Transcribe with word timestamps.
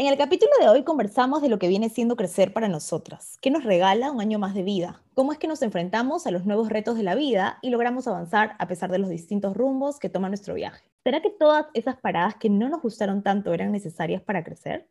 En 0.00 0.06
el 0.06 0.16
capítulo 0.16 0.52
de 0.60 0.68
hoy 0.68 0.84
conversamos 0.84 1.42
de 1.42 1.48
lo 1.48 1.58
que 1.58 1.66
viene 1.66 1.88
siendo 1.88 2.14
crecer 2.14 2.52
para 2.52 2.68
nosotras, 2.68 3.36
qué 3.42 3.50
nos 3.50 3.64
regala 3.64 4.12
un 4.12 4.20
año 4.20 4.38
más 4.38 4.54
de 4.54 4.62
vida, 4.62 5.02
cómo 5.14 5.32
es 5.32 5.38
que 5.38 5.48
nos 5.48 5.60
enfrentamos 5.60 6.24
a 6.24 6.30
los 6.30 6.46
nuevos 6.46 6.68
retos 6.68 6.96
de 6.96 7.02
la 7.02 7.16
vida 7.16 7.58
y 7.62 7.70
logramos 7.70 8.06
avanzar 8.06 8.54
a 8.60 8.68
pesar 8.68 8.92
de 8.92 8.98
los 9.00 9.10
distintos 9.10 9.56
rumbos 9.56 9.98
que 9.98 10.08
toma 10.08 10.28
nuestro 10.28 10.54
viaje. 10.54 10.88
¿Será 11.02 11.20
que 11.20 11.30
todas 11.30 11.66
esas 11.74 11.96
paradas 11.96 12.36
que 12.36 12.48
no 12.48 12.68
nos 12.68 12.80
gustaron 12.80 13.24
tanto 13.24 13.52
eran 13.52 13.72
necesarias 13.72 14.22
para 14.22 14.44
crecer? 14.44 14.88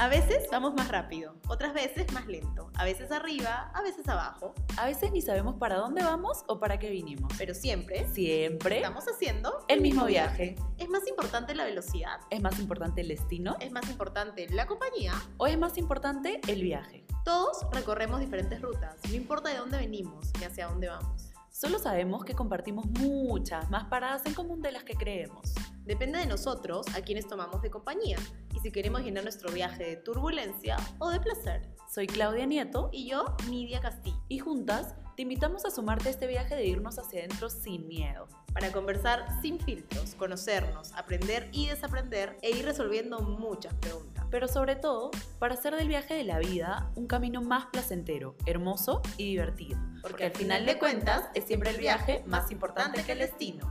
A 0.00 0.08
veces 0.08 0.48
vamos 0.50 0.72
más 0.72 0.88
rápido, 0.88 1.34
otras 1.46 1.74
veces 1.74 2.10
más 2.14 2.26
lento, 2.26 2.70
a 2.74 2.86
veces 2.86 3.12
arriba, 3.12 3.70
a 3.74 3.82
veces 3.82 4.08
abajo. 4.08 4.54
A 4.78 4.86
veces 4.86 5.12
ni 5.12 5.20
sabemos 5.20 5.56
para 5.56 5.76
dónde 5.76 6.02
vamos 6.02 6.42
o 6.46 6.58
para 6.58 6.78
qué 6.78 6.88
vinimos. 6.88 7.30
Pero 7.36 7.52
siempre, 7.52 8.08
Siempre 8.10 8.78
estamos 8.78 9.04
haciendo 9.06 9.62
el 9.68 9.82
mismo 9.82 10.06
viaje. 10.06 10.56
¿Es 10.78 10.88
más 10.88 11.06
importante 11.06 11.54
la 11.54 11.66
velocidad? 11.66 12.18
¿Es 12.30 12.40
más 12.40 12.58
importante 12.58 13.02
el 13.02 13.08
destino? 13.08 13.58
¿Es 13.60 13.72
más 13.72 13.90
importante 13.90 14.48
la 14.48 14.66
compañía? 14.66 15.12
¿O 15.36 15.46
es 15.46 15.58
más 15.58 15.76
importante 15.76 16.40
el 16.48 16.62
viaje? 16.62 17.04
Todos 17.22 17.66
recorremos 17.70 18.20
diferentes 18.20 18.62
rutas, 18.62 18.96
no 19.06 19.14
importa 19.14 19.50
de 19.50 19.58
dónde 19.58 19.76
venimos 19.76 20.32
ni 20.38 20.46
hacia 20.46 20.68
dónde 20.68 20.88
vamos. 20.88 21.29
Solo 21.60 21.78
sabemos 21.78 22.24
que 22.24 22.32
compartimos 22.32 22.86
muchas 22.86 23.68
más 23.68 23.84
paradas 23.84 24.24
en 24.24 24.32
común 24.32 24.62
de 24.62 24.72
las 24.72 24.82
que 24.82 24.94
creemos. 24.94 25.52
Depende 25.84 26.18
de 26.18 26.24
nosotros 26.24 26.86
a 26.96 27.02
quienes 27.02 27.28
tomamos 27.28 27.60
de 27.60 27.68
compañía 27.68 28.16
y 28.54 28.60
si 28.60 28.72
queremos 28.72 29.02
llenar 29.02 29.24
nuestro 29.24 29.52
viaje 29.52 29.84
de 29.84 29.96
turbulencia 29.96 30.78
o 30.98 31.10
de 31.10 31.20
placer. 31.20 31.68
Soy 31.86 32.06
Claudia 32.06 32.46
Nieto 32.46 32.88
Y 32.94 33.10
yo, 33.10 33.36
Nidia 33.50 33.80
Castillo, 33.80 34.16
y 34.28 34.38
juntas 34.38 34.94
te 35.16 35.22
invitamos 35.22 35.66
a 35.66 35.70
sumarte 35.70 36.08
a 36.08 36.12
este 36.12 36.26
viaje 36.26 36.56
de 36.56 36.64
irnos 36.66 36.98
hacia 36.98 37.18
adentro 37.18 37.50
sin 37.50 37.86
miedo. 37.88 38.26
para 38.54 38.72
conversar 38.72 39.26
sin 39.42 39.60
filtros, 39.60 40.14
conocernos, 40.14 40.92
aprender 40.94 41.50
y 41.52 41.68
desaprender 41.68 42.38
e 42.40 42.50
ir 42.50 42.64
resolviendo 42.64 43.20
muchas 43.20 43.74
preguntas. 43.74 44.19
Pero 44.30 44.46
sobre 44.46 44.76
todo, 44.76 45.10
para 45.40 45.54
hacer 45.54 45.74
del 45.74 45.88
viaje 45.88 46.14
de 46.14 46.22
la 46.22 46.38
vida 46.38 46.92
un 46.94 47.08
camino 47.08 47.42
más 47.42 47.66
placentero, 47.66 48.36
hermoso 48.46 49.02
y 49.16 49.24
divertido. 49.24 49.76
Porque 50.02 50.26
al 50.26 50.30
final 50.30 50.64
de 50.66 50.78
cuentas 50.78 51.24
es 51.34 51.44
siempre 51.44 51.70
el 51.70 51.78
viaje 51.78 52.22
más 52.26 52.52
importante 52.52 53.02
que 53.02 53.10
el 53.10 53.18
destino. 53.18 53.68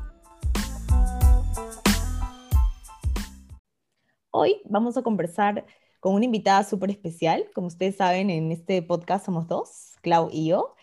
Hoy 4.31 4.61
vamos 4.65 4.97
a 4.97 5.01
conversar 5.01 5.65
con 6.01 6.13
una 6.13 6.25
invitada 6.25 6.65
súper 6.65 6.89
especial. 6.89 7.45
Como 7.55 7.67
ustedes 7.67 7.95
saben, 7.95 8.29
en 8.29 8.51
este 8.51 8.81
podcast 8.81 9.25
somos 9.25 9.47
dos, 9.47 9.95
Clau 10.01 10.27
y 10.29 10.47
yo. 10.49 10.75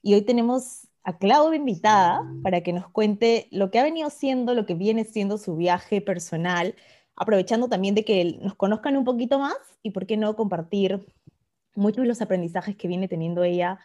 Y 0.00 0.14
hoy 0.14 0.22
tenemos 0.22 0.86
a 1.02 1.18
Clau 1.18 1.50
de 1.50 1.56
invitada 1.56 2.22
para 2.44 2.60
que 2.60 2.72
nos 2.72 2.88
cuente 2.88 3.48
lo 3.50 3.72
que 3.72 3.80
ha 3.80 3.82
venido 3.82 4.10
siendo, 4.10 4.54
lo 4.54 4.64
que 4.64 4.74
viene 4.74 5.02
siendo 5.02 5.38
su 5.38 5.56
viaje 5.56 6.00
personal, 6.00 6.76
aprovechando 7.16 7.68
también 7.68 7.94
de 7.94 8.04
que 8.04 8.38
nos 8.40 8.54
conozcan 8.54 8.96
un 8.96 9.04
poquito 9.04 9.38
más 9.38 9.56
y 9.82 9.90
por 9.90 10.06
qué 10.06 10.16
no 10.16 10.36
compartir 10.36 11.06
muchos 11.74 12.02
de 12.02 12.08
los 12.08 12.22
aprendizajes 12.22 12.76
que 12.76 12.88
viene 12.88 13.08
teniendo 13.08 13.44
ella 13.44 13.78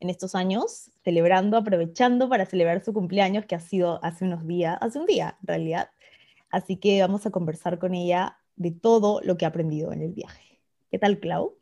en 0.00 0.10
estos 0.10 0.34
años, 0.34 0.90
celebrando, 1.04 1.56
aprovechando 1.56 2.28
para 2.28 2.46
celebrar 2.46 2.84
su 2.84 2.92
cumpleaños 2.92 3.44
que 3.46 3.54
ha 3.54 3.60
sido 3.60 4.04
hace 4.04 4.24
unos 4.24 4.46
días, 4.46 4.76
hace 4.80 4.98
un 4.98 5.06
día 5.06 5.36
en 5.42 5.46
realidad. 5.46 5.90
Así 6.50 6.76
que 6.76 7.00
vamos 7.00 7.24
a 7.24 7.30
conversar 7.30 7.78
con 7.78 7.94
ella 7.94 8.38
de 8.56 8.72
todo 8.72 9.20
lo 9.22 9.36
que 9.36 9.44
ha 9.44 9.48
aprendido 9.48 9.92
en 9.92 10.02
el 10.02 10.12
viaje. 10.12 10.60
¿Qué 10.90 10.98
tal, 10.98 11.18
Clau? 11.20 11.56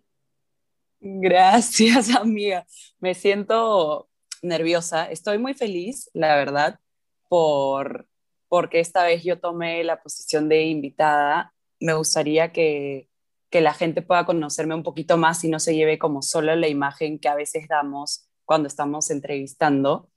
Gracias, 1.00 2.10
amiga. 2.16 2.66
Me 2.98 3.14
siento 3.14 4.08
nerviosa. 4.42 5.10
Estoy 5.10 5.38
muy 5.38 5.54
feliz, 5.54 6.10
la 6.14 6.34
verdad, 6.36 6.80
por 7.28 8.08
porque 8.50 8.80
esta 8.80 9.04
vez 9.04 9.22
yo 9.22 9.38
tomé 9.38 9.84
la 9.84 10.02
posición 10.02 10.48
de 10.48 10.64
invitada. 10.64 11.54
Me 11.78 11.94
gustaría 11.94 12.52
que, 12.52 13.08
que 13.48 13.60
la 13.60 13.72
gente 13.72 14.02
pueda 14.02 14.26
conocerme 14.26 14.74
un 14.74 14.82
poquito 14.82 15.16
más 15.16 15.44
y 15.44 15.48
no 15.48 15.60
se 15.60 15.76
lleve 15.76 16.00
como 16.00 16.20
solo 16.20 16.54
la 16.56 16.66
imagen 16.66 17.20
que 17.20 17.28
a 17.28 17.36
veces 17.36 17.68
damos 17.68 18.28
cuando 18.44 18.66
estamos 18.66 19.08
entrevistando 19.12 20.10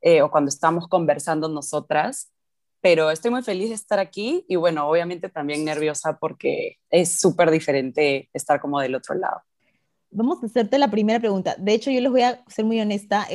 eh, 0.00 0.22
o 0.22 0.30
cuando 0.30 0.48
estamos 0.48 0.88
conversando 0.88 1.46
nosotras. 1.50 2.32
Pero 2.80 3.10
estoy 3.10 3.30
muy 3.30 3.42
feliz 3.42 3.68
de 3.68 3.74
estar 3.74 3.98
aquí 3.98 4.46
y 4.48 4.56
bueno, 4.56 4.88
obviamente 4.88 5.28
también 5.28 5.62
nerviosa 5.62 6.16
porque 6.18 6.78
es 6.88 7.20
súper 7.20 7.50
diferente 7.50 8.30
estar 8.32 8.62
como 8.62 8.80
del 8.80 8.94
otro 8.94 9.14
lado. 9.14 9.42
Vamos 10.10 10.42
a 10.42 10.46
hacerte 10.46 10.78
la 10.78 10.90
primera 10.90 11.20
pregunta. 11.20 11.54
De 11.58 11.74
hecho, 11.74 11.90
yo 11.90 12.00
les 12.00 12.10
voy 12.10 12.22
a 12.22 12.42
ser 12.46 12.64
muy 12.64 12.80
honesta. 12.80 13.26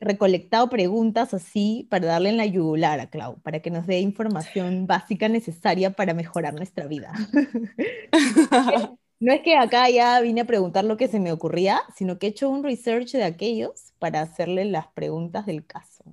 Recolectado 0.00 0.68
preguntas 0.68 1.34
así 1.34 1.86
para 1.90 2.06
darle 2.06 2.30
en 2.30 2.36
la 2.36 2.46
yugular 2.46 3.00
a 3.00 3.10
Clau, 3.10 3.38
para 3.40 3.60
que 3.60 3.70
nos 3.70 3.86
dé 3.86 4.00
información 4.00 4.86
básica 4.86 5.28
necesaria 5.28 5.90
para 5.90 6.14
mejorar 6.14 6.54
nuestra 6.54 6.86
vida. 6.86 7.12
no 9.20 9.32
es 9.32 9.40
que 9.42 9.56
acá 9.56 9.88
ya 9.90 10.20
vine 10.20 10.42
a 10.42 10.46
preguntar 10.46 10.84
lo 10.84 10.96
que 10.96 11.08
se 11.08 11.20
me 11.20 11.32
ocurría, 11.32 11.80
sino 11.96 12.18
que 12.18 12.26
he 12.26 12.30
hecho 12.30 12.48
un 12.48 12.62
research 12.62 13.12
de 13.12 13.24
aquellos 13.24 13.92
para 13.98 14.20
hacerle 14.22 14.64
las 14.64 14.86
preguntas 14.88 15.46
del 15.46 15.66
caso. 15.66 16.04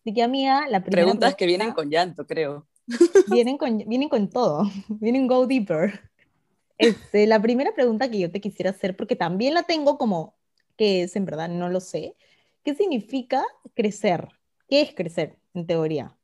Así 0.00 0.14
que, 0.14 0.22
amiga, 0.22 0.66
la 0.68 0.80
primera 0.82 1.04
Preguntas 1.04 1.34
que 1.34 1.46
vienen 1.46 1.72
con 1.72 1.90
llanto, 1.90 2.26
creo. 2.26 2.66
vienen 3.30 3.58
con, 3.58 3.78
vienen 3.78 4.08
con 4.08 4.30
todo, 4.30 4.64
vienen 4.88 5.26
go 5.26 5.46
deeper. 5.46 6.00
Este, 6.78 7.26
la 7.26 7.42
primera 7.42 7.72
pregunta 7.74 8.08
que 8.10 8.20
yo 8.20 8.30
te 8.30 8.40
quisiera 8.40 8.70
hacer, 8.70 8.96
porque 8.96 9.16
también 9.16 9.52
la 9.52 9.64
tengo 9.64 9.98
como, 9.98 10.36
¿qué 10.76 11.02
es 11.02 11.16
en 11.16 11.24
verdad? 11.24 11.48
No 11.48 11.68
lo 11.68 11.80
sé. 11.80 12.14
¿Qué 12.64 12.74
significa 12.74 13.44
crecer? 13.74 14.28
¿Qué 14.68 14.82
es 14.82 14.94
crecer, 14.94 15.38
en 15.54 15.66
teoría? 15.66 16.16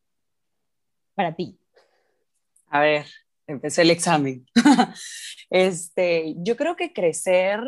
Para 1.14 1.34
ti. 1.34 1.58
A 2.68 2.80
ver, 2.80 3.06
empecé 3.46 3.82
el 3.82 3.90
examen. 3.90 4.46
este, 5.50 6.34
yo 6.38 6.56
creo 6.56 6.76
que 6.76 6.92
crecer 6.92 7.60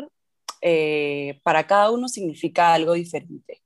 eh, 0.61 1.39
para 1.43 1.67
cada 1.67 1.91
uno 1.91 2.07
significa 2.07 2.73
algo 2.73 2.93
diferente, 2.93 3.61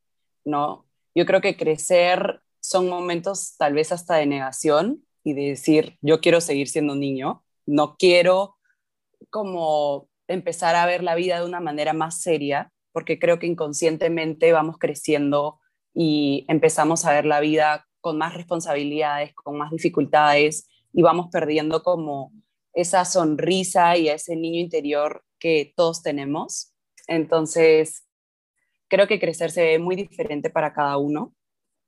¿no? 0.45 0.85
Yo 1.15 1.25
creo 1.25 1.41
que 1.41 1.57
crecer 1.57 2.41
son 2.59 2.87
momentos 2.87 3.55
tal 3.57 3.73
vez 3.73 3.91
hasta 3.91 4.15
de 4.15 4.25
negación 4.27 5.05
y 5.23 5.33
de 5.33 5.49
decir, 5.49 5.97
yo 6.01 6.21
quiero 6.21 6.41
seguir 6.41 6.67
siendo 6.67 6.95
niño, 6.95 7.43
no 7.65 7.95
quiero 7.97 8.57
como 9.29 10.09
empezar 10.27 10.75
a 10.75 10.85
ver 10.85 11.03
la 11.03 11.15
vida 11.15 11.39
de 11.39 11.45
una 11.45 11.59
manera 11.59 11.93
más 11.93 12.21
seria, 12.21 12.71
porque 12.91 13.19
creo 13.19 13.39
que 13.39 13.47
inconscientemente 13.47 14.51
vamos 14.51 14.77
creciendo 14.77 15.59
y 15.93 16.45
empezamos 16.47 17.05
a 17.05 17.13
ver 17.13 17.25
la 17.25 17.39
vida 17.39 17.87
con 17.99 18.17
más 18.17 18.33
responsabilidades, 18.33 19.33
con 19.33 19.57
más 19.57 19.71
dificultades 19.71 20.67
y 20.93 21.01
vamos 21.01 21.27
perdiendo 21.31 21.83
como 21.83 22.31
esa 22.73 23.05
sonrisa 23.05 23.97
y 23.97 24.09
ese 24.09 24.35
niño 24.35 24.59
interior 24.59 25.23
que 25.39 25.73
todos 25.75 26.01
tenemos. 26.01 26.73
Entonces, 27.07 28.07
creo 28.87 29.07
que 29.07 29.19
crecer 29.19 29.51
se 29.51 29.63
ve 29.63 29.79
muy 29.79 29.95
diferente 29.95 30.49
para 30.49 30.73
cada 30.73 30.97
uno. 30.97 31.33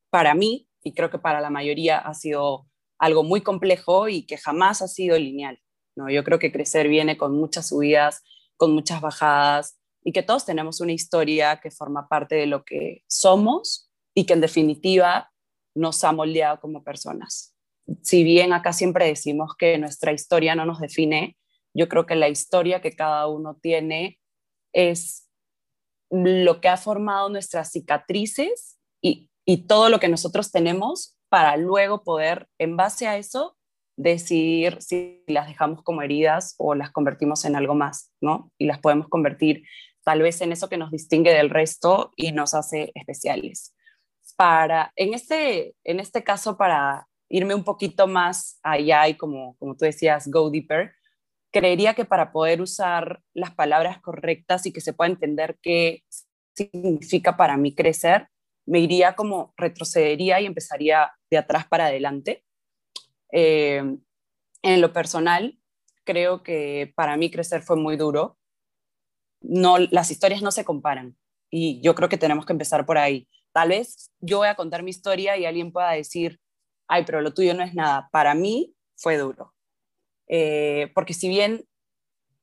Para 0.10 0.36
mí, 0.36 0.68
y 0.84 0.94
creo 0.94 1.10
que 1.10 1.20
para 1.20 1.42
la 1.42 1.50
mayoría, 1.50 1.98
ha 1.98 2.14
sido 2.14 2.68
algo 2.98 3.24
muy 3.24 3.42
complejo 3.42 4.08
y 4.10 4.26
que 4.26 4.38
jamás 4.38 4.82
ha 4.82 4.88
sido 4.88 5.18
lineal. 5.18 5.60
¿no? 5.96 6.10
Yo 6.10 6.24
creo 6.24 6.40
que 6.40 6.52
crecer 6.52 6.88
viene 6.88 7.18
con 7.18 7.36
muchas 7.36 7.68
subidas, 7.70 8.24
con 8.58 8.74
muchas 8.74 9.02
bajadas 9.02 9.78
y 10.04 10.12
que 10.12 10.24
todos 10.24 10.46
tenemos 10.46 10.82
una 10.82 10.92
historia 10.92 11.60
que 11.62 11.72
forma 11.72 12.08
parte 12.08 12.36
de 12.36 12.46
lo 12.46 12.64
que 12.64 13.04
somos 13.08 13.92
y 14.14 14.26
que 14.26 14.34
en 14.34 14.42
definitiva 14.42 15.32
nos 15.76 16.04
ha 16.04 16.12
moldeado 16.12 16.60
como 16.60 16.84
personas. 16.84 17.56
Si 18.02 18.24
bien 18.24 18.54
acá 18.54 18.74
siempre 18.74 19.08
decimos 19.08 19.56
que 19.58 19.78
nuestra 19.78 20.12
historia 20.12 20.56
no 20.56 20.66
nos 20.66 20.80
define, 20.80 21.38
yo 21.74 21.90
creo 21.90 22.06
que 22.06 22.16
la 22.16 22.30
historia 22.30 22.82
que 22.82 22.96
cada 22.96 23.28
uno 23.28 23.56
tiene 23.62 24.20
es 24.74 25.30
lo 26.12 26.62
que 26.62 26.70
ha 26.70 26.78
formado 26.78 27.30
nuestras 27.30 27.72
cicatrices 27.72 28.78
y, 29.02 29.30
y 29.46 29.66
todo 29.66 29.90
lo 29.90 30.00
que 30.00 30.10
nosotros 30.10 30.52
tenemos 30.52 31.18
para 31.30 31.58
luego 31.58 32.04
poder, 32.04 32.48
en 32.60 32.78
base 32.78 33.08
a 33.08 33.18
eso, 33.18 33.58
decidir 33.98 34.82
si 34.82 35.24
las 35.28 35.48
dejamos 35.48 35.82
como 35.84 36.02
heridas 36.02 36.56
o 36.58 36.76
las 36.76 36.92
convertimos 36.92 37.46
en 37.46 37.56
algo 37.56 37.76
más, 37.76 38.12
¿no? 38.22 38.52
Y 38.60 38.66
las 38.66 38.80
podemos 38.80 39.08
convertir 39.08 39.64
tal 40.04 40.22
vez 40.22 40.42
en 40.42 40.52
eso 40.52 40.70
que 40.70 40.78
nos 40.78 40.92
distingue 40.92 41.34
del 41.34 41.50
resto 41.50 42.12
y 42.16 42.32
nos 42.32 42.54
hace 42.54 42.92
especiales. 42.96 43.76
Para, 44.36 44.92
en, 44.96 45.14
este, 45.14 45.76
en 45.84 46.00
este 46.00 46.24
caso, 46.24 46.58
para 46.58 47.08
irme 47.30 47.56
un 47.56 47.64
poquito 47.64 48.08
más 48.08 48.60
allá 48.64 49.08
y 49.08 49.16
como, 49.16 49.56
como 49.58 49.76
tú 49.76 49.86
decías, 49.86 50.28
go 50.30 50.50
deeper, 50.50 50.94
creería 51.52 51.94
que 51.94 52.06
para 52.06 52.32
poder 52.32 52.62
usar 52.62 53.22
las 53.34 53.54
palabras 53.54 54.02
correctas 54.02 54.66
y 54.66 54.74
que 54.74 54.82
se 54.82 54.94
pueda 54.94 55.12
entender 55.12 55.58
qué 55.62 56.04
significa 56.56 57.38
para 57.38 57.58
mí 57.58 57.74
crecer, 57.74 58.28
me 58.66 58.80
iría 58.80 59.16
como 59.16 59.54
retrocedería 59.58 60.42
y 60.42 60.46
empezaría 60.46 61.12
de 61.30 61.38
atrás 61.38 61.68
para 61.68 61.86
adelante. 61.86 62.44
Eh, 63.32 63.98
en 64.62 64.82
lo 64.82 64.94
personal, 64.94 65.60
creo 66.04 66.44
que 66.44 66.94
para 66.96 67.18
mí 67.18 67.30
crecer 67.30 67.62
fue 67.62 67.76
muy 67.76 67.98
duro. 67.98 68.38
No, 69.44 69.78
las 69.78 70.10
historias 70.10 70.42
no 70.42 70.52
se 70.52 70.66
comparan 70.66 71.16
y 71.52 71.80
yo 71.82 71.94
creo 71.94 72.10
que 72.10 72.18
tenemos 72.18 72.46
que 72.46 72.54
empezar 72.54 72.86
por 72.86 72.98
ahí. 72.98 73.28
Tal 73.52 73.70
vez 73.70 74.12
yo 74.20 74.40
voy 74.40 74.48
a 74.48 74.56
contar 74.56 74.82
mi 74.82 74.90
historia 74.90 75.38
y 75.38 75.46
alguien 75.46 75.72
pueda 75.72 75.92
decir, 75.92 76.40
ay, 76.88 77.04
pero 77.06 77.22
lo 77.22 77.34
tuyo 77.34 77.54
no 77.54 77.62
es 77.62 77.76
nada. 77.76 78.10
Para 78.12 78.34
mí 78.34 78.74
fue 78.96 79.18
duro. 79.18 79.54
Eh, 80.28 80.92
porque 80.96 81.14
si 81.14 81.30
bien 81.30 81.66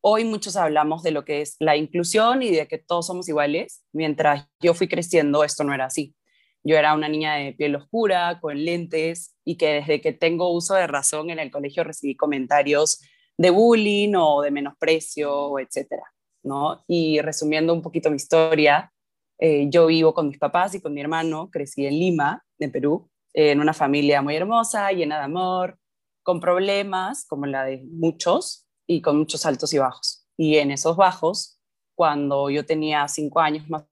hoy 0.00 0.24
muchos 0.24 0.54
hablamos 0.54 1.02
de 1.02 1.10
lo 1.10 1.24
que 1.24 1.40
es 1.40 1.56
la 1.58 1.76
inclusión 1.76 2.42
y 2.42 2.50
de 2.50 2.68
que 2.68 2.78
todos 2.78 3.08
somos 3.08 3.28
iguales, 3.28 3.82
mientras 3.92 4.46
yo 4.60 4.74
fui 4.74 4.86
creciendo 4.86 5.42
esto 5.42 5.64
no 5.64 5.74
era 5.74 5.86
así. 5.86 6.14
Yo 6.62 6.76
era 6.76 6.94
una 6.94 7.08
niña 7.08 7.34
de 7.34 7.52
piel 7.52 7.74
oscura, 7.74 8.38
con 8.40 8.64
lentes, 8.64 9.34
y 9.44 9.56
que 9.56 9.74
desde 9.74 10.00
que 10.00 10.12
tengo 10.12 10.52
uso 10.52 10.74
de 10.74 10.86
razón 10.86 11.30
en 11.30 11.38
el 11.38 11.50
colegio 11.50 11.84
recibí 11.84 12.16
comentarios 12.16 13.00
de 13.38 13.50
bullying 13.50 14.14
o 14.14 14.42
de 14.42 14.50
menosprecio, 14.50 15.58
etcétera, 15.58 16.02
¿no? 16.42 16.84
Y 16.86 17.20
resumiendo 17.20 17.72
un 17.72 17.82
poquito 17.82 18.10
mi 18.10 18.16
historia, 18.16 18.92
eh, 19.38 19.68
yo 19.70 19.86
vivo 19.86 20.14
con 20.14 20.28
mis 20.28 20.38
papás 20.38 20.74
y 20.74 20.80
con 20.80 20.92
mi 20.94 21.00
hermano, 21.00 21.50
crecí 21.50 21.86
en 21.86 21.98
Lima, 21.98 22.44
en 22.58 22.72
Perú, 22.72 23.08
en 23.32 23.60
una 23.60 23.72
familia 23.72 24.22
muy 24.22 24.36
hermosa, 24.36 24.90
llena 24.92 25.18
de 25.18 25.24
amor, 25.24 25.78
con 26.22 26.40
problemas 26.40 27.26
como 27.26 27.46
la 27.46 27.64
de 27.64 27.82
muchos 27.90 28.66
y 28.86 29.00
con 29.00 29.18
muchos 29.18 29.46
altos 29.46 29.72
y 29.72 29.78
bajos. 29.78 30.26
Y 30.36 30.56
en 30.56 30.70
esos 30.70 30.96
bajos, 30.96 31.58
cuando 31.94 32.50
yo 32.50 32.66
tenía 32.66 33.08
cinco 33.08 33.40
años 33.40 33.68
más 33.68 33.84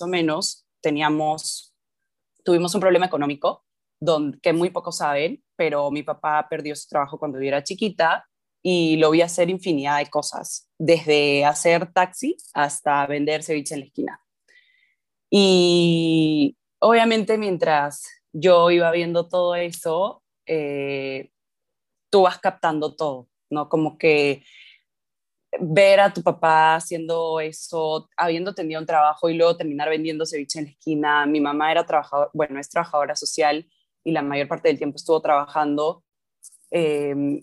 o 0.00 0.06
menos, 0.06 0.66
teníamos 0.80 1.76
tuvimos 2.46 2.74
un 2.74 2.80
problema 2.80 3.06
económico 3.06 3.64
donde, 4.00 4.38
que 4.40 4.52
muy 4.52 4.70
pocos 4.70 4.98
saben, 4.98 5.42
pero 5.56 5.90
mi 5.90 6.02
papá 6.02 6.46
perdió 6.48 6.76
su 6.76 6.86
trabajo 6.88 7.18
cuando 7.18 7.40
yo 7.40 7.48
era 7.48 7.64
chiquita 7.64 8.26
y 8.68 8.96
lo 8.96 9.12
vi 9.12 9.22
hacer 9.22 9.48
infinidad 9.48 9.98
de 9.98 10.10
cosas, 10.10 10.68
desde 10.76 11.44
hacer 11.44 11.92
taxi 11.92 12.36
hasta 12.52 13.06
vender 13.06 13.44
ceviche 13.44 13.74
en 13.74 13.80
la 13.80 13.86
esquina. 13.86 14.20
Y 15.30 16.56
obviamente 16.80 17.38
mientras 17.38 18.02
yo 18.32 18.72
iba 18.72 18.90
viendo 18.90 19.28
todo 19.28 19.54
eso, 19.54 20.24
eh, 20.46 21.30
tú 22.10 22.22
vas 22.22 22.40
captando 22.40 22.96
todo, 22.96 23.28
¿no? 23.50 23.68
Como 23.68 23.98
que 23.98 24.42
ver 25.60 26.00
a 26.00 26.12
tu 26.12 26.24
papá 26.24 26.74
haciendo 26.74 27.38
eso, 27.38 28.08
habiendo 28.16 28.52
tenido 28.52 28.80
un 28.80 28.86
trabajo 28.86 29.30
y 29.30 29.34
luego 29.34 29.56
terminar 29.56 29.90
vendiendo 29.90 30.26
ceviche 30.26 30.58
en 30.58 30.64
la 30.64 30.70
esquina. 30.72 31.26
Mi 31.26 31.40
mamá 31.40 31.70
era 31.70 31.86
trabajadora, 31.86 32.30
bueno, 32.34 32.58
es 32.58 32.68
trabajadora 32.68 33.14
social 33.14 33.64
y 34.02 34.10
la 34.10 34.22
mayor 34.22 34.48
parte 34.48 34.70
del 34.70 34.78
tiempo 34.78 34.96
estuvo 34.96 35.20
trabajando. 35.22 36.02
Em, 36.72 37.40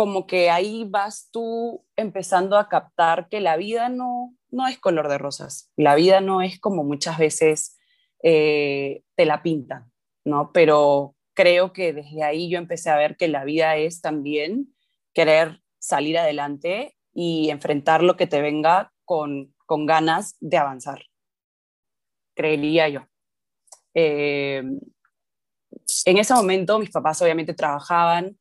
como 0.00 0.26
que 0.26 0.48
ahí 0.48 0.86
vas 0.88 1.28
tú 1.30 1.84
empezando 1.94 2.56
a 2.56 2.70
captar 2.70 3.28
que 3.28 3.38
la 3.38 3.58
vida 3.58 3.90
no, 3.90 4.34
no 4.48 4.66
es 4.66 4.78
color 4.78 5.10
de 5.10 5.18
rosas, 5.18 5.70
la 5.76 5.94
vida 5.94 6.22
no 6.22 6.40
es 6.40 6.58
como 6.58 6.84
muchas 6.84 7.18
veces 7.18 7.78
eh, 8.22 9.02
te 9.14 9.26
la 9.26 9.42
pintan, 9.42 9.92
¿no? 10.24 10.52
Pero 10.54 11.16
creo 11.34 11.74
que 11.74 11.92
desde 11.92 12.22
ahí 12.22 12.48
yo 12.48 12.56
empecé 12.56 12.88
a 12.88 12.96
ver 12.96 13.18
que 13.18 13.28
la 13.28 13.44
vida 13.44 13.76
es 13.76 14.00
también 14.00 14.74
querer 15.12 15.60
salir 15.78 16.16
adelante 16.16 16.96
y 17.12 17.50
enfrentar 17.50 18.02
lo 18.02 18.16
que 18.16 18.26
te 18.26 18.40
venga 18.40 18.94
con, 19.04 19.54
con 19.66 19.84
ganas 19.84 20.34
de 20.40 20.56
avanzar, 20.56 21.02
creería 22.34 22.88
yo. 22.88 23.02
Eh, 23.92 24.62
en 26.06 26.16
ese 26.16 26.32
momento 26.32 26.78
mis 26.78 26.90
papás 26.90 27.20
obviamente 27.20 27.52
trabajaban 27.52 28.39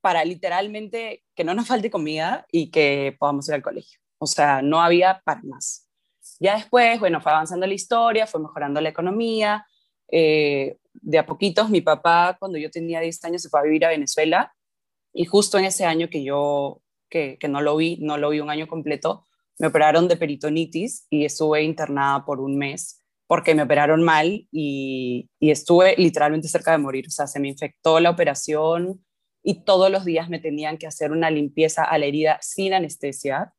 para 0.00 0.24
literalmente 0.24 1.24
que 1.34 1.44
no 1.44 1.54
nos 1.54 1.66
falte 1.66 1.90
comida 1.90 2.46
y 2.50 2.70
que 2.70 3.16
podamos 3.18 3.48
ir 3.48 3.54
al 3.54 3.62
colegio. 3.62 4.00
O 4.18 4.26
sea, 4.26 4.62
no 4.62 4.80
había 4.82 5.20
para 5.24 5.40
más. 5.42 5.88
Ya 6.40 6.56
después, 6.56 7.00
bueno, 7.00 7.20
fue 7.20 7.32
avanzando 7.32 7.66
la 7.66 7.74
historia, 7.74 8.26
fue 8.26 8.40
mejorando 8.40 8.80
la 8.80 8.88
economía. 8.88 9.66
Eh, 10.10 10.76
de 10.94 11.18
a 11.18 11.26
poquitos, 11.26 11.70
mi 11.70 11.80
papá, 11.80 12.36
cuando 12.38 12.58
yo 12.58 12.70
tenía 12.70 13.00
10 13.00 13.24
años, 13.24 13.42
se 13.42 13.48
fue 13.48 13.60
a 13.60 13.62
vivir 13.62 13.84
a 13.84 13.90
Venezuela 13.90 14.52
y 15.12 15.24
justo 15.24 15.58
en 15.58 15.64
ese 15.64 15.84
año 15.84 16.08
que 16.08 16.22
yo 16.22 16.82
que, 17.08 17.38
no 17.48 17.60
lo 17.60 17.76
vi, 17.76 17.98
no 18.00 18.18
lo 18.18 18.30
vi 18.30 18.40
un 18.40 18.50
año 18.50 18.66
completo, 18.68 19.26
me 19.58 19.68
operaron 19.68 20.08
de 20.08 20.16
peritonitis 20.16 21.06
y 21.10 21.24
estuve 21.24 21.62
internada 21.62 22.24
por 22.24 22.40
un 22.40 22.56
mes 22.56 23.02
porque 23.26 23.54
me 23.54 23.62
operaron 23.62 24.02
mal 24.02 24.46
y, 24.50 25.28
estuve 25.40 25.94
literalmente 25.98 26.48
cerca 26.48 26.72
de 26.72 26.78
morir. 26.78 27.06
O 27.08 27.10
sea, 27.10 27.26
se 27.26 27.40
me 27.40 27.48
infectó 27.48 28.00
la 28.00 28.10
operación 28.10 29.04
y 29.42 29.64
todos 29.64 29.90
los 29.90 30.04
días 30.04 30.28
me 30.28 30.38
tenían 30.38 30.78
que 30.78 30.86
hacer 30.86 31.12
una 31.12 31.30
limpieza 31.30 31.84
a 31.84 31.98
la 31.98 32.06
herida 32.06 32.38
sin 32.40 32.74
anestesia. 32.74 33.54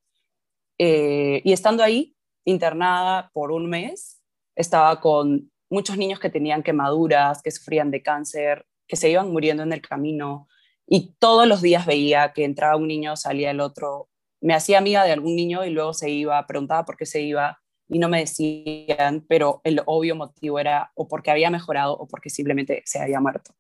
Eh, 0.77 1.41
y 1.43 1.53
estando 1.53 1.83
ahí, 1.83 2.15
internada 2.45 3.31
por 3.33 3.51
un 3.51 3.69
mes, 3.69 4.21
estaba 4.55 4.99
con 5.01 5.51
muchos 5.69 5.97
niños 5.97 6.19
que 6.19 6.29
tenían 6.29 6.63
quemaduras, 6.63 7.41
que 7.41 7.51
sufrían 7.51 7.91
de 7.91 8.01
cáncer, 8.01 8.65
que 8.87 8.95
se 8.95 9.09
iban 9.09 9.31
muriendo 9.31 9.63
en 9.63 9.73
el 9.73 9.81
camino, 9.81 10.47
y 10.91 11.13
todos 11.19 11.47
los 11.47 11.61
días 11.61 11.85
veía 11.85 12.33
que 12.33 12.43
entraba 12.43 12.75
un 12.75 12.87
niño, 12.87 13.15
salía 13.15 13.51
el 13.51 13.59
otro, 13.59 14.09
me 14.41 14.55
hacía 14.55 14.79
amiga 14.79 15.03
de 15.03 15.11
algún 15.11 15.35
niño 15.35 15.63
y 15.63 15.69
luego 15.69 15.93
se 15.93 16.09
iba, 16.09 16.45
preguntaba 16.47 16.83
por 16.83 16.97
qué 16.97 17.05
se 17.05 17.21
iba 17.21 17.61
y 17.87 17.99
no 17.99 18.09
me 18.09 18.19
decían, 18.19 19.23
pero 19.27 19.61
el 19.63 19.81
obvio 19.85 20.15
motivo 20.15 20.59
era 20.59 20.91
o 20.95 21.07
porque 21.07 21.29
había 21.29 21.51
mejorado 21.51 21.93
o 21.93 22.07
porque 22.07 22.31
simplemente 22.31 22.81
se 22.85 22.99
había 22.99 23.19
muerto. 23.19 23.53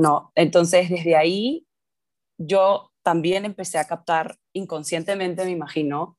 No, 0.00 0.32
entonces 0.34 0.88
desde 0.88 1.14
ahí 1.14 1.66
yo 2.38 2.90
también 3.02 3.44
empecé 3.44 3.76
a 3.76 3.86
captar 3.86 4.38
inconscientemente, 4.54 5.44
me 5.44 5.50
imagino, 5.50 6.16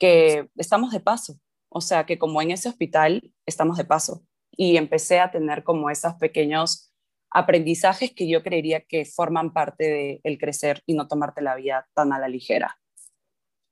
que 0.00 0.50
estamos 0.56 0.90
de 0.90 0.98
paso, 0.98 1.38
o 1.68 1.80
sea, 1.80 2.06
que 2.06 2.18
como 2.18 2.42
en 2.42 2.50
ese 2.50 2.68
hospital 2.68 3.32
estamos 3.46 3.76
de 3.76 3.84
paso 3.84 4.24
y 4.50 4.76
empecé 4.76 5.20
a 5.20 5.30
tener 5.30 5.62
como 5.62 5.90
esos 5.90 6.14
pequeños 6.14 6.92
aprendizajes 7.30 8.12
que 8.12 8.28
yo 8.28 8.42
creería 8.42 8.80
que 8.80 9.04
forman 9.04 9.52
parte 9.52 9.84
del 9.84 10.20
el 10.24 10.36
crecer 10.36 10.82
y 10.84 10.94
no 10.94 11.06
tomarte 11.06 11.40
la 11.40 11.54
vida 11.54 11.88
tan 11.94 12.12
a 12.12 12.18
la 12.18 12.26
ligera. 12.26 12.80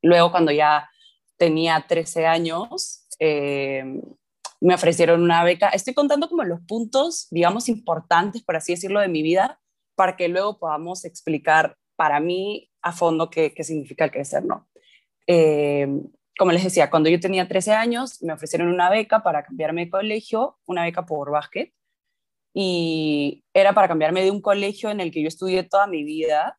Luego, 0.02 0.30
cuando 0.30 0.52
ya 0.52 0.88
tenía 1.36 1.84
13 1.88 2.26
años, 2.26 3.08
eh, 3.18 3.82
me 4.60 4.74
ofrecieron 4.74 5.22
una 5.22 5.44
beca. 5.44 5.68
Estoy 5.68 5.94
contando 5.94 6.28
como 6.28 6.44
los 6.44 6.60
puntos, 6.62 7.28
digamos, 7.30 7.68
importantes, 7.68 8.42
por 8.42 8.56
así 8.56 8.72
decirlo, 8.72 9.00
de 9.00 9.08
mi 9.08 9.22
vida, 9.22 9.60
para 9.94 10.16
que 10.16 10.28
luego 10.28 10.58
podamos 10.58 11.04
explicar 11.04 11.76
para 11.96 12.20
mí 12.20 12.70
a 12.82 12.92
fondo 12.92 13.30
qué, 13.30 13.52
significa 13.62 14.04
el 14.04 14.10
crecer, 14.10 14.44
¿no? 14.44 14.68
Eh, 15.26 15.88
como 16.38 16.52
les 16.52 16.62
decía, 16.62 16.88
cuando 16.88 17.10
yo 17.10 17.18
tenía 17.18 17.48
13 17.48 17.72
años, 17.72 18.22
me 18.22 18.32
ofrecieron 18.32 18.68
una 18.68 18.88
beca 18.88 19.22
para 19.24 19.42
cambiarme 19.42 19.86
de 19.86 19.90
colegio, 19.90 20.58
una 20.66 20.84
beca 20.84 21.04
por 21.04 21.32
básquet, 21.32 21.72
y 22.54 23.44
era 23.52 23.72
para 23.72 23.88
cambiarme 23.88 24.22
de 24.22 24.30
un 24.30 24.40
colegio 24.40 24.90
en 24.90 25.00
el 25.00 25.10
que 25.10 25.22
yo 25.22 25.28
estudié 25.28 25.64
toda 25.64 25.86
mi 25.86 26.04
vida 26.04 26.58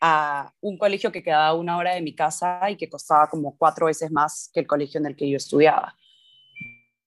a 0.00 0.52
un 0.60 0.78
colegio 0.78 1.10
que 1.10 1.22
quedaba 1.22 1.54
una 1.54 1.76
hora 1.76 1.94
de 1.94 2.02
mi 2.02 2.14
casa 2.14 2.70
y 2.70 2.76
que 2.76 2.88
costaba 2.88 3.28
como 3.28 3.56
cuatro 3.58 3.86
veces 3.86 4.12
más 4.12 4.50
que 4.52 4.60
el 4.60 4.66
colegio 4.66 5.00
en 5.00 5.06
el 5.06 5.16
que 5.16 5.28
yo 5.28 5.36
estudiaba. 5.36 5.96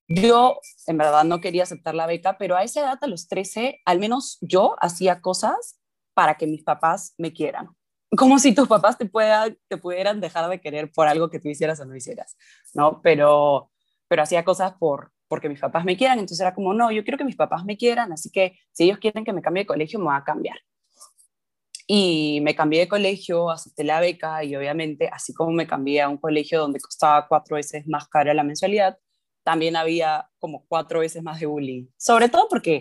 Yo 0.08 0.60
en 0.86 0.98
verdad 0.98 1.24
no 1.24 1.40
quería 1.40 1.62
aceptar 1.62 1.94
la 1.94 2.06
beca, 2.06 2.36
pero 2.38 2.56
a 2.56 2.62
esa 2.62 2.80
edad, 2.80 2.98
a 3.00 3.06
los 3.06 3.28
13, 3.28 3.80
al 3.84 3.98
menos 3.98 4.38
yo 4.40 4.76
hacía 4.80 5.20
cosas 5.20 5.80
para 6.14 6.36
que 6.36 6.46
mis 6.46 6.62
papás 6.62 7.14
me 7.18 7.32
quieran. 7.32 7.68
Como 8.16 8.38
si 8.38 8.54
tus 8.54 8.68
papás 8.68 8.98
te, 8.98 9.06
puedan, 9.06 9.56
te 9.68 9.78
pudieran 9.78 10.20
dejar 10.20 10.50
de 10.50 10.60
querer 10.60 10.92
por 10.92 11.08
algo 11.08 11.30
que 11.30 11.40
tú 11.40 11.48
hicieras 11.48 11.80
o 11.80 11.86
no 11.86 11.96
hicieras, 11.96 12.36
¿no? 12.74 13.00
Pero, 13.02 13.70
pero 14.06 14.22
hacía 14.22 14.44
cosas 14.44 14.74
por, 14.78 15.12
porque 15.28 15.48
mis 15.48 15.60
papás 15.60 15.86
me 15.86 15.96
quieran, 15.96 16.18
entonces 16.18 16.40
era 16.40 16.54
como, 16.54 16.74
no, 16.74 16.92
yo 16.92 17.04
quiero 17.04 17.16
que 17.16 17.24
mis 17.24 17.36
papás 17.36 17.64
me 17.64 17.78
quieran, 17.78 18.12
así 18.12 18.30
que 18.30 18.58
si 18.72 18.84
ellos 18.84 18.98
quieren 18.98 19.24
que 19.24 19.32
me 19.32 19.40
cambie 19.40 19.62
de 19.62 19.66
colegio, 19.66 19.98
me 19.98 20.06
voy 20.06 20.14
a 20.14 20.24
cambiar. 20.24 20.58
Y 21.86 22.40
me 22.42 22.54
cambié 22.54 22.80
de 22.80 22.88
colegio, 22.88 23.50
acepté 23.50 23.82
la 23.84 24.00
beca 24.00 24.44
y 24.44 24.54
obviamente, 24.54 25.08
así 25.08 25.32
como 25.32 25.52
me 25.52 25.66
cambié 25.66 26.02
a 26.02 26.08
un 26.10 26.18
colegio 26.18 26.60
donde 26.60 26.80
costaba 26.80 27.26
cuatro 27.28 27.56
veces 27.56 27.86
más 27.86 28.08
cara 28.08 28.34
la 28.34 28.44
mensualidad, 28.44 28.98
también 29.42 29.76
había 29.76 30.28
como 30.38 30.64
cuatro 30.66 31.00
veces 31.00 31.22
más 31.22 31.40
de 31.40 31.46
bullying. 31.46 31.86
Sobre 31.96 32.28
todo 32.28 32.48
porque 32.48 32.80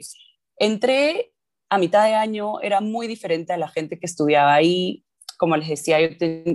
entré 0.57 1.33
a 1.69 1.77
mitad 1.77 2.05
de 2.05 2.13
año, 2.13 2.59
era 2.61 2.81
muy 2.81 3.07
diferente 3.07 3.53
a 3.53 3.57
la 3.57 3.69
gente 3.69 3.99
que 3.99 4.05
estudiaba 4.05 4.53
ahí. 4.53 5.05
Como 5.37 5.57
les 5.57 5.69
decía, 5.69 5.99
yo, 6.01 6.09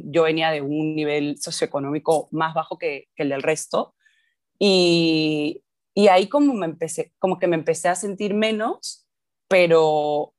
yo 0.05 0.23
venía 0.23 0.51
de 0.51 0.63
un 0.63 0.95
nivel 0.95 1.39
socioeconómico 1.39 2.29
más 2.31 2.55
bajo 2.55 2.79
que, 2.79 3.09
que 3.17 3.23
el 3.25 3.31
del 3.31 3.43
resto. 3.43 3.95
Y 4.59 5.65
y 5.99 6.09
ahí 6.09 6.29
como, 6.29 6.53
me 6.53 6.67
empecé, 6.67 7.15
como 7.19 7.39
que 7.39 7.47
me 7.47 7.57
empecé 7.57 7.89
a 7.89 7.95
sentir 7.95 8.35
menos, 8.35 9.09
pero 9.49 10.35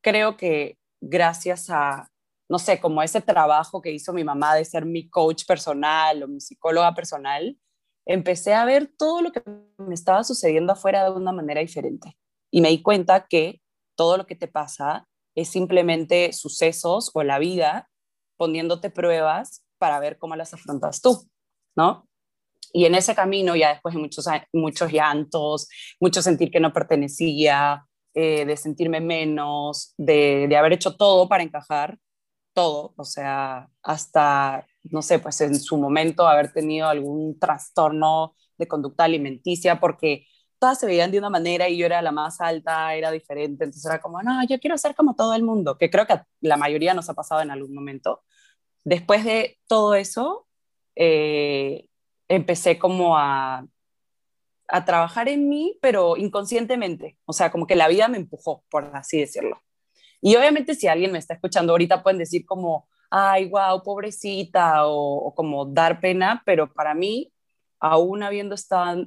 creo 0.00 0.36
que 0.36 0.78
gracias 1.00 1.68
a, 1.68 2.08
no 2.48 2.60
sé, 2.60 2.80
como 2.80 3.02
ese 3.02 3.20
trabajo 3.20 3.82
que 3.82 3.90
hizo 3.90 4.12
mi 4.12 4.22
mamá 4.22 4.54
de 4.54 4.64
ser 4.64 4.86
mi 4.86 5.10
coach 5.10 5.44
personal 5.46 6.22
o 6.22 6.28
mi 6.28 6.40
psicóloga 6.40 6.94
personal, 6.94 7.58
empecé 8.10 8.54
a 8.54 8.64
ver 8.64 8.90
todo 8.98 9.22
lo 9.22 9.30
que 9.30 9.40
me 9.78 9.94
estaba 9.94 10.24
sucediendo 10.24 10.72
afuera 10.72 11.04
de 11.04 11.12
una 11.12 11.30
manera 11.30 11.60
diferente. 11.60 12.16
Y 12.50 12.60
me 12.60 12.70
di 12.70 12.82
cuenta 12.82 13.26
que 13.28 13.60
todo 13.96 14.16
lo 14.16 14.26
que 14.26 14.34
te 14.34 14.48
pasa 14.48 15.06
es 15.36 15.48
simplemente 15.48 16.32
sucesos 16.32 17.12
o 17.14 17.22
la 17.22 17.38
vida 17.38 17.88
poniéndote 18.36 18.90
pruebas 18.90 19.64
para 19.78 20.00
ver 20.00 20.18
cómo 20.18 20.34
las 20.34 20.52
afrontas 20.52 21.00
tú, 21.00 21.28
¿no? 21.76 22.08
Y 22.72 22.84
en 22.84 22.96
ese 22.96 23.14
camino, 23.14 23.54
ya 23.54 23.70
después 23.70 23.94
de 23.94 24.00
muchos, 24.00 24.26
muchos 24.52 24.92
llantos, 24.92 25.68
mucho 26.00 26.20
sentir 26.20 26.50
que 26.50 26.60
no 26.60 26.72
pertenecía, 26.72 27.86
eh, 28.14 28.44
de 28.44 28.56
sentirme 28.56 29.00
menos, 29.00 29.94
de, 29.96 30.46
de 30.48 30.56
haber 30.56 30.72
hecho 30.72 30.96
todo 30.96 31.28
para 31.28 31.44
encajar, 31.44 31.96
todo, 32.54 32.92
o 32.96 33.04
sea, 33.04 33.68
hasta, 33.82 34.66
no 34.84 35.02
sé, 35.02 35.18
pues 35.18 35.40
en 35.40 35.58
su 35.58 35.76
momento 35.76 36.26
haber 36.26 36.52
tenido 36.52 36.88
algún 36.88 37.38
trastorno 37.38 38.34
de 38.56 38.68
conducta 38.68 39.04
alimenticia, 39.04 39.80
porque 39.80 40.26
todas 40.58 40.78
se 40.78 40.86
veían 40.86 41.10
de 41.10 41.18
una 41.18 41.30
manera 41.30 41.68
y 41.68 41.78
yo 41.78 41.86
era 41.86 42.02
la 42.02 42.12
más 42.12 42.40
alta, 42.40 42.94
era 42.94 43.10
diferente, 43.10 43.64
entonces 43.64 43.84
era 43.86 44.00
como, 44.00 44.22
no, 44.22 44.46
yo 44.46 44.60
quiero 44.60 44.76
ser 44.78 44.94
como 44.94 45.16
todo 45.16 45.34
el 45.34 45.42
mundo, 45.42 45.78
que 45.78 45.90
creo 45.90 46.06
que 46.06 46.20
la 46.40 46.56
mayoría 46.56 46.94
nos 46.94 47.08
ha 47.08 47.14
pasado 47.14 47.40
en 47.40 47.50
algún 47.50 47.74
momento. 47.74 48.22
Después 48.84 49.24
de 49.24 49.58
todo 49.66 49.94
eso, 49.94 50.46
eh, 50.96 51.86
empecé 52.28 52.78
como 52.78 53.16
a, 53.16 53.66
a 54.68 54.84
trabajar 54.84 55.28
en 55.28 55.48
mí, 55.48 55.78
pero 55.80 56.16
inconscientemente, 56.16 57.18
o 57.24 57.32
sea, 57.32 57.50
como 57.50 57.66
que 57.66 57.76
la 57.76 57.88
vida 57.88 58.08
me 58.08 58.18
empujó, 58.18 58.64
por 58.70 58.84
así 58.94 59.18
decirlo. 59.18 59.62
Y 60.20 60.36
obviamente 60.36 60.74
si 60.74 60.86
alguien 60.86 61.12
me 61.12 61.18
está 61.18 61.34
escuchando 61.34 61.72
ahorita 61.72 62.02
pueden 62.02 62.18
decir 62.18 62.44
como, 62.44 62.88
ay, 63.10 63.48
wow, 63.48 63.82
pobrecita, 63.82 64.86
o, 64.86 65.26
o 65.26 65.34
como 65.34 65.66
dar 65.66 66.00
pena, 66.00 66.42
pero 66.46 66.72
para 66.72 66.94
mí, 66.94 67.32
aún 67.80 68.22
habiendo 68.22 68.54
estado 68.54 69.06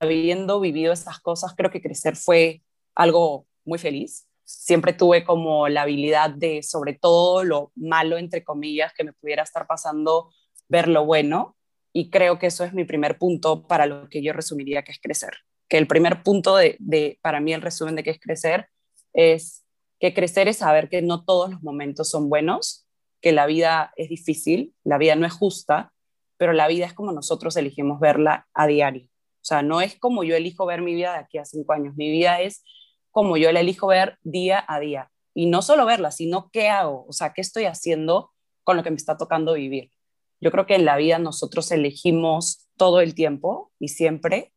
habiendo 0.00 0.60
vivido 0.60 0.92
esas 0.92 1.20
cosas, 1.20 1.54
creo 1.56 1.70
que 1.70 1.82
crecer 1.82 2.16
fue 2.16 2.62
algo 2.94 3.46
muy 3.64 3.78
feliz. 3.78 4.26
Siempre 4.44 4.92
tuve 4.92 5.24
como 5.24 5.68
la 5.68 5.82
habilidad 5.82 6.30
de, 6.30 6.62
sobre 6.62 6.94
todo 6.94 7.44
lo 7.44 7.72
malo, 7.74 8.18
entre 8.18 8.44
comillas, 8.44 8.92
que 8.94 9.04
me 9.04 9.12
pudiera 9.14 9.42
estar 9.42 9.66
pasando, 9.66 10.30
ver 10.68 10.88
lo 10.88 11.04
bueno. 11.04 11.56
Y 11.92 12.10
creo 12.10 12.38
que 12.38 12.48
eso 12.48 12.64
es 12.64 12.74
mi 12.74 12.84
primer 12.84 13.18
punto 13.18 13.66
para 13.66 13.86
lo 13.86 14.08
que 14.08 14.22
yo 14.22 14.32
resumiría 14.32 14.82
que 14.82 14.92
es 14.92 15.00
crecer. 15.00 15.32
Que 15.68 15.78
el 15.78 15.86
primer 15.86 16.22
punto 16.22 16.56
de, 16.56 16.76
de 16.80 17.18
para 17.22 17.40
mí, 17.40 17.52
el 17.52 17.62
resumen 17.62 17.96
de 17.96 18.02
qué 18.02 18.10
es 18.10 18.20
crecer, 18.20 18.68
es 19.12 19.64
que 20.00 20.12
crecer 20.12 20.48
es 20.48 20.58
saber 20.58 20.88
que 20.90 21.00
no 21.00 21.24
todos 21.24 21.50
los 21.50 21.62
momentos 21.62 22.10
son 22.10 22.28
buenos, 22.28 22.83
que 23.24 23.32
la 23.32 23.46
vida 23.46 23.94
es 23.96 24.10
difícil, 24.10 24.74
la 24.84 24.98
vida 24.98 25.16
no 25.16 25.26
es 25.26 25.32
justa, 25.32 25.94
pero 26.36 26.52
la 26.52 26.68
vida 26.68 26.84
es 26.84 26.92
como 26.92 27.10
nosotros 27.10 27.56
elegimos 27.56 27.98
verla 27.98 28.46
a 28.52 28.66
diario. 28.66 29.06
O 29.06 29.44
sea, 29.46 29.62
no 29.62 29.80
es 29.80 29.98
como 29.98 30.24
yo 30.24 30.36
elijo 30.36 30.66
ver 30.66 30.82
mi 30.82 30.94
vida 30.94 31.14
de 31.14 31.20
aquí 31.20 31.38
a 31.38 31.46
cinco 31.46 31.72
años. 31.72 31.96
Mi 31.96 32.10
vida 32.10 32.42
es 32.42 32.62
como 33.10 33.38
yo 33.38 33.50
la 33.50 33.60
elijo 33.60 33.86
ver 33.86 34.18
día 34.24 34.62
a 34.68 34.78
día. 34.78 35.10
Y 35.32 35.46
no 35.46 35.62
solo 35.62 35.86
verla, 35.86 36.10
sino 36.10 36.50
qué 36.52 36.68
hago, 36.68 37.06
o 37.08 37.14
sea, 37.14 37.32
qué 37.32 37.40
estoy 37.40 37.64
haciendo 37.64 38.30
con 38.62 38.76
lo 38.76 38.82
que 38.82 38.90
me 38.90 38.96
está 38.96 39.16
tocando 39.16 39.54
vivir. 39.54 39.90
Yo 40.38 40.50
creo 40.50 40.66
que 40.66 40.74
en 40.74 40.84
la 40.84 40.98
vida 40.98 41.18
nosotros 41.18 41.72
elegimos 41.72 42.68
todo 42.76 43.00
el 43.00 43.14
tiempo 43.14 43.72
y 43.78 43.88
siempre. 43.88 44.52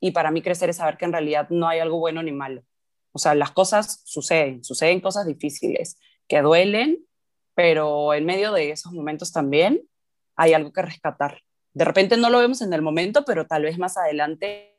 Y 0.00 0.10
para 0.10 0.32
mí 0.32 0.42
crecer 0.42 0.70
es 0.70 0.78
saber 0.78 0.96
que 0.96 1.04
en 1.04 1.12
realidad 1.12 1.50
no 1.50 1.68
hay 1.68 1.78
algo 1.78 2.00
bueno 2.00 2.20
ni 2.24 2.32
malo. 2.32 2.64
O 3.12 3.20
sea, 3.20 3.36
las 3.36 3.52
cosas 3.52 4.02
suceden, 4.06 4.64
suceden 4.64 5.00
cosas 5.00 5.24
difíciles 5.24 6.00
que 6.26 6.42
duelen, 6.42 7.07
pero 7.58 8.14
en 8.14 8.24
medio 8.24 8.52
de 8.52 8.70
esos 8.70 8.92
momentos 8.92 9.32
también 9.32 9.82
hay 10.36 10.52
algo 10.52 10.72
que 10.72 10.82
rescatar 10.82 11.42
de 11.78 11.84
repente 11.84 12.16
no 12.16 12.28
lo 12.28 12.40
vemos 12.40 12.60
en 12.60 12.72
el 12.72 12.82
momento, 12.82 13.24
pero 13.24 13.46
tal 13.46 13.62
vez 13.62 13.78
más 13.78 13.96
adelante 13.96 14.76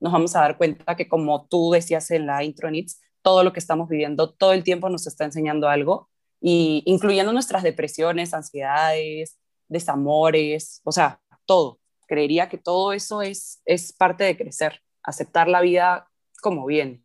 nos 0.00 0.12
vamos 0.12 0.36
a 0.36 0.40
dar 0.40 0.58
cuenta 0.58 0.94
que 0.94 1.08
como 1.08 1.46
tú 1.46 1.70
decías 1.70 2.10
en 2.10 2.26
la 2.26 2.44
intro, 2.44 2.70
Nits, 2.70 3.00
todo 3.22 3.42
lo 3.42 3.54
que 3.54 3.58
estamos 3.58 3.88
viviendo 3.88 4.34
todo 4.34 4.52
el 4.52 4.62
tiempo 4.62 4.90
nos 4.90 5.06
está 5.06 5.24
enseñando 5.24 5.68
algo, 5.68 6.10
y 6.38 6.82
incluyendo 6.84 7.32
nuestras 7.32 7.62
depresiones, 7.62 8.34
ansiedades, 8.34 9.38
desamores, 9.68 10.82
o 10.84 10.92
sea, 10.92 11.20
todo. 11.46 11.80
Creería 12.06 12.50
que 12.50 12.58
todo 12.58 12.92
eso 12.92 13.22
es, 13.22 13.62
es 13.64 13.94
parte 13.94 14.24
de 14.24 14.36
crecer, 14.36 14.82
aceptar 15.02 15.48
la 15.48 15.62
vida 15.62 16.08
como 16.42 16.66
bien. 16.66 17.02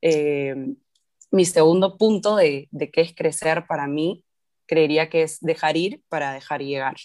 Eh, 0.00 0.74
mi 1.32 1.46
segundo 1.46 1.96
punto 1.96 2.36
de, 2.36 2.68
qué 2.92 3.00
es 3.00 3.14
crecer 3.14 3.66
para 3.66 3.88
mí, 3.88 4.24
creería 4.66 5.08
que 5.08 5.22
es 5.22 5.40
dejar 5.40 5.76
ir 5.76 6.02
para 6.08 6.32
dejar 6.32 6.62
llegar. 6.62 6.96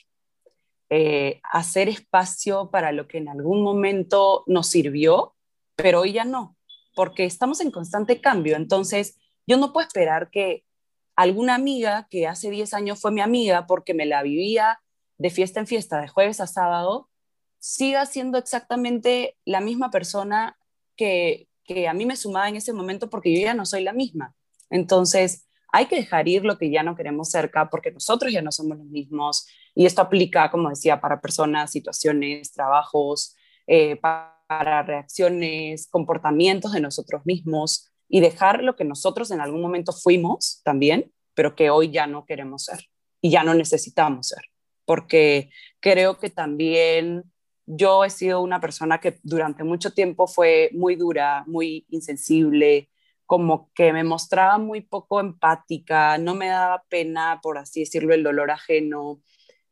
Eh, 0.89 1.39
hacer 1.43 1.89
espacio 1.89 2.69
para 2.69 2.91
lo 2.91 3.07
que 3.07 3.17
en 3.17 3.29
algún 3.29 3.63
momento 3.63 4.43
nos 4.45 4.67
sirvió, 4.67 5.35
pero 5.75 6.01
hoy 6.01 6.11
ya 6.13 6.25
no, 6.25 6.57
porque 6.93 7.23
estamos 7.23 7.61
en 7.61 7.71
constante 7.71 8.19
cambio. 8.19 8.57
Entonces, 8.57 9.17
yo 9.47 9.57
no 9.57 9.71
puedo 9.71 9.87
esperar 9.87 10.29
que 10.29 10.65
alguna 11.15 11.55
amiga 11.55 12.07
que 12.09 12.27
hace 12.27 12.49
10 12.49 12.73
años 12.73 12.99
fue 12.99 13.11
mi 13.11 13.21
amiga 13.21 13.65
porque 13.65 13.93
me 13.93 14.05
la 14.05 14.23
vivía 14.23 14.81
de 15.17 15.29
fiesta 15.29 15.61
en 15.61 15.67
fiesta, 15.67 16.01
de 16.01 16.09
jueves 16.09 16.41
a 16.41 16.47
sábado, 16.47 17.09
siga 17.59 18.05
siendo 18.05 18.37
exactamente 18.37 19.37
la 19.45 19.61
misma 19.61 19.89
persona 19.89 20.57
que, 20.97 21.46
que 21.67 21.87
a 21.87 21.93
mí 21.93 22.05
me 22.05 22.15
sumaba 22.15 22.49
en 22.49 22.55
ese 22.55 22.73
momento 22.73 23.09
porque 23.09 23.33
yo 23.33 23.41
ya 23.41 23.53
no 23.53 23.65
soy 23.65 23.83
la 23.83 23.93
misma. 23.93 24.33
Entonces, 24.69 25.47
hay 25.71 25.85
que 25.85 25.97
dejar 25.97 26.27
ir 26.27 26.45
lo 26.45 26.57
que 26.57 26.71
ya 26.71 26.81
no 26.81 26.95
queremos 26.95 27.29
cerca 27.29 27.69
porque 27.69 27.91
nosotros 27.91 28.31
ya 28.31 28.41
no 28.41 28.51
somos 28.51 28.77
los 28.77 28.87
mismos. 28.87 29.47
Y 29.75 29.85
esto 29.85 30.01
aplica, 30.01 30.49
como 30.49 30.69
decía, 30.69 31.01
para 31.01 31.21
personas, 31.21 31.71
situaciones, 31.71 32.53
trabajos, 32.53 33.35
eh, 33.67 33.97
para 33.97 34.81
reacciones, 34.83 35.87
comportamientos 35.91 36.71
de 36.71 36.79
nosotros 36.79 37.21
mismos 37.25 37.91
y 38.07 38.21
dejar 38.21 38.63
lo 38.63 38.75
que 38.75 38.85
nosotros 38.85 39.29
en 39.31 39.41
algún 39.41 39.61
momento 39.61 39.91
fuimos 39.91 40.61
también, 40.63 41.11
pero 41.33 41.55
que 41.55 41.69
hoy 41.69 41.91
ya 41.91 42.07
no 42.07 42.25
queremos 42.25 42.63
ser 42.63 42.79
y 43.21 43.29
ya 43.29 43.43
no 43.43 43.53
necesitamos 43.53 44.29
ser. 44.29 44.43
Porque 44.85 45.49
creo 45.81 46.17
que 46.17 46.29
también 46.29 47.25
yo 47.67 48.05
he 48.05 48.09
sido 48.09 48.41
una 48.41 48.61
persona 48.61 48.99
que 48.99 49.19
durante 49.23 49.63
mucho 49.63 49.91
tiempo 49.91 50.25
fue 50.25 50.69
muy 50.73 50.95
dura, 50.95 51.43
muy 51.47 51.85
insensible, 51.89 52.89
como 53.25 53.69
que 53.73 53.91
me 53.91 54.05
mostraba 54.05 54.57
muy 54.57 54.81
poco 54.81 55.19
empática, 55.19 56.17
no 56.17 56.33
me 56.33 56.47
daba 56.47 56.83
pena, 56.89 57.41
por 57.43 57.57
así 57.57 57.81
decirlo, 57.81 58.13
el 58.13 58.23
dolor 58.23 58.51
ajeno. 58.51 59.21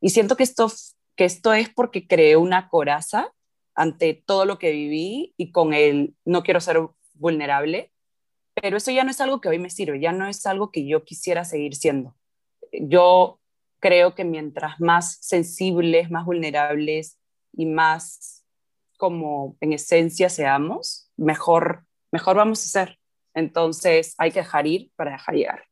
Y 0.00 0.10
siento 0.10 0.36
que 0.36 0.42
esto, 0.42 0.70
que 1.16 1.24
esto 1.24 1.54
es 1.54 1.70
porque 1.70 2.06
creé 2.06 2.36
una 2.36 2.68
coraza 2.68 3.32
ante 3.74 4.12
todo 4.26 4.44
lo 4.44 4.58
que 4.58 4.72
viví 4.72 5.34
y 5.38 5.50
con 5.50 5.72
el 5.72 6.14
no 6.26 6.42
quiero 6.42 6.60
ser 6.60 6.78
vulnerable, 7.14 7.92
pero 8.54 8.76
eso 8.76 8.90
ya 8.90 9.04
no 9.04 9.10
es 9.10 9.22
algo 9.22 9.40
que 9.40 9.48
hoy 9.48 9.58
me 9.58 9.70
sirve, 9.70 10.00
ya 10.00 10.12
no 10.12 10.28
es 10.28 10.44
algo 10.44 10.70
que 10.70 10.86
yo 10.86 11.04
quisiera 11.04 11.46
seguir 11.46 11.74
siendo. 11.74 12.14
Yo 12.72 13.40
creo 13.80 14.14
que 14.14 14.24
mientras 14.24 14.80
más 14.80 15.16
sensibles, 15.22 16.10
más 16.10 16.26
vulnerables 16.26 17.18
y 17.56 17.66
más 17.66 18.44
como 18.96 19.56
en 19.60 19.72
esencia 19.72 20.28
seamos, 20.28 21.10
mejor, 21.16 21.84
mejor 22.12 22.36
vamos 22.36 22.62
a 22.64 22.68
ser. 22.68 22.98
Entonces 23.34 24.14
hay 24.18 24.30
que 24.30 24.40
dejar 24.40 24.66
ir 24.66 24.90
para 24.96 25.12
dejar 25.12 25.34
llegar. 25.34 25.64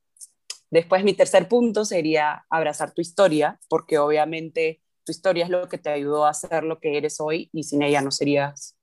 Después 0.71 1.05
mi 1.05 1.15
tercer 1.15 1.49
punto 1.49 1.85
sería 1.85 2.45
abrazar 2.51 2.93
tu 2.93 3.01
historia, 3.01 3.59
porque 3.69 3.99
obviamente 3.99 4.83
tu 5.05 5.13
historia 5.13 5.45
es 5.45 5.51
lo 5.51 5.69
que 5.69 5.79
te 5.79 5.91
ayudó 5.91 6.27
a 6.27 6.35
ser 6.35 6.65
lo 6.65 6.81
que 6.81 6.97
eres 6.97 7.21
hoy 7.21 7.49
y 7.53 7.63
sin 7.63 7.83
ella 7.83 8.01
no 8.01 8.11
serías 8.11 8.77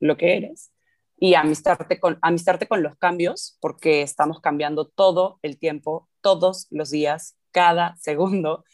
lo 0.00 0.16
que 0.16 0.36
eres. 0.36 0.72
Y 1.16 1.34
amistarte 1.34 2.00
con, 2.00 2.18
amistarte 2.22 2.66
con 2.66 2.82
los 2.82 2.96
cambios, 2.96 3.56
porque 3.60 4.02
estamos 4.02 4.40
cambiando 4.40 4.86
todo 4.86 5.38
el 5.42 5.58
tiempo, 5.58 6.08
todos 6.20 6.66
los 6.70 6.90
días, 6.90 7.36
cada 7.50 7.96
segundo. 8.00 8.64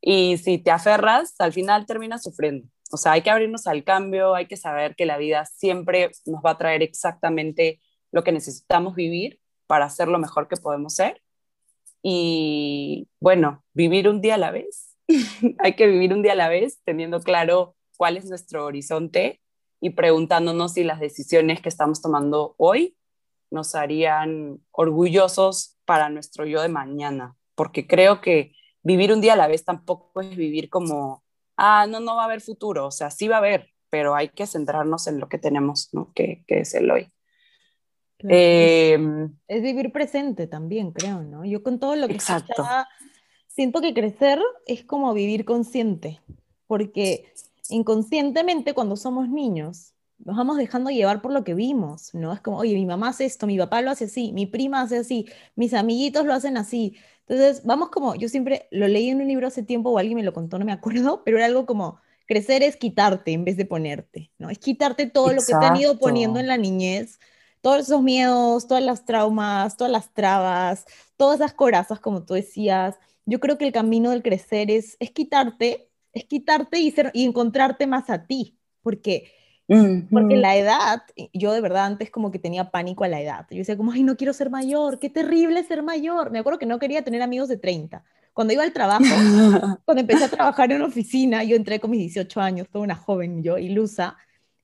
Y 0.00 0.38
si 0.38 0.58
te 0.58 0.70
aferras, 0.70 1.34
al 1.38 1.52
final 1.52 1.86
terminas 1.86 2.22
sufriendo. 2.22 2.68
O 2.94 2.96
sea, 2.96 3.10
hay 3.10 3.22
que 3.22 3.30
abrirnos 3.30 3.66
al 3.66 3.82
cambio, 3.82 4.36
hay 4.36 4.46
que 4.46 4.56
saber 4.56 4.94
que 4.94 5.04
la 5.04 5.18
vida 5.18 5.44
siempre 5.46 6.12
nos 6.26 6.44
va 6.44 6.50
a 6.50 6.58
traer 6.58 6.80
exactamente 6.80 7.80
lo 8.12 8.22
que 8.22 8.30
necesitamos 8.30 8.94
vivir 8.94 9.40
para 9.66 9.90
ser 9.90 10.06
lo 10.06 10.20
mejor 10.20 10.46
que 10.46 10.56
podemos 10.56 10.94
ser. 10.94 11.20
Y 12.04 13.08
bueno, 13.18 13.64
vivir 13.72 14.08
un 14.08 14.20
día 14.20 14.36
a 14.36 14.38
la 14.38 14.52
vez. 14.52 14.94
Hay 15.58 15.74
que 15.74 15.88
vivir 15.88 16.12
un 16.12 16.22
día 16.22 16.34
a 16.34 16.36
la 16.36 16.48
vez 16.48 16.82
teniendo 16.84 17.18
claro 17.18 17.74
cuál 17.96 18.16
es 18.16 18.26
nuestro 18.26 18.64
horizonte 18.64 19.40
y 19.80 19.90
preguntándonos 19.90 20.74
si 20.74 20.84
las 20.84 21.00
decisiones 21.00 21.60
que 21.60 21.70
estamos 21.70 22.00
tomando 22.00 22.54
hoy 22.58 22.96
nos 23.50 23.74
harían 23.74 24.60
orgullosos 24.70 25.78
para 25.84 26.10
nuestro 26.10 26.46
yo 26.46 26.62
de 26.62 26.68
mañana, 26.68 27.34
porque 27.56 27.88
creo 27.88 28.20
que 28.20 28.52
vivir 28.84 29.12
un 29.12 29.20
día 29.20 29.32
a 29.32 29.36
la 29.36 29.48
vez 29.48 29.64
tampoco 29.64 30.20
es 30.20 30.36
vivir 30.36 30.70
como, 30.70 31.23
ah, 31.56 31.86
no, 31.88 32.00
no 32.00 32.16
va 32.16 32.22
a 32.22 32.24
haber 32.26 32.40
futuro, 32.40 32.86
o 32.86 32.90
sea, 32.90 33.10
sí 33.10 33.28
va 33.28 33.36
a 33.36 33.38
haber, 33.38 33.70
pero 33.90 34.14
hay 34.14 34.28
que 34.28 34.46
centrarnos 34.46 35.06
en 35.06 35.20
lo 35.20 35.28
que 35.28 35.38
tenemos, 35.38 35.90
¿no? 35.92 36.12
Que, 36.14 36.44
que 36.46 36.60
es 36.60 36.74
el 36.74 36.90
hoy. 36.90 37.08
Em, 38.18 39.36
es, 39.48 39.62
vivir 39.62 39.92
presente 39.92 40.46
también, 40.46 40.92
creo, 40.92 41.22
¿no? 41.22 41.44
Yo 41.44 41.62
con 41.62 41.78
todo 41.78 41.94
lo 41.96 42.06
que 42.08 42.14
exacto. 42.14 42.64
siento 43.48 43.80
que 43.80 43.92
crecer 43.92 44.40
es 44.66 44.84
como 44.84 45.12
vivir 45.12 45.44
consciente, 45.44 46.20
porque 46.66 47.32
inconscientemente 47.68 48.72
cuando 48.72 48.96
somos 48.96 49.28
niños 49.28 49.94
nos 50.18 50.36
vamos 50.36 50.56
dejando 50.56 50.90
llevar 50.90 51.20
por 51.20 51.32
lo 51.32 51.44
que 51.44 51.54
vimos, 51.54 52.14
¿no? 52.14 52.32
Es 52.32 52.40
como, 52.40 52.58
oye, 52.58 52.74
mi 52.74 52.86
mamá 52.86 53.08
hace 53.08 53.26
esto, 53.26 53.46
mi 53.46 53.58
papá 53.58 53.82
lo 53.82 53.90
hace 53.90 54.04
así, 54.04 54.32
mi 54.32 54.46
prima 54.46 54.80
hace 54.80 54.98
así, 54.98 55.26
mis 55.54 55.74
amiguitos 55.74 56.24
lo 56.24 56.32
hacen 56.32 56.56
así. 56.56 56.96
Entonces, 57.26 57.64
vamos 57.64 57.88
como, 57.88 58.14
yo 58.14 58.28
siempre 58.28 58.68
lo 58.70 58.86
leí 58.86 59.08
en 59.08 59.20
un 59.20 59.28
libro 59.28 59.46
hace 59.46 59.62
tiempo 59.62 59.90
o 59.90 59.98
alguien 59.98 60.16
me 60.16 60.22
lo 60.22 60.32
contó, 60.32 60.58
no 60.58 60.64
me 60.64 60.72
acuerdo, 60.72 61.22
pero 61.24 61.38
era 61.38 61.46
algo 61.46 61.66
como 61.66 61.98
crecer 62.26 62.62
es 62.62 62.76
quitarte 62.76 63.32
en 63.32 63.44
vez 63.44 63.56
de 63.56 63.66
ponerte, 63.66 64.30
¿no? 64.38 64.50
Es 64.50 64.58
quitarte 64.58 65.06
todo 65.06 65.32
lo 65.32 65.42
que 65.42 65.52
te 65.52 65.66
han 65.66 65.76
ido 65.76 65.98
poniendo 65.98 66.40
en 66.40 66.46
la 66.46 66.56
niñez, 66.56 67.18
todos 67.60 67.80
esos 67.80 68.02
miedos, 68.02 68.66
todas 68.66 68.82
las 68.82 69.04
traumas, 69.04 69.76
todas 69.76 69.92
las 69.92 70.12
trabas, 70.12 70.84
todas 71.16 71.40
esas 71.40 71.54
corazas, 71.54 72.00
como 72.00 72.24
tú 72.24 72.34
decías. 72.34 72.96
Yo 73.26 73.40
creo 73.40 73.58
que 73.58 73.66
el 73.66 73.72
camino 73.72 74.10
del 74.10 74.22
crecer 74.22 74.70
es, 74.70 74.96
es 75.00 75.10
quitarte, 75.10 75.90
es 76.12 76.24
quitarte 76.24 76.78
y, 76.78 76.90
ser, 76.90 77.10
y 77.14 77.24
encontrarte 77.24 77.86
más 77.86 78.10
a 78.10 78.26
ti, 78.26 78.58
porque 78.82 79.32
porque 79.66 80.36
la 80.36 80.56
edad, 80.56 81.02
yo 81.32 81.52
de 81.52 81.60
verdad 81.60 81.86
antes 81.86 82.10
como 82.10 82.30
que 82.30 82.38
tenía 82.38 82.70
pánico 82.70 83.04
a 83.04 83.08
la 83.08 83.20
edad. 83.20 83.46
Yo 83.50 83.58
decía 83.58 83.76
como, 83.76 83.92
ay, 83.92 84.02
no 84.02 84.16
quiero 84.16 84.32
ser 84.32 84.50
mayor, 84.50 84.98
qué 84.98 85.08
terrible 85.08 85.62
ser 85.64 85.82
mayor. 85.82 86.30
Me 86.30 86.38
acuerdo 86.38 86.58
que 86.58 86.66
no 86.66 86.78
quería 86.78 87.02
tener 87.02 87.22
amigos 87.22 87.48
de 87.48 87.56
30. 87.56 88.04
Cuando 88.32 88.52
iba 88.52 88.62
al 88.62 88.72
trabajo, 88.72 89.04
cuando 89.84 90.00
empecé 90.00 90.24
a 90.24 90.28
trabajar 90.28 90.70
en 90.70 90.76
una 90.76 90.86
oficina, 90.86 91.44
yo 91.44 91.56
entré 91.56 91.80
con 91.80 91.90
mis 91.90 92.00
18 92.00 92.40
años, 92.40 92.68
toda 92.68 92.84
una 92.84 92.96
joven 92.96 93.42
yo, 93.42 93.58
ilusa, 93.58 94.16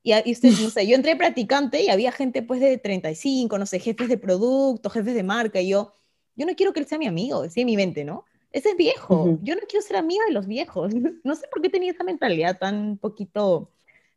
y, 0.02 0.12
y 0.12 0.32
usted, 0.32 0.50
no 0.60 0.70
sé, 0.70 0.86
yo 0.86 0.96
entré 0.96 1.14
practicante 1.14 1.82
y 1.82 1.88
había 1.88 2.10
gente 2.10 2.42
pues 2.42 2.60
de 2.60 2.78
35, 2.78 3.58
no 3.58 3.66
sé, 3.66 3.78
jefes 3.78 4.08
de 4.08 4.18
producto, 4.18 4.90
jefes 4.90 5.14
de 5.14 5.22
marca, 5.22 5.60
y 5.60 5.68
yo, 5.68 5.92
yo 6.34 6.46
no 6.46 6.54
quiero 6.54 6.72
que 6.72 6.80
él 6.80 6.86
sea 6.86 6.98
mi 6.98 7.06
amigo, 7.06 7.42
decía 7.42 7.62
en 7.62 7.66
mi 7.66 7.76
mente, 7.76 8.04
¿no? 8.04 8.24
Ese 8.50 8.70
es 8.70 8.76
viejo, 8.76 9.38
yo 9.42 9.54
no 9.54 9.60
quiero 9.68 9.86
ser 9.86 9.96
amiga 9.96 10.24
de 10.26 10.32
los 10.32 10.46
viejos. 10.46 10.92
No 11.22 11.34
sé 11.36 11.46
por 11.52 11.62
qué 11.62 11.68
tenía 11.68 11.92
esa 11.92 12.02
mentalidad 12.02 12.58
tan 12.58 12.98
poquito 12.98 13.70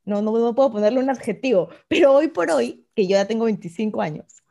no, 0.05 0.21
no, 0.21 0.55
puedo 0.55 0.71
ponerle 0.71 0.99
un 0.99 1.09
adjetivo, 1.09 1.69
pero 1.87 2.13
hoy 2.13 2.27
por 2.27 2.51
hoy, 2.51 2.85
que 2.95 3.07
yo 3.07 3.11
ya 3.11 3.27
tengo 3.27 3.45
25 3.45 4.01
años, 4.01 4.43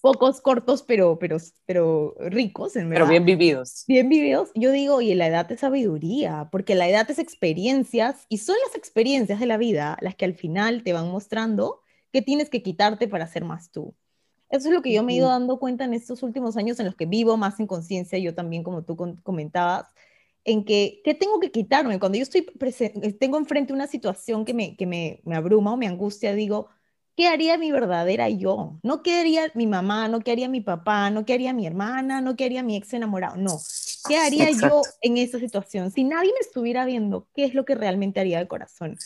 pocos 0.00 0.40
cortos, 0.40 0.82
pero, 0.82 1.18
pero, 1.18 1.38
pero 1.64 2.14
ricos, 2.18 2.76
en 2.76 2.90
verdad. 2.90 3.06
Pero 3.06 3.10
bien 3.10 3.24
vividos. 3.24 3.84
Bien 3.88 4.08
vividos. 4.08 4.50
Yo 4.54 4.70
digo, 4.70 5.00
y 5.00 5.14
la 5.14 5.28
edad 5.28 5.50
es 5.50 5.60
sabiduría, 5.60 6.48
porque 6.52 6.74
la 6.74 6.88
edad 6.88 7.10
es 7.10 7.18
experiencias, 7.18 8.26
y 8.28 8.38
son 8.38 8.56
las 8.66 8.76
experiencias 8.76 9.40
de 9.40 9.46
la 9.46 9.56
vida 9.56 9.96
las 10.00 10.14
que 10.14 10.26
al 10.26 10.34
final 10.34 10.82
te 10.82 10.92
van 10.92 11.10
mostrando 11.10 11.80
qué 12.12 12.22
tienes 12.22 12.50
que 12.50 12.62
quitarte 12.62 13.08
para 13.08 13.26
ser 13.26 13.44
más 13.44 13.70
tú. 13.70 13.94
Eso 14.50 14.68
es 14.68 14.74
lo 14.74 14.82
que 14.82 14.92
yo 14.92 15.02
me 15.02 15.14
he 15.14 15.16
ido 15.16 15.28
dando 15.28 15.58
cuenta 15.58 15.84
en 15.84 15.94
estos 15.94 16.22
últimos 16.22 16.56
años 16.56 16.78
en 16.78 16.86
los 16.86 16.94
que 16.94 17.06
vivo 17.06 17.36
más 17.36 17.58
en 17.58 17.66
conciencia, 17.66 18.18
yo 18.18 18.34
también, 18.34 18.62
como 18.62 18.82
tú 18.82 18.96
comentabas, 19.22 19.86
en 20.44 20.64
que, 20.64 21.00
¿qué 21.04 21.14
tengo 21.14 21.40
que 21.40 21.50
quitarme? 21.50 21.98
Cuando 21.98 22.18
yo 22.18 22.22
estoy 22.22 22.46
eh, 22.60 23.12
tengo 23.14 23.38
enfrente 23.38 23.72
una 23.72 23.86
situación 23.86 24.44
que, 24.44 24.54
me, 24.54 24.76
que 24.76 24.86
me, 24.86 25.20
me, 25.24 25.36
abruma 25.36 25.72
o 25.72 25.76
me 25.76 25.86
angustia, 25.86 26.34
digo, 26.34 26.68
¿qué 27.16 27.28
haría 27.28 27.56
mi 27.56 27.72
verdadera 27.72 28.28
yo? 28.28 28.78
No 28.82 29.02
qué 29.02 29.20
haría 29.20 29.50
mi 29.54 29.66
mamá, 29.66 30.08
no 30.08 30.20
qué 30.20 30.32
haría 30.32 30.48
mi 30.48 30.60
papá, 30.60 31.10
no 31.10 31.24
qué 31.24 31.34
haría 31.34 31.54
mi 31.54 31.66
hermana, 31.66 32.20
no 32.20 32.36
qué 32.36 32.44
haría 32.44 32.62
mi 32.62 32.76
ex 32.76 32.92
enamorado, 32.92 33.36
no. 33.36 33.58
¿Qué 34.06 34.18
haría 34.18 34.50
yo 34.50 34.82
en 35.00 35.16
esa 35.16 35.38
situación? 35.38 35.90
Si 35.90 36.04
nadie 36.04 36.30
me 36.32 36.40
estuviera 36.40 36.84
viendo, 36.84 37.26
¿qué 37.34 37.44
es 37.44 37.54
lo 37.54 37.64
que 37.64 37.74
realmente 37.74 38.20
haría 38.20 38.38
de 38.38 38.46
corazón? 38.46 38.98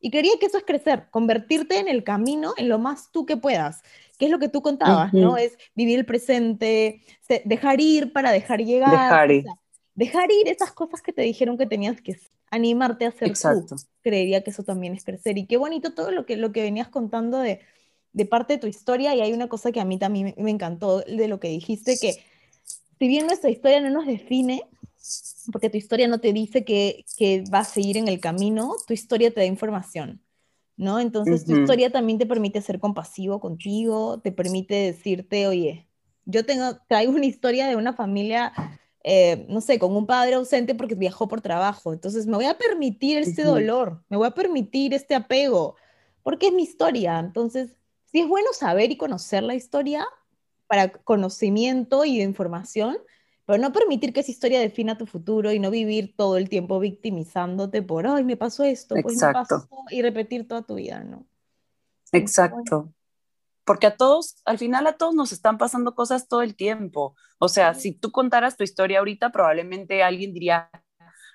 Y 0.00 0.10
quería 0.10 0.32
que 0.40 0.46
eso 0.46 0.56
es 0.56 0.64
crecer, 0.64 1.08
convertirte 1.10 1.78
en 1.78 1.88
el 1.88 2.04
camino, 2.04 2.54
en 2.56 2.70
lo 2.70 2.78
más 2.78 3.10
tú 3.12 3.26
que 3.26 3.36
puedas. 3.36 3.82
¿Qué 4.18 4.26
es 4.26 4.30
lo 4.30 4.38
que 4.38 4.48
tú 4.48 4.62
contabas, 4.62 5.12
no? 5.12 5.36
Es 5.36 5.58
vivir 5.74 5.98
el 5.98 6.06
presente, 6.06 7.02
dejar 7.44 7.80
ir 7.82 8.14
para 8.14 8.30
dejar 8.30 8.60
llegar. 8.60 8.90
Dejar 8.90 9.30
ir 9.30 9.44
dejar 9.96 10.30
ir 10.30 10.48
esas 10.48 10.72
cosas 10.72 11.02
que 11.02 11.12
te 11.12 11.22
dijeron 11.22 11.58
que 11.58 11.66
tenías 11.66 12.00
que 12.00 12.20
animarte 12.50 13.06
a 13.06 13.08
hacer 13.08 13.28
Exacto. 13.28 13.74
tú. 13.76 13.82
Creería 14.02 14.44
que 14.44 14.50
eso 14.50 14.62
también 14.62 14.94
es 14.94 15.04
crecer. 15.04 15.36
Y 15.38 15.46
qué 15.46 15.56
bonito 15.56 15.94
todo 15.94 16.12
lo 16.12 16.26
que, 16.26 16.36
lo 16.36 16.52
que 16.52 16.62
venías 16.62 16.88
contando 16.88 17.38
de, 17.38 17.60
de 18.12 18.26
parte 18.26 18.54
de 18.54 18.58
tu 18.60 18.66
historia. 18.66 19.14
Y 19.14 19.22
hay 19.22 19.32
una 19.32 19.48
cosa 19.48 19.72
que 19.72 19.80
a 19.80 19.84
mí 19.84 19.98
también 19.98 20.34
me, 20.36 20.50
encantó 20.50 21.00
de 21.00 21.28
lo 21.28 21.40
que 21.40 21.48
dijiste, 21.48 21.98
que 21.98 22.22
si 22.98 23.08
bien 23.08 23.26
nuestra 23.26 23.50
historia 23.50 23.80
no 23.80 23.90
nos 23.90 24.06
define, 24.06 24.62
porque 25.50 25.70
tu 25.70 25.78
historia 25.78 26.08
no 26.08 26.20
te 26.20 26.32
dice 26.32 26.64
que, 26.64 27.04
que 27.16 27.42
vas 27.50 27.68
a 27.68 27.74
seguir 27.74 27.96
en 27.96 28.08
el 28.08 28.20
camino, 28.20 28.76
tu 28.86 28.92
historia 28.92 29.32
te 29.32 29.40
da 29.40 29.46
información. 29.46 30.20
¿no? 30.76 31.00
Entonces 31.00 31.46
tu 31.46 31.56
historia 31.56 31.90
también 31.90 32.18
te 32.18 32.26
permite 32.26 32.60
ser 32.60 32.80
compasivo 32.80 33.40
contigo, 33.40 34.20
te 34.20 34.30
permite 34.30 34.74
decirte, 34.74 35.46
oye, 35.46 35.88
yo 36.26 36.44
tengo, 36.44 36.76
traigo 36.86 37.12
una 37.12 37.24
historia 37.24 37.66
de 37.66 37.76
una 37.76 37.94
familia 37.94 38.52
eh, 39.08 39.46
no 39.48 39.60
sé, 39.60 39.78
con 39.78 39.94
un 39.94 40.04
padre 40.04 40.34
ausente 40.34 40.74
porque 40.74 40.96
viajó 40.96 41.28
por 41.28 41.40
trabajo. 41.40 41.92
Entonces 41.92 42.26
me 42.26 42.34
voy 42.34 42.46
a 42.46 42.58
permitir 42.58 43.18
este 43.18 43.44
dolor, 43.44 44.02
me 44.08 44.16
voy 44.16 44.26
a 44.26 44.32
permitir 44.32 44.94
este 44.94 45.14
apego, 45.14 45.76
porque 46.24 46.48
es 46.48 46.52
mi 46.52 46.64
historia. 46.64 47.20
Entonces, 47.20 47.76
sí 48.06 48.22
es 48.22 48.28
bueno 48.28 48.48
saber 48.52 48.90
y 48.90 48.96
conocer 48.96 49.44
la 49.44 49.54
historia 49.54 50.04
para 50.66 50.90
conocimiento 50.90 52.04
y 52.04 52.18
de 52.18 52.24
información, 52.24 52.98
pero 53.44 53.62
no 53.62 53.72
permitir 53.72 54.12
que 54.12 54.20
esa 54.20 54.32
historia 54.32 54.58
defina 54.58 54.98
tu 54.98 55.06
futuro 55.06 55.52
y 55.52 55.60
no 55.60 55.70
vivir 55.70 56.16
todo 56.16 56.36
el 56.36 56.48
tiempo 56.48 56.80
victimizándote 56.80 57.82
por, 57.82 58.08
ay, 58.08 58.24
me 58.24 58.36
pasó 58.36 58.64
esto, 58.64 58.96
pues 59.00 59.22
me 59.22 59.32
pasó, 59.32 59.68
y 59.88 60.02
repetir 60.02 60.48
toda 60.48 60.62
tu 60.62 60.74
vida, 60.74 61.04
¿no? 61.04 61.24
Exacto 62.10 62.92
porque 63.66 63.88
a 63.88 63.96
todos, 63.96 64.40
al 64.44 64.58
final 64.58 64.86
a 64.86 64.92
todos 64.92 65.14
nos 65.14 65.32
están 65.32 65.58
pasando 65.58 65.96
cosas 65.96 66.28
todo 66.28 66.42
el 66.42 66.54
tiempo. 66.54 67.16
O 67.38 67.48
sea, 67.48 67.74
si 67.74 67.92
tú 67.92 68.12
contaras 68.12 68.56
tu 68.56 68.62
historia 68.62 69.00
ahorita, 69.00 69.30
probablemente 69.30 70.04
alguien 70.04 70.32
diría, 70.32 70.70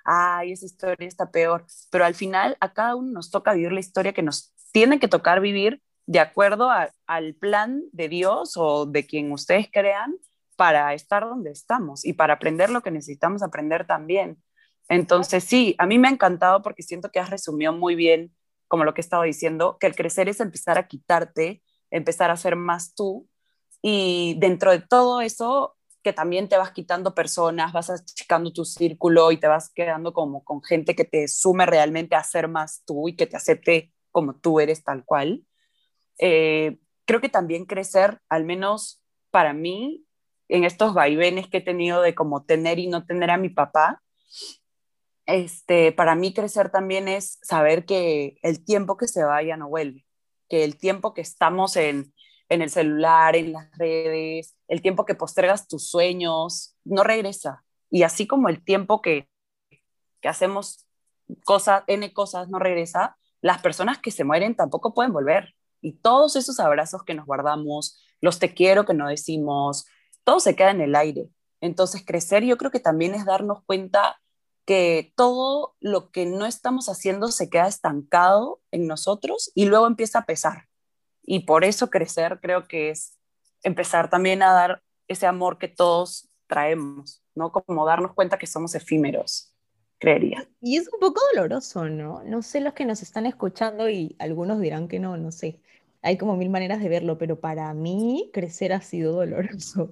ay, 0.06 0.54
esa 0.54 0.66
historia 0.66 1.08
está 1.10 1.30
peor, 1.30 1.66
pero 1.92 2.06
al 2.06 2.16
final 2.16 2.58
a 2.62 2.72
cada 2.72 2.96
uno 2.96 3.12
nos 3.12 3.32
toca 3.32 3.54
vivir 3.54 3.74
la 3.74 3.82
historia 3.82 4.14
que 4.14 4.24
nos 4.24 4.54
tiene 4.72 4.98
que 4.98 5.10
tocar 5.10 5.42
vivir 5.42 5.82
de 6.06 6.20
acuerdo 6.20 6.70
al 7.06 7.36
plan 7.36 7.84
de 7.92 8.08
Dios 8.08 8.54
o 8.56 8.86
de 8.86 9.06
quien 9.06 9.30
ustedes 9.34 9.68
crean 9.70 10.16
para 10.56 10.94
estar 10.94 11.24
donde 11.24 11.52
estamos 11.52 12.06
y 12.06 12.14
para 12.14 12.36
aprender 12.36 12.70
lo 12.70 12.82
que 12.82 12.92
necesitamos 12.92 13.44
aprender 13.44 13.86
también. 13.86 14.42
Entonces, 14.88 15.44
sí, 15.44 15.76
a 15.80 15.86
mí 15.86 16.00
me 16.00 16.08
ha 16.08 16.12
encantado 16.12 16.62
porque 16.62 16.82
siento 16.82 17.12
que 17.12 17.20
has 17.20 17.30
resumido 17.30 17.74
muy 17.74 17.96
bien, 17.96 18.34
como 18.70 18.86
lo 18.86 18.94
que 18.94 19.02
he 19.02 19.04
estado 19.04 19.24
diciendo, 19.24 19.78
que 19.82 19.88
el 19.88 19.96
crecer 19.96 20.30
es 20.30 20.40
empezar 20.40 20.78
a 20.78 20.88
quitarte 20.88 21.62
empezar 21.92 22.32
a 22.32 22.38
ser 22.38 22.56
más 22.56 22.96
tú. 22.96 23.28
Y 23.82 24.36
dentro 24.40 24.72
de 24.72 24.80
todo 24.80 25.22
eso, 25.22 25.76
que 26.04 26.14
también 26.14 26.50
te 26.50 26.58
vas 26.58 26.72
quitando 26.72 27.14
personas, 27.14 27.74
vas 27.74 27.90
achicando 27.90 28.52
tu 28.52 28.66
círculo 28.66 29.32
y 29.32 29.38
te 29.38 29.48
vas 29.48 29.70
quedando 29.70 30.14
como 30.14 30.44
con 30.44 30.64
gente 30.64 30.96
que 30.96 31.06
te 31.06 31.28
sume 31.28 31.66
realmente 31.66 32.16
a 32.16 32.24
ser 32.24 32.48
más 32.48 32.84
tú 32.86 33.08
y 33.08 33.16
que 33.16 33.28
te 33.28 33.38
acepte 33.38 33.94
como 34.10 34.36
tú 34.36 34.60
eres 34.60 34.84
tal 34.84 35.06
cual. 35.06 35.46
Eh, 36.18 36.80
creo 37.06 37.22
que 37.22 37.30
también 37.30 37.66
crecer, 37.66 38.20
al 38.30 38.46
menos 38.46 39.02
para 39.30 39.54
mí, 39.54 40.06
en 40.48 40.64
estos 40.66 40.94
vaivenes 40.94 41.48
que 41.48 41.58
he 41.58 41.62
tenido 41.62 42.02
de 42.02 42.14
como 42.14 42.44
tener 42.44 42.78
y 42.80 42.88
no 42.88 43.06
tener 43.06 43.30
a 43.30 43.38
mi 43.38 43.50
papá, 43.50 44.02
este, 45.26 45.92
para 45.92 46.16
mí 46.16 46.34
crecer 46.34 46.72
también 46.72 47.08
es 47.08 47.40
saber 47.42 47.86
que 47.86 48.38
el 48.42 48.66
tiempo 48.66 48.98
que 48.98 49.08
se 49.08 49.24
vaya 49.24 49.56
no 49.56 49.70
vuelve 49.70 50.06
que 50.52 50.66
el 50.66 50.76
tiempo 50.76 51.14
que 51.14 51.22
estamos 51.22 51.78
en, 51.78 52.14
en 52.50 52.62
el 52.62 52.70
celular, 52.70 53.38
en 53.38 53.54
las 53.54 53.72
redes, 53.78 54.58
el 54.68 54.82
tiempo 54.82 55.06
que 55.06 55.16
postergas 55.16 55.70
tus 55.70 55.90
sueños, 55.90 56.76
no 56.84 57.06
regresa. 57.06 57.64
Y 57.90 58.04
así 58.04 58.28
como 58.28 58.50
el 58.50 58.62
tiempo 58.62 59.02
que, 59.02 59.30
que 60.20 60.28
hacemos 60.28 60.86
cosas, 61.46 61.84
N 61.88 62.12
cosas, 62.12 62.50
no 62.50 62.60
regresa, 62.60 63.18
las 63.40 63.62
personas 63.62 64.00
que 64.00 64.12
se 64.12 64.26
mueren 64.26 64.54
tampoco 64.54 64.94
pueden 64.94 65.14
volver. 65.14 65.56
Y 65.80 65.94
todos 65.94 66.36
esos 66.36 66.60
abrazos 66.60 67.04
que 67.04 67.14
nos 67.14 67.26
guardamos, 67.26 67.98
los 68.20 68.38
te 68.38 68.54
quiero 68.54 68.86
que 68.86 68.94
no 68.94 69.08
decimos, 69.08 69.86
todo 70.26 70.42
se 70.42 70.58
queda 70.58 70.72
en 70.72 70.82
el 70.82 70.98
aire. 70.98 71.30
Entonces, 71.62 72.04
crecer 72.06 72.44
yo 72.44 72.58
creo 72.58 72.72
que 72.72 72.82
también 72.82 73.16
es 73.16 73.24
darnos 73.24 73.64
cuenta 73.64 74.20
que 74.66 75.14
todo 75.16 75.76
lo 75.80 76.12
que 76.12 76.26
no 76.26 76.46
estamos 76.46 76.88
haciendo 76.90 77.30
se 77.30 77.50
queda 77.50 77.68
estancado 77.68 78.62
en 78.72 78.88
nosotros 78.88 79.52
y 79.56 79.66
luego 79.66 79.88
empieza 79.88 80.20
a 80.20 80.26
pesar. 80.26 80.68
Y 81.24 81.42
por 81.42 81.64
eso 81.64 81.90
crecer 81.90 82.40
creo 82.42 82.68
que 82.68 82.90
es 82.90 83.18
empezar 83.64 84.10
también 84.10 84.44
a 84.44 84.54
dar 84.54 84.84
ese 85.08 85.28
amor 85.28 85.58
que 85.58 85.68
todos 85.68 86.30
traemos, 86.48 87.24
¿no? 87.36 87.52
Como 87.52 87.86
darnos 87.86 88.14
cuenta 88.14 88.38
que 88.38 88.48
somos 88.48 88.76
efímeros, 88.76 89.54
creería. 90.00 90.48
Y 90.62 90.78
es 90.78 90.90
un 90.92 91.00
poco 91.00 91.22
doloroso, 91.34 91.86
¿no? 91.86 92.24
No 92.24 92.42
sé 92.42 92.60
los 92.62 92.74
que 92.74 92.86
nos 92.86 93.02
están 93.02 93.26
escuchando 93.26 93.90
y 93.90 94.16
algunos 94.20 94.60
dirán 94.60 94.88
que 94.88 95.00
no, 95.00 95.18
no 95.18 95.32
sé. 95.32 95.62
Hay 96.02 96.18
como 96.18 96.36
mil 96.36 96.50
maneras 96.50 96.82
de 96.82 96.90
verlo, 96.90 97.18
pero 97.18 97.40
para 97.40 97.74
mí 97.74 98.30
crecer 98.34 98.74
ha 98.74 98.82
sido 98.82 99.14
doloroso 99.14 99.92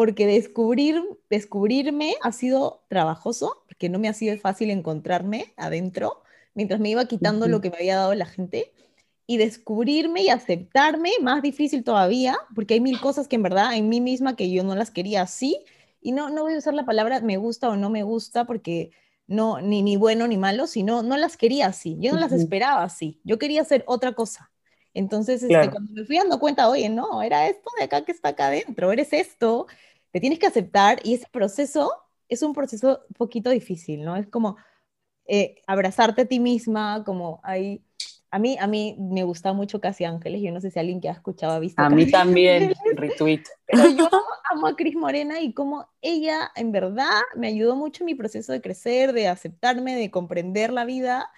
porque 0.00 0.26
descubrir, 0.26 1.02
descubrirme 1.28 2.14
ha 2.22 2.32
sido 2.32 2.86
trabajoso, 2.88 3.62
porque 3.66 3.90
no 3.90 3.98
me 3.98 4.08
ha 4.08 4.14
sido 4.14 4.34
fácil 4.38 4.70
encontrarme 4.70 5.52
adentro, 5.58 6.22
mientras 6.54 6.80
me 6.80 6.88
iba 6.88 7.04
quitando 7.04 7.48
lo 7.48 7.60
que 7.60 7.68
me 7.68 7.76
había 7.76 7.96
dado 7.96 8.14
la 8.14 8.24
gente, 8.24 8.72
y 9.26 9.36
descubrirme 9.36 10.22
y 10.22 10.30
aceptarme, 10.30 11.10
más 11.20 11.42
difícil 11.42 11.84
todavía, 11.84 12.38
porque 12.54 12.72
hay 12.72 12.80
mil 12.80 12.98
cosas 12.98 13.28
que 13.28 13.36
en 13.36 13.42
verdad 13.42 13.74
en 13.74 13.90
mí 13.90 14.00
misma 14.00 14.36
que 14.36 14.50
yo 14.50 14.64
no 14.64 14.74
las 14.74 14.90
quería 14.90 15.20
así, 15.20 15.62
y 16.00 16.12
no, 16.12 16.30
no 16.30 16.44
voy 16.44 16.54
a 16.54 16.58
usar 16.60 16.72
la 16.72 16.86
palabra 16.86 17.20
me 17.20 17.36
gusta 17.36 17.68
o 17.68 17.76
no 17.76 17.90
me 17.90 18.02
gusta, 18.02 18.46
porque 18.46 18.92
no, 19.26 19.60
ni, 19.60 19.82
ni 19.82 19.98
bueno 19.98 20.26
ni 20.26 20.38
malo, 20.38 20.66
sino 20.66 21.02
no 21.02 21.18
las 21.18 21.36
quería 21.36 21.66
así, 21.66 21.98
yo 22.00 22.14
no 22.14 22.20
las 22.20 22.32
esperaba 22.32 22.84
así, 22.84 23.20
yo 23.22 23.38
quería 23.38 23.60
hacer 23.60 23.84
otra 23.86 24.14
cosa. 24.14 24.50
Entonces, 24.92 25.42
este, 25.42 25.70
cuando 25.70 25.92
me 25.92 26.04
fui 26.04 26.16
dando 26.16 26.40
cuenta, 26.40 26.68
oye, 26.68 26.88
no, 26.88 27.22
era 27.22 27.46
esto 27.48 27.70
de 27.78 27.84
acá 27.84 28.04
que 28.04 28.12
está 28.12 28.30
acá 28.30 28.48
adentro, 28.48 28.90
eres 28.90 29.12
esto, 29.12 29.66
te 30.10 30.20
tienes 30.20 30.38
que 30.38 30.46
aceptar 30.46 31.00
y 31.04 31.14
ese 31.14 31.26
proceso 31.30 31.92
es 32.28 32.42
un 32.42 32.52
proceso 32.52 33.00
un 33.08 33.14
poquito 33.14 33.50
difícil, 33.50 34.04
¿no? 34.04 34.16
Es 34.16 34.26
como, 34.28 34.56
eh, 35.26 35.56
abrazarte 35.66 36.22
a 36.22 36.26
ti 36.26 36.40
misma, 36.40 37.04
como 37.04 37.40
hay... 37.42 37.84
A 38.32 38.38
mí, 38.38 38.56
a 38.60 38.68
mí 38.68 38.96
me 38.96 39.24
gusta 39.24 39.52
mucho 39.52 39.80
Casi 39.80 40.04
Ángeles, 40.04 40.40
yo 40.40 40.52
no 40.52 40.60
sé 40.60 40.70
si 40.70 40.78
alguien 40.78 41.00
que 41.00 41.08
ha 41.08 41.12
escuchado 41.12 41.52
ha 41.52 41.58
visto. 41.58 41.82
A 41.82 41.90
mí 41.90 42.08
también, 42.08 42.74
retweet. 42.94 43.42
Pero 43.66 43.90
yo 43.90 44.08
amo 44.52 44.68
a 44.68 44.76
Cris 44.76 44.94
Morena 44.94 45.40
y 45.40 45.52
como 45.52 45.88
ella 46.00 46.52
en 46.54 46.70
verdad 46.70 47.22
me 47.34 47.48
ayudó 47.48 47.74
mucho 47.74 48.04
en 48.04 48.06
mi 48.06 48.14
proceso 48.14 48.52
de 48.52 48.60
crecer, 48.60 49.12
de 49.12 49.26
aceptarme, 49.26 49.96
de 49.96 50.12
comprender 50.12 50.72
la 50.72 50.84
vida 50.84 51.28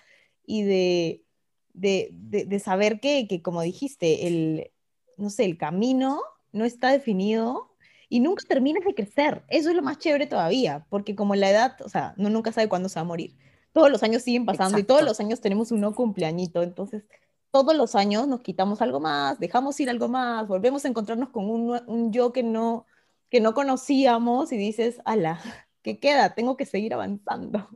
y 0.44 0.64
de, 0.64 1.24
de, 1.72 2.10
de, 2.12 2.58
saber 2.58 3.00
que, 3.00 3.26
que, 3.26 3.40
como 3.40 3.62
dijiste, 3.62 4.26
el, 4.26 4.70
no 5.16 5.30
sé, 5.30 5.46
el 5.46 5.56
camino 5.56 6.20
no 6.52 6.66
está 6.66 6.90
definido 6.90 7.71
y 8.12 8.20
nunca 8.20 8.44
terminas 8.46 8.84
de 8.84 8.94
crecer. 8.94 9.42
Eso 9.48 9.70
es 9.70 9.74
lo 9.74 9.80
más 9.80 9.96
chévere 9.96 10.26
todavía, 10.26 10.84
porque 10.90 11.16
como 11.16 11.34
la 11.34 11.48
edad, 11.48 11.80
o 11.80 11.88
sea, 11.88 12.12
no 12.18 12.28
nunca 12.28 12.52
sabe 12.52 12.68
cuándo 12.68 12.90
se 12.90 12.96
va 12.96 13.00
a 13.00 13.04
morir. 13.04 13.34
Todos 13.72 13.90
los 13.90 14.02
años 14.02 14.22
siguen 14.22 14.44
pasando 14.44 14.78
y 14.78 14.82
todos 14.82 15.00
los 15.00 15.18
años 15.18 15.40
tenemos 15.40 15.72
un 15.72 15.80
no 15.80 15.94
cumpleañito, 15.94 16.62
entonces 16.62 17.04
todos 17.50 17.74
los 17.74 17.94
años 17.94 18.28
nos 18.28 18.42
quitamos 18.42 18.82
algo 18.82 19.00
más, 19.00 19.40
dejamos 19.40 19.80
ir 19.80 19.88
algo 19.88 20.08
más, 20.08 20.46
volvemos 20.46 20.84
a 20.84 20.88
encontrarnos 20.88 21.30
con 21.30 21.48
un, 21.48 21.80
un 21.86 22.12
yo 22.12 22.34
que 22.34 22.42
no, 22.42 22.84
que 23.30 23.40
no 23.40 23.54
conocíamos 23.54 24.52
y 24.52 24.58
dices, 24.58 25.00
ala, 25.06 25.40
¿qué 25.80 25.98
queda? 25.98 26.34
Tengo 26.34 26.58
que 26.58 26.66
seguir 26.66 26.92
avanzando. 26.92 27.66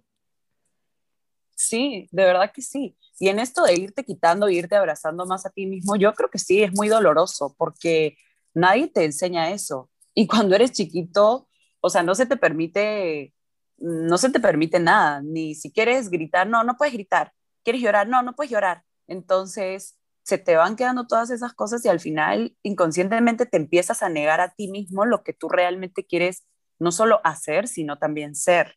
Sí, 1.55 2.11
de 2.13 2.25
verdad 2.25 2.53
que 2.53 2.61
sí. 2.61 2.95
Y 3.19 3.29
en 3.29 3.39
esto 3.39 3.65
de 3.65 3.73
irte 3.73 4.05
quitando, 4.05 4.51
irte 4.51 4.77
abrazando 4.77 5.25
más 5.25 5.47
a 5.47 5.51
ti 5.51 5.65
mismo, 5.65 5.97
yo 5.97 6.13
creo 6.13 6.29
que 6.29 6.39
sí, 6.39 6.63
es 6.63 6.75
muy 6.75 6.89
doloroso 6.89 7.55
porque 7.57 8.19
nadie 8.53 8.89
te 8.89 9.03
enseña 9.03 9.51
eso. 9.51 9.89
Y 10.19 10.27
cuando 10.27 10.55
eres 10.57 10.73
chiquito, 10.73 11.47
o 11.81 11.91
sea, 11.91 12.03
no 12.03 12.15
se 12.15 12.25
te 12.25 12.39
permite, 12.39 13.35
no 13.77 14.17
se 14.17 14.31
te 14.31 14.41
permite 14.41 14.81
nada, 14.81 15.21
ni 15.23 15.55
si 15.55 15.71
quieres 15.71 16.09
gritar, 16.09 16.47
no, 16.47 16.65
no 16.65 16.79
puedes 16.79 16.95
gritar. 16.95 17.33
¿Quieres 17.63 17.83
llorar? 17.83 18.09
No, 18.09 18.23
no 18.23 18.35
puedes 18.35 18.51
llorar. 18.51 18.83
Entonces, 19.07 19.99
se 20.23 20.39
te 20.39 20.57
van 20.57 20.75
quedando 20.75 21.07
todas 21.07 21.29
esas 21.31 21.53
cosas 21.53 21.85
y 21.85 21.89
al 21.89 22.01
final 22.01 22.57
inconscientemente 22.63 23.45
te 23.45 23.59
empiezas 23.59 24.03
a 24.03 24.09
negar 24.09 24.41
a 24.41 24.55
ti 24.55 24.69
mismo 24.69 25.05
lo 25.05 25.23
que 25.23 25.35
tú 25.35 25.51
realmente 25.51 26.07
quieres 26.07 26.47
no 26.79 26.93
solo 26.93 27.21
hacer, 27.23 27.69
sino 27.69 27.99
también 27.99 28.35
ser. 28.35 28.77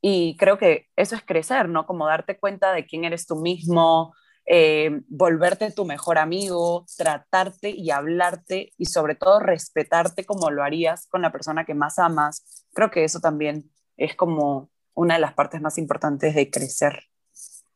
Y 0.00 0.38
creo 0.38 0.56
que 0.56 0.88
eso 0.96 1.16
es 1.16 1.22
crecer, 1.22 1.68
¿no? 1.68 1.84
Como 1.86 2.06
darte 2.06 2.38
cuenta 2.38 2.72
de 2.72 2.86
quién 2.86 3.04
eres 3.04 3.26
tú 3.26 3.36
mismo, 3.36 4.14
eh, 4.44 5.02
volverte 5.08 5.70
tu 5.70 5.84
mejor 5.84 6.18
amigo, 6.18 6.84
tratarte 6.96 7.70
y 7.70 7.90
hablarte 7.90 8.72
y 8.76 8.86
sobre 8.86 9.14
todo 9.14 9.38
respetarte 9.38 10.24
como 10.24 10.50
lo 10.50 10.64
harías 10.64 11.06
con 11.06 11.22
la 11.22 11.30
persona 11.30 11.64
que 11.64 11.74
más 11.74 11.98
amas. 11.98 12.66
Creo 12.72 12.90
que 12.90 13.04
eso 13.04 13.20
también 13.20 13.70
es 13.96 14.16
como 14.16 14.70
una 14.94 15.14
de 15.14 15.20
las 15.20 15.34
partes 15.34 15.60
más 15.60 15.78
importantes 15.78 16.34
de 16.34 16.50
crecer. 16.50 17.04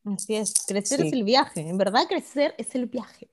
Así 0.05 0.37
es, 0.37 0.55
crecer 0.67 1.01
es 1.01 1.13
el 1.13 1.25
viaje, 1.25 1.69
en 1.69 1.79
verdad 1.79 2.07
crecer 2.09 2.55
es 2.59 2.75
el 2.75 2.87
viaje. 2.87 3.29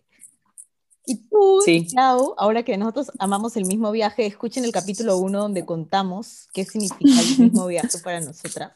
Y 1.06 1.18
tú, 1.28 1.62
sí. 1.66 1.88
ahora 1.98 2.64
que 2.64 2.78
nosotros 2.78 3.12
amamos 3.20 3.58
el 3.58 3.66
mismo 3.66 3.92
viaje, 3.92 4.26
escuchen 4.26 4.64
el 4.64 4.72
capítulo 4.72 5.18
1 5.18 5.38
donde 5.38 5.66
contamos 5.66 6.48
qué 6.54 6.64
significa 6.64 7.20
el 7.20 7.40
mismo 7.40 7.68
viaje 7.68 7.98
para 8.04 8.22
nosotras. 8.22 8.72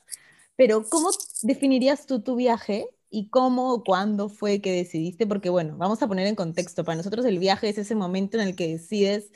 Pero, 0.57 0.83
¿cómo 0.89 1.11
definirías 1.43 2.05
tú 2.05 2.21
tu 2.21 2.35
viaje 2.35 2.89
y 3.09 3.29
cómo 3.29 3.73
o 3.73 3.83
cuándo 3.83 4.29
fue 4.29 4.61
que 4.61 4.71
decidiste? 4.71 5.27
Porque, 5.27 5.49
bueno, 5.49 5.77
vamos 5.77 6.01
a 6.01 6.07
poner 6.07 6.27
en 6.27 6.35
contexto. 6.35 6.83
Para 6.83 6.97
nosotros 6.97 7.25
el 7.25 7.39
viaje 7.39 7.69
es 7.69 7.77
ese 7.77 7.95
momento 7.95 8.37
en 8.37 8.47
el 8.47 8.55
que 8.55 8.67
decides 8.67 9.31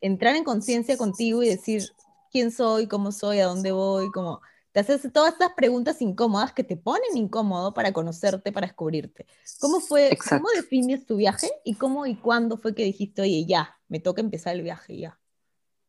entrar 0.00 0.36
en 0.36 0.44
conciencia 0.44 0.96
contigo 0.96 1.42
y 1.42 1.48
decir 1.48 1.82
quién 2.30 2.50
soy, 2.50 2.86
cómo 2.86 3.12
soy, 3.12 3.40
a 3.40 3.46
dónde 3.46 3.72
voy, 3.72 4.10
como 4.10 4.40
te 4.72 4.80
haces 4.80 5.12
todas 5.12 5.32
estas 5.32 5.52
preguntas 5.54 6.00
incómodas 6.00 6.52
que 6.52 6.62
te 6.62 6.76
ponen 6.76 7.16
incómodo 7.16 7.74
para 7.74 7.92
conocerte, 7.92 8.52
para 8.52 8.68
descubrirte. 8.68 9.26
¿Cómo 9.58 9.80
fue, 9.80 10.16
cómo 10.28 10.48
defines 10.54 11.06
tu 11.06 11.16
viaje 11.16 11.50
y 11.64 11.74
cómo 11.74 12.06
y 12.06 12.14
cuándo 12.16 12.56
fue 12.56 12.74
que 12.74 12.84
dijiste, 12.84 13.22
oye, 13.22 13.44
ya, 13.46 13.76
me 13.88 13.98
toca 13.98 14.20
empezar 14.20 14.54
el 14.54 14.62
viaje, 14.62 14.96
ya? 14.96 15.18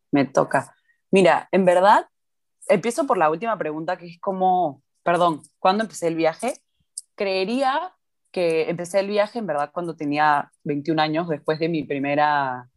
Me 0.10 0.26
toca. 0.26 0.76
Mira, 1.12 1.48
en 1.52 1.66
verdad, 1.66 2.08
empiezo 2.68 3.06
por 3.06 3.18
la 3.18 3.30
última 3.30 3.58
pregunta, 3.58 3.98
que 3.98 4.08
es 4.08 4.20
como, 4.20 4.82
perdón, 5.04 5.44
¿cuándo 5.60 5.84
empecé 5.84 6.08
el 6.08 6.16
viaje? 6.16 6.56
Creería 7.16 7.94
que 8.32 8.70
empecé 8.70 9.00
el 9.00 9.08
viaje, 9.08 9.40
en 9.40 9.48
verdad, 9.48 9.72
cuando 9.74 9.96
tenía 9.96 10.52
21 10.64 11.00
años, 11.00 11.28
después 11.28 11.60
de 11.60 11.70
mi 11.70 11.84
primera 11.84 12.70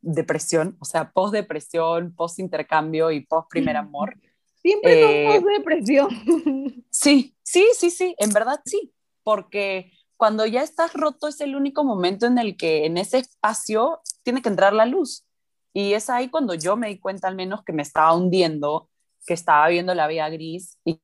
depresión, 0.00 0.76
o 0.80 0.84
sea, 0.84 1.10
post-depresión, 1.12 2.14
post-intercambio 2.14 3.10
y 3.10 3.20
post-primer 3.20 3.76
amor. 3.76 4.16
Siempre 4.62 5.36
eh, 5.36 5.42
depresión. 5.58 6.08
Sí, 6.90 7.36
sí, 7.42 7.66
sí, 7.76 7.90
sí, 7.90 8.14
en 8.18 8.30
verdad 8.30 8.60
sí, 8.64 8.94
porque 9.24 9.92
cuando 10.16 10.46
ya 10.46 10.62
estás 10.62 10.94
roto 10.94 11.28
es 11.28 11.40
el 11.40 11.56
único 11.56 11.84
momento 11.84 12.24
en 12.26 12.38
el 12.38 12.56
que 12.56 12.86
en 12.86 12.96
ese 12.96 13.18
espacio 13.18 14.00
tiene 14.22 14.40
que 14.40 14.48
entrar 14.48 14.72
la 14.72 14.86
luz. 14.86 15.26
Y 15.74 15.92
es 15.92 16.08
ahí 16.08 16.30
cuando 16.30 16.54
yo 16.54 16.76
me 16.76 16.88
di 16.88 16.98
cuenta 16.98 17.28
al 17.28 17.34
menos 17.34 17.62
que 17.64 17.72
me 17.72 17.82
estaba 17.82 18.14
hundiendo, 18.14 18.88
que 19.26 19.34
estaba 19.34 19.68
viendo 19.68 19.92
la 19.94 20.06
vida 20.06 20.28
gris 20.30 20.78
y 20.84 21.00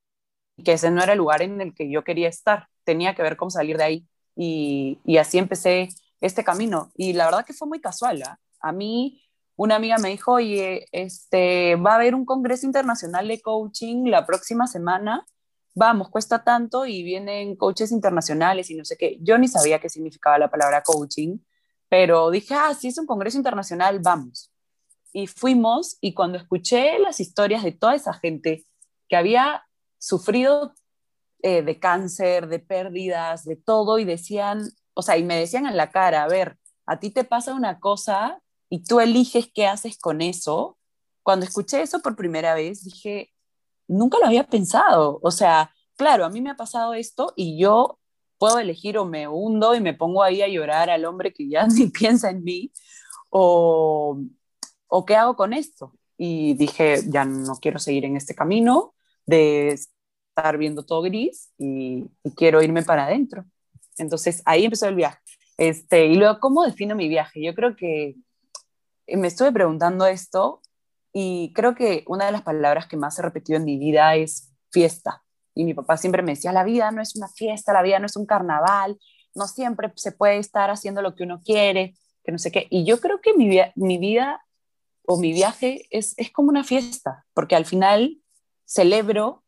que 0.64 0.73
ese 0.73 0.90
no 0.90 1.03
era 1.03 1.12
el 1.12 1.19
lugar 1.19 1.43
en 1.43 1.61
el 1.61 1.75
que 1.75 1.90
yo 1.90 2.03
quería 2.05 2.29
estar. 2.29 2.69
Tenía 2.90 3.14
que 3.14 3.22
ver 3.22 3.37
cómo 3.37 3.53
salir 3.53 3.76
de 3.76 3.85
ahí. 3.85 4.09
Y, 4.35 4.98
y 5.05 5.18
así 5.18 5.38
empecé 5.38 5.90
este 6.20 6.42
camino. 6.42 6.90
Y 6.96 7.12
la 7.12 7.26
verdad 7.26 7.46
que 7.46 7.53
fue 7.53 7.68
muy 7.68 7.81
casual. 7.81 8.20
¿ah? 8.24 8.37
A 8.61 8.72
mí 8.72 9.22
una 9.55 9.76
amiga 9.76 9.98
me 9.98 10.09
dijo, 10.09 10.33
oye, 10.33 10.88
este, 10.90 11.76
va 11.76 11.92
a 11.92 11.94
haber 11.96 12.16
un 12.16 12.24
congreso 12.24 12.66
internacional 12.66 13.29
de 13.29 13.40
coaching 13.40 14.07
la 14.07 14.26
próxima 14.26 14.66
semana, 14.66 15.24
vamos, 15.74 16.09
cuesta 16.09 16.42
tanto 16.42 16.85
y 16.85 17.05
vienen 17.05 17.55
coaches 17.57 17.92
internacionales 17.92 18.70
y 18.70 18.74
no 18.74 18.85
sé 18.85 18.96
qué. 18.96 19.18
Yo 19.20 19.38
ni 19.38 19.46
sabía 19.46 19.79
qué 19.79 19.88
significaba 19.88 20.38
la 20.38 20.50
palabra 20.50 20.83
coaching, 20.83 21.38
pero 21.88 22.31
dije, 22.31 22.55
ah, 22.55 22.74
sí 22.74 22.88
es 22.88 22.98
un 22.98 23.07
congreso 23.07 23.37
internacional, 23.37 24.00
vamos. 24.00 24.50
Y 25.12 25.29
fuimos 25.29 25.98
y 26.00 26.14
cuando 26.14 26.38
escuché 26.38 26.98
las 26.98 27.20
historias 27.20 27.62
de 27.62 27.72
toda 27.72 27.94
esa 27.94 28.14
gente 28.14 28.64
que 29.11 29.16
había 29.16 29.62
sufrido 29.98 30.74
eh, 31.42 31.62
de 31.62 31.79
cáncer, 31.79 32.48
de 32.48 32.59
pérdidas, 32.59 33.44
de 33.44 33.57
todo, 33.57 33.98
y 33.98 34.05
decían, 34.05 34.70
o 34.94 35.03
sea, 35.03 35.16
y 35.16 35.24
me 35.24 35.37
decían 35.37 35.66
en 35.66 35.76
la 35.76 35.90
cara, 35.90 36.24
a 36.24 36.29
ver, 36.29 36.59
a 36.87 36.98
ti 37.00 37.11
te 37.11 37.24
pasa 37.24 37.55
una 37.55 37.81
cosa 37.81 38.40
y 38.68 38.85
tú 38.85 39.00
eliges 39.00 39.50
qué 39.53 39.66
haces 39.66 39.98
con 39.98 40.20
eso, 40.22 40.79
cuando 41.22 41.46
escuché 41.46 41.83
eso 41.83 42.00
por 42.00 42.16
primera 42.16 42.55
vez, 42.55 42.85
dije, 42.85 43.33
nunca 43.88 44.18
lo 44.18 44.26
había 44.26 44.44
pensado. 44.46 45.20
O 45.22 45.31
sea, 45.31 45.72
claro, 45.96 46.24
a 46.24 46.31
mí 46.31 46.40
me 46.40 46.50
ha 46.50 46.57
pasado 46.57 46.94
esto 46.94 47.33
y 47.37 47.59
yo 47.59 47.98
puedo 48.38 48.59
elegir 48.59 48.98
o 48.98 49.05
me 49.05 49.29
hundo 49.29 49.74
y 49.74 49.81
me 49.81 49.94
pongo 49.94 50.22
ahí 50.22 50.42
a 50.42 50.48
llorar 50.48 50.90
al 50.90 51.05
hombre 51.05 51.33
que 51.33 51.48
ya 51.48 51.66
ni 51.68 51.87
piensa 51.88 52.31
en 52.31 52.42
mí, 52.42 52.72
o, 53.29 54.18
o 54.88 55.05
qué 55.05 55.16
hago 55.16 55.37
con 55.37 55.53
esto. 55.53 55.92
Y 56.16 56.55
dije, 56.55 57.03
ya 57.09 57.24
no 57.24 57.55
quiero 57.61 57.79
seguir 57.79 58.05
en 58.05 58.16
este 58.16 58.35
camino 58.35 58.94
de 59.26 59.79
estar 60.40 60.59
viendo 60.59 60.85
todo 60.85 61.03
gris 61.03 61.53
y, 61.59 62.07
y 62.24 62.31
quiero 62.35 62.62
irme 62.62 62.83
para 62.83 63.05
adentro. 63.05 63.44
Entonces 63.98 64.42
ahí 64.46 64.64
empezó 64.64 64.88
el 64.88 64.94
viaje. 64.94 65.18
Este, 65.59 66.07
y 66.07 66.14
luego, 66.14 66.40
¿cómo 66.40 66.64
defino 66.64 66.94
mi 66.94 67.09
viaje? 67.09 67.42
Yo 67.42 67.55
creo 67.55 67.76
que 67.76 68.16
me 69.07 69.29
estuve 69.29 69.53
preguntando 69.53 70.07
esto 70.07 70.62
y 71.12 71.53
creo 71.55 71.74
que 71.74 72.05
una 72.07 72.26
de 72.26 72.33
las 72.33 72.42
palabras 72.42 72.87
que 72.87 72.96
más 72.96 73.18
he 73.18 73.22
repetido 73.22 73.59
en 73.59 73.64
mi 73.64 73.76
vida 73.76 74.16
es 74.16 74.50
fiesta. 74.70 75.22
Y 75.55 75.64
mi 75.64 75.74
papá 75.74 75.96
siempre 75.96 76.22
me 76.22 76.33
decía, 76.33 76.53
la 76.53 76.64
vida 76.64 76.90
no 76.92 77.03
es 77.03 77.14
una 77.16 77.29
fiesta, 77.29 77.72
la 77.72 77.83
vida 77.83 77.98
no 77.98 78.07
es 78.07 78.16
un 78.16 78.24
carnaval, 78.24 78.98
no 79.35 79.46
siempre 79.46 79.92
se 79.96 80.12
puede 80.12 80.38
estar 80.38 80.70
haciendo 80.70 81.03
lo 81.03 81.14
que 81.14 81.24
uno 81.24 81.42
quiere, 81.44 81.94
que 82.24 82.33
no 82.33 82.38
sé 82.38 82.50
qué. 82.50 82.66
Y 82.70 82.85
yo 82.87 82.98
creo 83.00 83.20
que 83.20 83.35
mi, 83.35 83.61
mi 83.74 83.98
vida 83.98 84.42
o 85.05 85.18
mi 85.18 85.33
viaje 85.33 85.87
es, 85.90 86.14
es 86.16 86.31
como 86.31 86.48
una 86.48 86.64
fiesta, 86.64 87.26
porque 87.35 87.57
al 87.57 87.66
final 87.66 88.16
celebro 88.64 89.39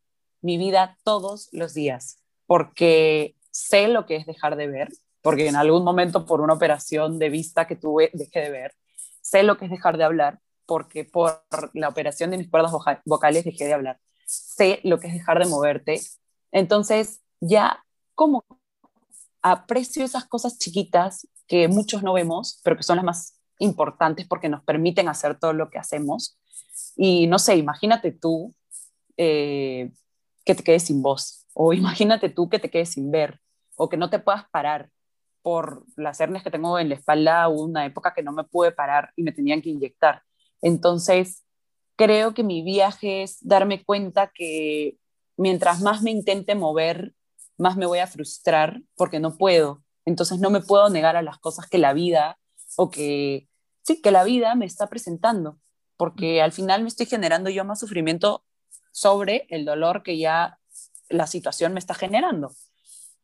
mi 0.43 0.59
vida 0.59 0.99
todos 1.05 1.49
los 1.53 1.75
días, 1.75 2.19
porque 2.47 3.37
sé 3.51 3.89
lo 3.89 4.07
que 4.07 4.17
es 4.17 4.27
dejar 4.27 4.57
de 4.57 4.67
ver, 4.67 4.89
porque 5.23 5.49
en 5.49 5.57
algún 5.57 5.85
momento 5.85 6.27
por 6.27 6.41
una 6.41 6.55
operación 6.55 7.19
de 7.19 7.31
vista 7.31 7.67
que 7.67 7.77
tuve 7.77 8.11
dejé 8.13 8.41
de 8.41 8.51
ver, 8.51 8.75
sé 9.21 9.43
lo 9.43 9.57
que 9.57 9.67
es 9.67 9.71
dejar 9.71 9.97
de 9.97 10.05
hablar, 10.05 10.41
porque 10.67 11.05
por 11.05 11.43
la 11.75 11.89
operación 11.89 12.31
de 12.31 12.39
mis 12.39 12.51
cuerdas 12.51 12.73
vocales 13.05 13.45
dejé 13.45 13.65
de 13.65 13.75
hablar. 13.75 14.01
Sé 14.27 14.81
lo 14.85 14.99
que 14.99 15.09
es 15.09 15.13
dejar 15.13 15.39
de 15.39 15.49
moverte. 15.49 16.01
Entonces, 16.51 17.21
ya 17.41 17.85
como 18.15 18.45
aprecio 19.43 20.05
esas 20.05 20.25
cosas 20.25 20.59
chiquitas 20.59 21.27
que 21.47 21.69
muchos 21.69 22.03
no 22.03 22.13
vemos, 22.13 22.61
pero 22.63 22.77
que 22.77 22.83
son 22.83 22.97
las 22.97 23.05
más 23.05 23.39
importantes 23.59 24.27
porque 24.27 24.49
nos 24.49 24.63
permiten 24.63 25.09
hacer 25.09 25.39
todo 25.39 25.53
lo 25.53 25.71
que 25.71 25.79
hacemos. 25.79 26.39
Y 26.97 27.27
no 27.27 27.39
sé, 27.39 27.57
imagínate 27.57 28.13
tú 28.13 28.55
eh, 29.17 29.91
que 30.45 30.55
te 30.55 30.63
quedes 30.63 30.85
sin 30.85 31.03
voz, 31.03 31.47
o 31.55 31.73
imagínate 31.73 32.29
tú 32.29 32.49
que 32.49 32.59
te 32.59 32.71
quedes 32.71 32.91
sin 32.91 33.11
ver, 33.11 33.41
o 33.77 33.89
que 33.89 33.97
no 33.97 34.11
te 34.11 34.19
puedas 34.19 34.45
parar, 34.51 34.91
por 35.43 35.85
las 35.97 36.21
hernias 36.21 36.43
que 36.43 36.51
tengo 36.51 36.79
en 36.79 36.89
la 36.89 36.95
espalda, 36.95 37.49
hubo 37.49 37.65
una 37.65 37.85
época 37.85 38.15
que 38.15 38.23
no 38.23 38.33
me 38.33 38.45
pude 38.45 38.73
parar 38.73 39.13
y 39.17 39.23
me 39.23 39.33
tenían 39.33 39.61
que 39.61 39.71
inyectar. 39.71 40.23
Entonces, 40.61 41.45
creo 41.97 42.33
que 42.33 42.45
mi 42.45 42.63
viaje 42.63 43.23
es 43.23 43.39
darme 43.41 43.85
cuenta 43.85 44.31
que 44.33 44.97
mientras 45.37 45.81
más 45.81 46.03
me 46.03 46.11
intente 46.11 46.55
mover, 46.55 47.15
más 47.59 47.77
me 47.77 47.87
voy 47.87 47.99
a 47.99 48.07
frustrar 48.07 48.81
porque 48.97 49.21
no 49.21 49.37
puedo. 49.37 49.83
Entonces 50.05 50.39
no 50.39 50.51
me 50.51 50.61
puedo 50.61 50.89
negar 50.89 51.17
a 51.17 51.23
las 51.23 51.39
cosas 51.39 51.69
que 51.69 51.79
la 51.79 51.93
vida 51.93 52.39
o 52.77 52.91
que, 52.91 53.49
sí, 53.83 54.01
que 54.01 54.11
la 54.11 54.25
vida 54.25 54.55
me 54.55 54.67
está 54.67 54.89
presentando, 54.89 55.59
porque 55.97 56.41
al 56.41 56.53
final 56.53 56.83
me 56.83 56.89
estoy 56.89 57.07
generando 57.07 57.51
yo 57.51 57.65
más 57.65 57.81
sufrimiento 57.81 58.45
sobre 58.93 59.47
el 59.49 59.65
dolor 59.65 60.03
que 60.03 60.19
ya 60.19 60.59
la 61.09 61.27
situación 61.27 61.73
me 61.73 61.81
está 61.81 61.95
generando. 61.95 62.53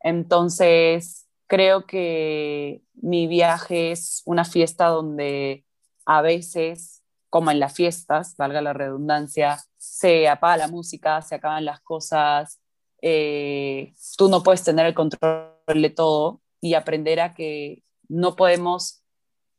Entonces, 0.00 1.28
creo 1.46 1.87
que 1.87 2.83
mi 2.94 3.26
viaje 3.26 3.92
es 3.92 4.22
una 4.26 4.44
fiesta 4.44 4.87
donde 4.87 5.64
a 6.04 6.22
veces, 6.22 7.02
como 7.31 7.50
en 7.50 7.61
las 7.61 7.74
fiestas, 7.74 8.37
valga 8.37 8.62
la 8.62 8.72
redundancia, 8.72 9.62
se 9.76 10.28
apaga 10.28 10.57
la 10.57 10.68
música, 10.68 11.22
se 11.22 11.37
acaban 11.37 11.64
las 11.64 11.81
cosas, 11.81 12.61
eh, 13.00 13.94
tú 14.16 14.28
no 14.28 14.42
puedes 14.42 14.64
tener 14.64 14.87
el 14.87 14.94
control 14.94 15.52
de 15.66 15.90
todo 15.90 16.40
y 16.61 16.74
aprender 16.74 17.20
a 17.20 17.35
que 17.35 17.83
no 18.09 18.37
podemos 18.37 19.02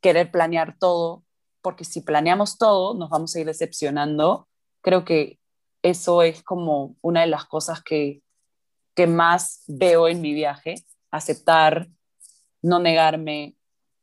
querer 0.02 0.32
planear 0.32 0.78
todo, 0.78 1.24
porque 1.62 1.86
si 1.86 2.02
planeamos 2.02 2.58
todo 2.58 2.94
nos 2.94 3.10
vamos 3.10 3.36
a 3.36 3.40
ir 3.40 3.46
decepcionando. 3.46 4.48
Creo 4.82 5.06
que 5.06 5.39
eso 5.82 6.22
es 6.22 6.44
como 6.44 6.96
una 7.02 7.22
de 7.22 7.28
las 7.28 7.46
cosas 7.46 7.82
que, 7.82 8.22
que 8.96 9.08
más 9.08 9.64
veo 9.68 10.08
en 10.08 10.22
mi 10.22 10.34
viaje, 10.34 10.76
aceptar, 11.12 11.88
no 12.62 12.80
negarme, 12.80 13.56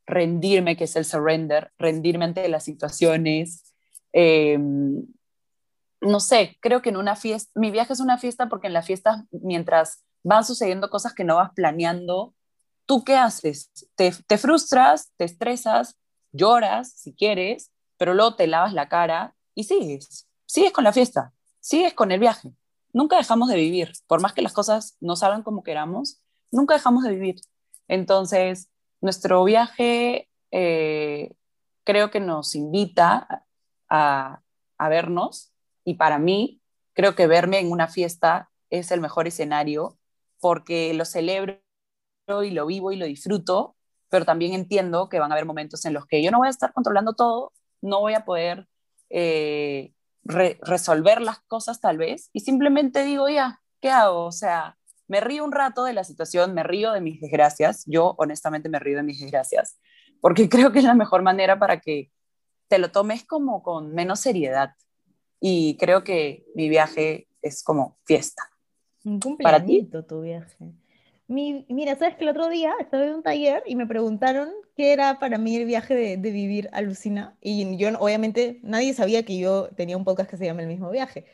rendirme, 0.07 0.77
que 0.77 0.85
es 0.85 0.97
el 0.97 1.05
surrender, 1.05 1.73
rendirme 1.79 2.25
ante 2.25 2.49
las 2.49 2.65
situaciones. 2.65 3.75
Em, 4.12 5.05
no 6.01 6.21
sé, 6.21 6.57
creo 6.61 6.83
que 6.83 6.91
en 6.91 6.97
una 6.97 7.17
fiesta, 7.17 7.51
mi 7.55 7.71
viaje 7.71 7.93
es 7.93 8.01
una 8.01 8.19
fiesta 8.19 8.49
porque 8.49 8.69
en 8.69 8.73
la 8.73 8.83
fiesta, 8.83 9.27
mientras 9.31 10.05
van 10.23 10.45
sucediendo 10.45 10.91
cosas 10.91 11.15
que 11.15 11.25
no 11.25 11.37
vas 11.37 11.53
planeando, 11.55 12.35
¿tú 12.87 13.05
qué 13.05 13.17
haces? 13.17 13.71
Te, 13.97 14.12
te 14.27 14.39
frustras, 14.39 15.12
te 15.17 15.25
estresas, 15.25 15.97
lloras 16.33 16.93
si 16.93 17.15
quieres, 17.15 17.71
pero 17.99 18.15
luego 18.15 18.37
te 18.37 18.47
lavas 18.47 18.73
la 18.73 18.89
cara 18.89 19.35
y 19.55 19.65
sigues, 19.65 20.29
sigues 20.47 20.73
con 20.73 20.85
la 20.85 20.93
fiesta, 20.93 21.33
sigues 21.66 21.94
con 21.94 22.12
el 22.12 22.20
viaje. 22.20 22.52
Nunca 22.92 23.16
dejamos 23.16 23.48
de 23.48 23.57
vivir, 23.57 23.92
por 24.07 24.20
más 24.22 24.33
que 24.33 24.40
las 24.40 24.52
cosas 24.52 24.96
no 25.00 25.16
salgan 25.16 25.42
como 25.42 25.64
queramos, 25.64 26.22
nunca 26.52 26.74
dejamos 26.74 27.02
de 27.02 27.11
vivir. 27.11 27.40
Entonces, 27.88 28.70
nuestro 29.00 29.42
viaje 29.42 30.31
eh, 30.52 31.35
creo 31.83 32.12
que 32.12 32.20
nos 32.20 32.55
invita 32.55 33.44
a, 33.88 34.42
vernos 34.79 35.52
y 35.85 35.94
para 35.94 36.20
mí 36.20 36.61
creo 36.92 37.16
que 37.16 37.26
verme 37.26 37.59
en 37.59 37.72
una 37.72 37.88
fiesta 37.88 38.50
es 38.70 38.92
el 38.92 39.00
mejor 39.00 39.26
escenario 39.26 39.98
porque 40.38 40.94
lo 40.94 41.05
celebro 41.05 41.59
y 42.44 42.50
lo 42.50 42.66
vivo 42.66 42.92
y 42.92 42.96
lo 42.96 43.07
disfruto, 43.07 43.74
pero 44.09 44.24
también 44.24 44.52
entiendo 44.52 45.09
que 45.09 45.18
van 45.18 45.33
a 45.33 45.35
haber 45.35 45.46
momentos 45.46 45.85
en 45.85 45.94
los 45.94 46.07
que 46.07 46.22
yo 46.22 46.31
no 46.31 46.38
voy 46.38 46.46
a 46.46 46.50
estar 46.50 46.72
controlando 46.72 47.14
todo, 47.14 47.52
no 47.81 48.00
voy 48.00 48.14
a 48.14 48.24
poder 48.24 48.68
eh, 49.11 49.92
resolver 50.27 51.21
las 51.21 51.41
cosas 51.41 51.81
tal 51.81 51.99
vez 51.99 52.31
y 52.33 52.41
simplemente 52.41 53.05
digo, 53.05 53.29
ya, 53.29 53.61
¿qué 53.81 53.91
hago? 53.91 54.25
O 54.25 54.33
sea, 54.33 54.77
me 55.09 55.21
río 55.21 55.45
un 55.45 55.53
rato 55.53 55.85
de 55.85 55.93
la 55.93 56.05
situación, 56.05 56.55
me 56.55 56.62
río 56.62 56.93
de 56.93 57.01
mis 57.01 57.21
desgracias, 57.21 57.85
yo 57.87 58.15
honestamente 58.19 58.69
me 58.69 58.79
río 58.79 58.97
de 58.97 59.03
mis 59.03 59.21
desgracias, 59.21 59.79
porque 60.21 60.49
creo 60.49 60.73
que 60.73 60.81
es 60.81 60.85
la 60.85 60.95
mejor 60.95 61.23
manera 61.23 61.59
para 61.59 61.81
que 61.81 62.11
te 62.69 62.79
lo 62.79 62.91
tomes 62.91 63.25
como 63.25 63.62
con 63.62 63.95
menos 63.95 64.21
seriedad. 64.21 64.71
Y 65.41 65.77
creo 65.77 66.03
que 66.03 66.47
mi 66.55 66.69
viaje 66.69 67.29
es 67.43 67.62
como 67.62 67.99
fiesta. 68.05 68.43
Un 69.05 69.21
cumpleañito 69.21 70.05
tu 70.05 70.23
viaje. 70.23 70.73
Mi, 71.29 71.67
mira, 71.69 71.97
sabes 71.97 72.17
que 72.17 72.25
el 72.25 72.31
otro 72.31 72.49
día 72.49 72.75
estaba 72.79 73.05
en 73.05 73.15
un 73.15 73.23
taller 73.23 73.62
y 73.67 73.75
me 73.75 73.87
preguntaron 73.87 74.51
qué 74.77 74.93
era 74.93 75.19
para 75.19 75.39
mí 75.39 75.57
el 75.57 75.65
viaje 75.65 75.95
de, 75.95 76.17
de 76.17 76.31
vivir 76.31 76.69
alucina. 76.73 77.37
Y 77.41 77.77
yo, 77.77 77.89
obviamente, 77.99 78.61
nadie 78.62 78.95
sabía 78.95 79.25
que 79.25 79.39
yo 79.39 79.69
tenía 79.77 79.97
un 79.97 80.05
podcast 80.05 80.31
que 80.31 80.37
se 80.37 80.45
llama 80.45 80.62
El 80.62 80.69
mismo 80.69 80.91
viaje 80.91 81.25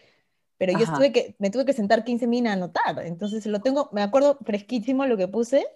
pero 0.63 0.79
yo 0.79 0.85
estuve 0.85 1.11
que, 1.11 1.35
me 1.41 1.51
tuve 1.51 1.65
que 1.65 1.73
sentar 1.73 2.05
15 2.05 2.29
min 2.29 2.47
a 2.47 2.53
anotar, 2.53 3.05
entonces 3.05 3.45
lo 3.47 3.61
tengo, 3.63 3.89
me 3.91 4.01
acuerdo 4.01 4.39
fresquísimo 4.45 5.05
lo 5.07 5.17
que 5.17 5.27
puse, 5.27 5.67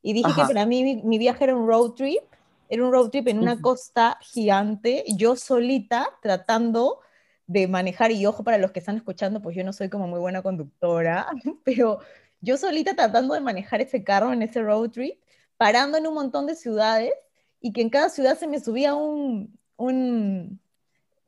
y 0.00 0.12
dije 0.12 0.30
que 0.32 0.42
para 0.42 0.64
mí 0.64 0.84
mi, 0.84 1.02
mi, 1.02 1.18
viaje 1.18 1.42
era 1.42 1.56
un 1.56 1.66
road 1.66 1.94
trip, 1.94 2.22
era 2.68 2.84
un 2.84 2.92
road 2.92 3.10
trip 3.10 3.26
en 3.26 3.40
una 3.40 3.60
costa 3.60 4.16
gigante, 4.20 5.02
yo 5.08 5.34
solita 5.34 6.06
tratando 6.22 7.00
de 7.48 7.66
manejar, 7.66 8.12
y 8.12 8.26
ojo 8.26 8.44
para 8.44 8.58
los 8.58 8.70
que 8.70 8.78
están 8.78 8.96
escuchando, 8.96 9.42
pues 9.42 9.56
yo 9.56 9.64
no 9.64 9.72
soy 9.72 9.88
como 9.88 10.06
muy 10.06 10.20
buena 10.20 10.40
conductora, 10.40 11.26
pero 11.64 11.98
yo 12.40 12.56
solita 12.56 12.94
tratando 12.94 13.34
de 13.34 13.40
manejar 13.40 13.80
ese 13.80 14.04
carro 14.04 14.32
en 14.32 14.42
ese 14.42 14.62
road 14.62 14.90
trip, 14.90 15.18
parando 15.56 15.98
en 15.98 16.06
un 16.06 16.14
montón 16.14 16.46
de 16.46 16.54
ciudades, 16.54 17.12
y 17.60 17.72
que 17.72 17.82
en 17.82 17.90
cada 17.90 18.08
ciudad 18.08 18.38
se 18.38 18.46
me 18.46 18.60
subía 18.60 18.94
un, 18.94 19.58
un 19.76 20.60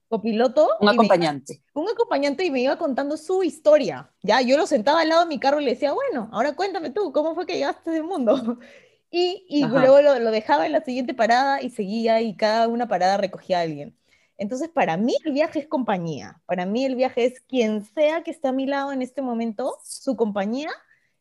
copiloto. 0.09 0.69
Un 0.81 0.89
acompañante. 0.89 1.63
un 1.73 1.89
acompañante 1.89 2.45
y 2.45 2.51
me 2.51 2.61
iba 2.61 2.77
contando 2.77 3.17
su 3.17 3.43
historia. 3.43 4.11
Ya, 4.23 4.41
yo 4.41 4.57
lo 4.57 4.67
sentaba 4.67 5.01
al 5.01 5.09
lado 5.09 5.23
de 5.23 5.29
mi 5.29 5.39
carro 5.39 5.61
y 5.61 5.65
le 5.65 5.73
decía, 5.73 5.93
bueno, 5.93 6.29
ahora 6.33 6.55
cuéntame 6.55 6.91
tú, 6.91 7.13
¿cómo 7.13 7.35
fue 7.35 7.47
que 7.47 7.55
llegaste 7.55 7.91
del 7.91 8.05
mundo? 8.05 8.59
Y, 9.13 9.45
y 9.49 9.67
luego 9.67 10.01
lo, 10.03 10.21
lo, 10.21 10.31
dejaba 10.31 10.67
en 10.67 10.71
la 10.71 10.85
siguiente 10.85 11.15
parada 11.15 11.61
y 11.61 11.71
seguía 11.71 12.21
y 12.21 12.37
cada 12.37 12.69
una 12.69 12.87
parada 12.87 13.17
recogía 13.17 13.59
a 13.59 13.63
alguien. 13.63 13.99
Entonces, 14.39 14.69
para 14.69 14.97
mí 14.97 15.17
el 15.25 15.33
viaje 15.33 15.59
es 15.59 15.67
compañía. 15.67 16.41
Para 16.47 16.65
mí 16.65 16.85
el 16.85 16.95
viaje 16.95 17.25
es 17.25 17.41
quien 17.41 17.85
sea 17.85 18.23
que 18.23 18.31
esté 18.31 18.47
a 18.47 18.53
mi 18.53 18.67
lado 18.67 18.93
en 18.93 19.03
este 19.03 19.21
momento, 19.21 19.77
su 19.83 20.15
compañía 20.15 20.71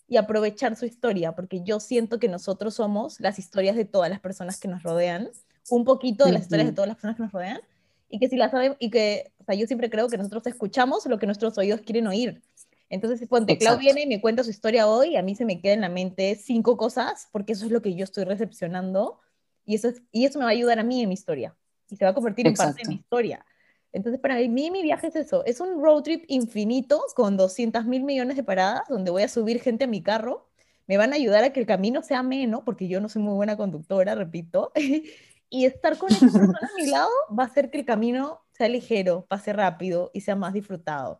y 0.10 0.18
aprovechar 0.18 0.76
su 0.76 0.86
historia, 0.86 1.34
porque 1.34 1.62
yo 1.64 1.80
siento 1.80 2.20
que 2.20 2.28
nosotros 2.28 2.74
somos 2.74 3.20
las 3.20 3.38
historias 3.38 3.76
de 3.76 3.86
todas 3.86 4.10
las 4.10 4.20
personas 4.20 4.60
que 4.60 4.68
nos 4.68 4.82
rodean, 4.82 5.30
un 5.70 5.86
poquito 5.86 6.26
de 6.26 6.32
las 6.32 6.42
historias 6.42 6.68
de 6.68 6.74
todas 6.74 6.88
las 6.88 6.96
personas 6.96 7.16
que 7.16 7.24
nos 7.24 7.32
rodean, 7.32 7.62
y 8.10 8.18
que 8.20 8.28
si 8.28 8.36
la 8.36 8.50
saben, 8.50 8.76
y 8.80 8.90
que, 8.90 9.32
o 9.38 9.44
sea, 9.44 9.54
yo 9.54 9.68
siempre 9.68 9.92
creo 9.92 10.10
que 10.10 10.18
nosotros 10.18 10.46
escuchamos 10.48 11.06
lo 11.06 11.20
que 11.20 11.28
nuestros 11.28 11.56
oídos 11.60 11.82
quieren 11.82 12.08
oír. 12.08 12.42
Entonces, 12.90 13.30
cuando 13.30 13.56
Clau 13.56 13.78
viene 13.78 14.02
y 14.02 14.08
me 14.08 14.20
cuenta 14.20 14.44
su 14.44 14.50
historia 14.50 14.88
hoy, 14.88 15.16
a 15.16 15.22
mí 15.22 15.36
se 15.36 15.46
me 15.46 15.62
queda 15.62 15.74
en 15.74 15.82
la 15.82 15.90
mente 15.90 16.36
cinco 16.36 16.76
cosas, 16.76 17.28
porque 17.32 17.54
eso 17.54 17.66
es 17.66 17.72
lo 17.72 17.84
que 17.84 17.94
yo 17.94 18.04
estoy 18.04 18.24
recepcionando, 18.24 19.20
y 19.64 19.76
eso, 19.76 19.90
es, 19.90 20.02
y 20.12 20.26
eso 20.26 20.40
me 20.40 20.46
va 20.46 20.50
a 20.50 20.54
ayudar 20.54 20.80
a 20.80 20.84
mí 20.84 21.04
en 21.04 21.10
mi 21.10 21.14
historia, 21.14 21.56
y 21.88 21.98
se 21.98 22.04
va 22.04 22.12
a 22.12 22.14
convertir 22.16 22.48
en 22.48 22.56
parte 22.56 22.82
de 22.82 22.90
mi 22.90 22.96
historia. 22.96 23.46
Entonces, 23.92 24.22
para 24.22 24.36
mí, 24.36 24.70
mi 24.72 24.84
viaje 24.84 25.08
es 25.08 25.16
eso, 25.16 25.44
es 25.46 25.60
un 25.60 25.82
road 25.82 26.04
trip 26.04 26.26
infinito 26.28 27.04
con 27.16 27.38
200 27.38 27.86
mil 27.86 28.04
millones 28.04 28.38
de 28.38 28.44
paradas, 28.44 28.84
donde 28.88 29.12
voy 29.12 29.24
a 29.24 29.28
subir 29.28 29.62
gente 29.62 29.86
a 29.86 29.88
mi 29.88 30.04
carro, 30.04 30.48
me 30.88 30.98
van 30.98 31.14
a 31.14 31.16
ayudar 31.16 31.44
a 31.44 31.54
que 31.54 31.60
el 31.60 31.66
camino 31.66 32.02
sea 32.02 32.24
menos, 32.24 32.62
porque 32.66 32.88
yo 32.88 33.00
no 33.00 33.10
soy 33.10 33.22
muy 33.22 33.34
buena 33.34 33.58
conductora, 33.58 34.16
repito, 34.16 34.72
y 35.50 35.66
estar 35.66 35.98
con 35.98 36.12
esa 36.12 36.20
persona 36.32 36.60
a 36.62 36.82
mi 36.82 36.90
lado 36.90 37.10
va 37.38 37.44
a 37.44 37.48
hacer 37.48 37.72
que 37.72 37.80
el 37.80 37.86
camino 37.86 38.42
sea 38.52 38.68
ligero, 38.68 39.26
pase 39.28 39.54
rápido 39.54 40.12
y 40.14 40.22
sea 40.22 40.36
más 40.36 40.54
disfrutado. 40.54 41.20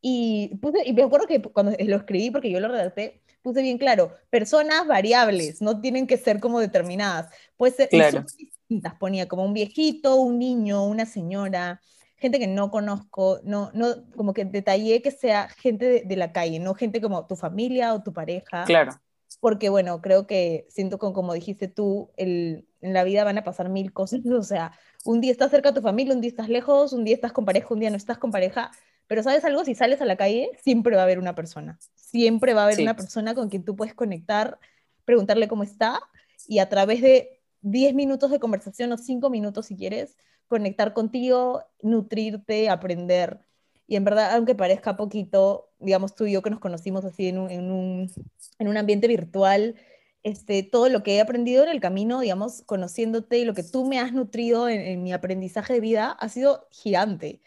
Y, 0.00 0.56
puse, 0.60 0.82
y 0.86 0.92
me 0.92 1.02
acuerdo 1.02 1.26
que 1.26 1.42
cuando 1.42 1.72
lo 1.78 1.96
escribí, 1.96 2.30
porque 2.30 2.50
yo 2.50 2.60
lo 2.60 2.68
redacté, 2.68 3.22
puse 3.42 3.62
bien 3.62 3.78
claro, 3.78 4.12
personas 4.30 4.86
variables, 4.86 5.60
no 5.62 5.80
tienen 5.80 6.06
que 6.06 6.16
ser 6.16 6.40
como 6.40 6.60
determinadas. 6.60 7.32
Puede 7.56 7.72
ser 7.72 7.88
claro. 7.88 8.24
distintas, 8.38 8.94
ponía 8.96 9.28
como 9.28 9.44
un 9.44 9.54
viejito, 9.54 10.16
un 10.16 10.38
niño, 10.38 10.84
una 10.84 11.06
señora, 11.06 11.80
gente 12.26 12.38
que 12.38 12.46
no 12.48 12.70
conozco, 12.70 13.40
no, 13.44 13.70
no, 13.72 13.86
como 14.16 14.34
que 14.34 14.44
detallé 14.44 15.00
que 15.00 15.10
sea 15.10 15.48
gente 15.48 15.84
de, 15.86 16.02
de 16.02 16.16
la 16.16 16.32
calle, 16.32 16.58
no 16.58 16.74
gente 16.74 17.00
como 17.00 17.26
tu 17.26 17.36
familia 17.36 17.94
o 17.94 18.02
tu 18.02 18.12
pareja. 18.12 18.64
Claro. 18.64 18.92
Porque 19.40 19.68
bueno, 19.68 20.00
creo 20.00 20.26
que 20.26 20.66
siento 20.68 20.98
con 20.98 21.12
como 21.12 21.34
dijiste 21.34 21.68
tú, 21.68 22.10
el, 22.16 22.66
en 22.80 22.92
la 22.92 23.04
vida 23.04 23.22
van 23.22 23.38
a 23.38 23.44
pasar 23.44 23.68
mil 23.68 23.92
cosas, 23.92 24.20
o 24.26 24.42
sea, 24.42 24.72
un 25.04 25.20
día 25.20 25.30
estás 25.30 25.50
cerca 25.50 25.70
de 25.70 25.76
tu 25.76 25.82
familia, 25.82 26.14
un 26.14 26.20
día 26.20 26.30
estás 26.30 26.48
lejos, 26.48 26.92
un 26.92 27.04
día 27.04 27.14
estás 27.14 27.32
con 27.32 27.44
pareja, 27.44 27.72
un 27.72 27.80
día 27.80 27.90
no 27.90 27.96
estás 27.96 28.18
con 28.18 28.32
pareja, 28.32 28.72
pero 29.06 29.22
sabes 29.22 29.44
algo, 29.44 29.64
si 29.64 29.76
sales 29.76 30.00
a 30.00 30.04
la 30.04 30.16
calle, 30.16 30.50
siempre 30.62 30.96
va 30.96 31.02
a 31.02 31.04
haber 31.04 31.20
una 31.20 31.36
persona, 31.36 31.78
siempre 31.94 32.54
va 32.54 32.62
a 32.62 32.64
haber 32.64 32.76
sí. 32.76 32.82
una 32.82 32.96
persona 32.96 33.34
con 33.34 33.48
quien 33.48 33.64
tú 33.64 33.76
puedes 33.76 33.94
conectar, 33.94 34.58
preguntarle 35.04 35.46
cómo 35.46 35.62
está 35.62 36.00
y 36.48 36.58
a 36.58 36.68
través 36.68 37.02
de 37.02 37.35
10 37.66 37.94
minutos 37.94 38.30
de 38.30 38.38
conversación 38.38 38.92
o 38.92 38.96
5 38.96 39.28
minutos 39.28 39.66
si 39.66 39.76
quieres, 39.76 40.16
conectar 40.46 40.92
contigo, 40.92 41.62
nutrirte, 41.82 42.68
aprender. 42.68 43.40
Y 43.88 43.96
en 43.96 44.04
verdad, 44.04 44.34
aunque 44.34 44.54
parezca 44.54 44.96
poquito, 44.96 45.68
digamos 45.80 46.14
tú 46.14 46.26
y 46.26 46.32
yo 46.32 46.42
que 46.42 46.50
nos 46.50 46.60
conocimos 46.60 47.04
así 47.04 47.26
en 47.28 47.38
un, 47.38 47.50
en 47.50 47.72
un, 47.72 48.10
en 48.60 48.68
un 48.68 48.76
ambiente 48.76 49.08
virtual, 49.08 49.74
este, 50.22 50.62
todo 50.62 50.88
lo 50.88 51.02
que 51.02 51.16
he 51.16 51.20
aprendido 51.20 51.64
en 51.64 51.70
el 51.70 51.80
camino, 51.80 52.20
digamos, 52.20 52.62
conociéndote 52.62 53.38
y 53.38 53.44
lo 53.44 53.54
que 53.54 53.64
tú 53.64 53.84
me 53.84 53.98
has 53.98 54.12
nutrido 54.12 54.68
en, 54.68 54.80
en, 54.80 55.02
mi 55.02 55.12
aprendizaje 55.12 55.72
de 55.74 55.80
vida 55.80 56.12
ha 56.12 56.28
sido 56.28 56.68
gigante. 56.70 57.40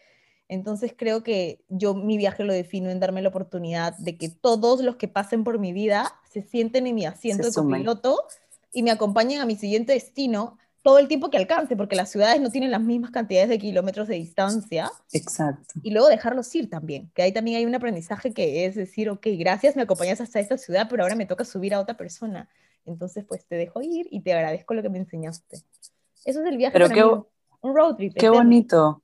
Entonces 0.49 0.93
creo 0.97 1.23
que 1.23 1.63
yo 1.69 1.93
mi 1.93 2.17
viaje 2.17 2.43
lo 2.43 2.53
defino 2.53 2.89
en 2.89 2.99
darme 2.99 3.21
la 3.21 3.29
oportunidad 3.29 3.97
de 3.97 4.17
que 4.17 4.29
todos 4.29 4.81
los 4.81 4.97
que 4.97 5.07
pasen 5.07 5.45
por 5.45 5.59
mi 5.59 5.71
vida 5.71 6.11
se 6.29 6.41
sienten 6.41 6.87
en 6.87 6.95
mi 6.95 7.05
asiento 7.05 7.43
se 7.43 7.49
de 7.49 7.55
copiloto 7.55 8.17
y 8.71 8.83
me 8.83 8.91
acompañen 8.91 9.41
a 9.41 9.45
mi 9.45 9.55
siguiente 9.55 9.93
destino 9.93 10.57
todo 10.81 10.97
el 10.97 11.07
tiempo 11.07 11.29
que 11.29 11.37
alcance, 11.37 11.75
porque 11.75 11.95
las 11.95 12.09
ciudades 12.09 12.39
no 12.41 12.49
tienen 12.49 12.71
las 12.71 12.81
mismas 12.81 13.11
cantidades 13.11 13.49
de 13.49 13.59
kilómetros 13.59 14.07
de 14.07 14.15
distancia. 14.15 14.89
Exacto. 15.11 15.73
Y 15.83 15.91
luego 15.91 16.07
dejarlos 16.07 16.53
ir 16.55 16.69
también, 16.69 17.11
que 17.13 17.21
ahí 17.21 17.33
también 17.33 17.57
hay 17.57 17.65
un 17.65 17.75
aprendizaje 17.75 18.33
que 18.33 18.65
es 18.65 18.75
decir, 18.75 19.09
ok, 19.09 19.27
gracias, 19.37 19.75
me 19.75 19.81
acompañas 19.81 20.21
hasta 20.21 20.39
esta 20.39 20.57
ciudad, 20.57 20.87
pero 20.89 21.03
ahora 21.03 21.15
me 21.15 21.25
toca 21.25 21.43
subir 21.43 21.73
a 21.73 21.79
otra 21.79 21.97
persona. 21.97 22.49
Entonces, 22.85 23.25
pues 23.25 23.45
te 23.45 23.55
dejo 23.55 23.81
ir 23.81 24.07
y 24.09 24.21
te 24.21 24.33
agradezco 24.33 24.73
lo 24.73 24.81
que 24.81 24.89
me 24.89 24.99
enseñaste. 24.99 25.57
Eso 26.25 26.41
es 26.41 26.45
el 26.47 26.57
viaje. 26.57 26.73
Pero 26.73 26.87
para 26.87 26.95
qué, 26.95 27.03
mí, 27.03 27.23
un 27.61 27.75
road 27.75 27.95
trip. 27.95 28.13
Qué 28.17 28.29
bonito, 28.29 29.03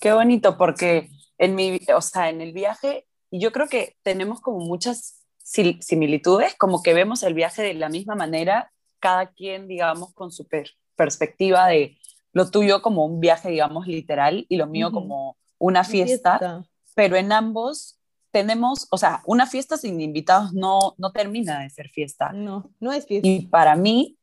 qué 0.00 0.12
bonito, 0.12 0.56
porque 0.56 1.10
en 1.36 1.54
mi, 1.54 1.80
o 1.94 2.00
sea, 2.00 2.30
en 2.30 2.40
el 2.40 2.52
viaje, 2.52 3.06
yo 3.30 3.52
creo 3.52 3.68
que 3.68 3.96
tenemos 4.02 4.40
como 4.40 4.60
muchas 4.60 5.20
similitudes, 5.42 6.54
como 6.56 6.82
que 6.82 6.94
vemos 6.94 7.22
el 7.22 7.34
viaje 7.34 7.62
de 7.62 7.74
la 7.74 7.88
misma 7.88 8.14
manera, 8.14 8.72
cada 9.00 9.32
quien, 9.32 9.66
digamos, 9.66 10.12
con 10.14 10.30
su 10.30 10.46
per- 10.46 10.70
perspectiva 10.96 11.66
de 11.66 11.98
lo 12.32 12.50
tuyo 12.50 12.82
como 12.82 13.04
un 13.04 13.18
viaje, 13.20 13.50
digamos, 13.50 13.86
literal, 13.86 14.46
y 14.48 14.56
lo 14.56 14.66
mío 14.66 14.92
como 14.92 15.36
una 15.58 15.82
Mi 15.82 15.88
fiesta, 15.88 16.64
pero 16.94 17.16
en 17.16 17.32
ambos 17.32 17.98
tenemos, 18.30 18.86
o 18.90 18.98
sea, 18.98 19.22
una 19.26 19.46
fiesta 19.46 19.76
sin 19.76 20.00
invitados 20.00 20.52
no, 20.52 20.94
no 20.98 21.10
termina 21.10 21.60
de 21.60 21.70
ser 21.70 21.88
fiesta. 21.88 22.32
No, 22.32 22.70
no 22.78 22.92
es 22.92 23.06
fiesta. 23.06 23.28
Y 23.28 23.46
para 23.46 23.74
mí, 23.74 24.16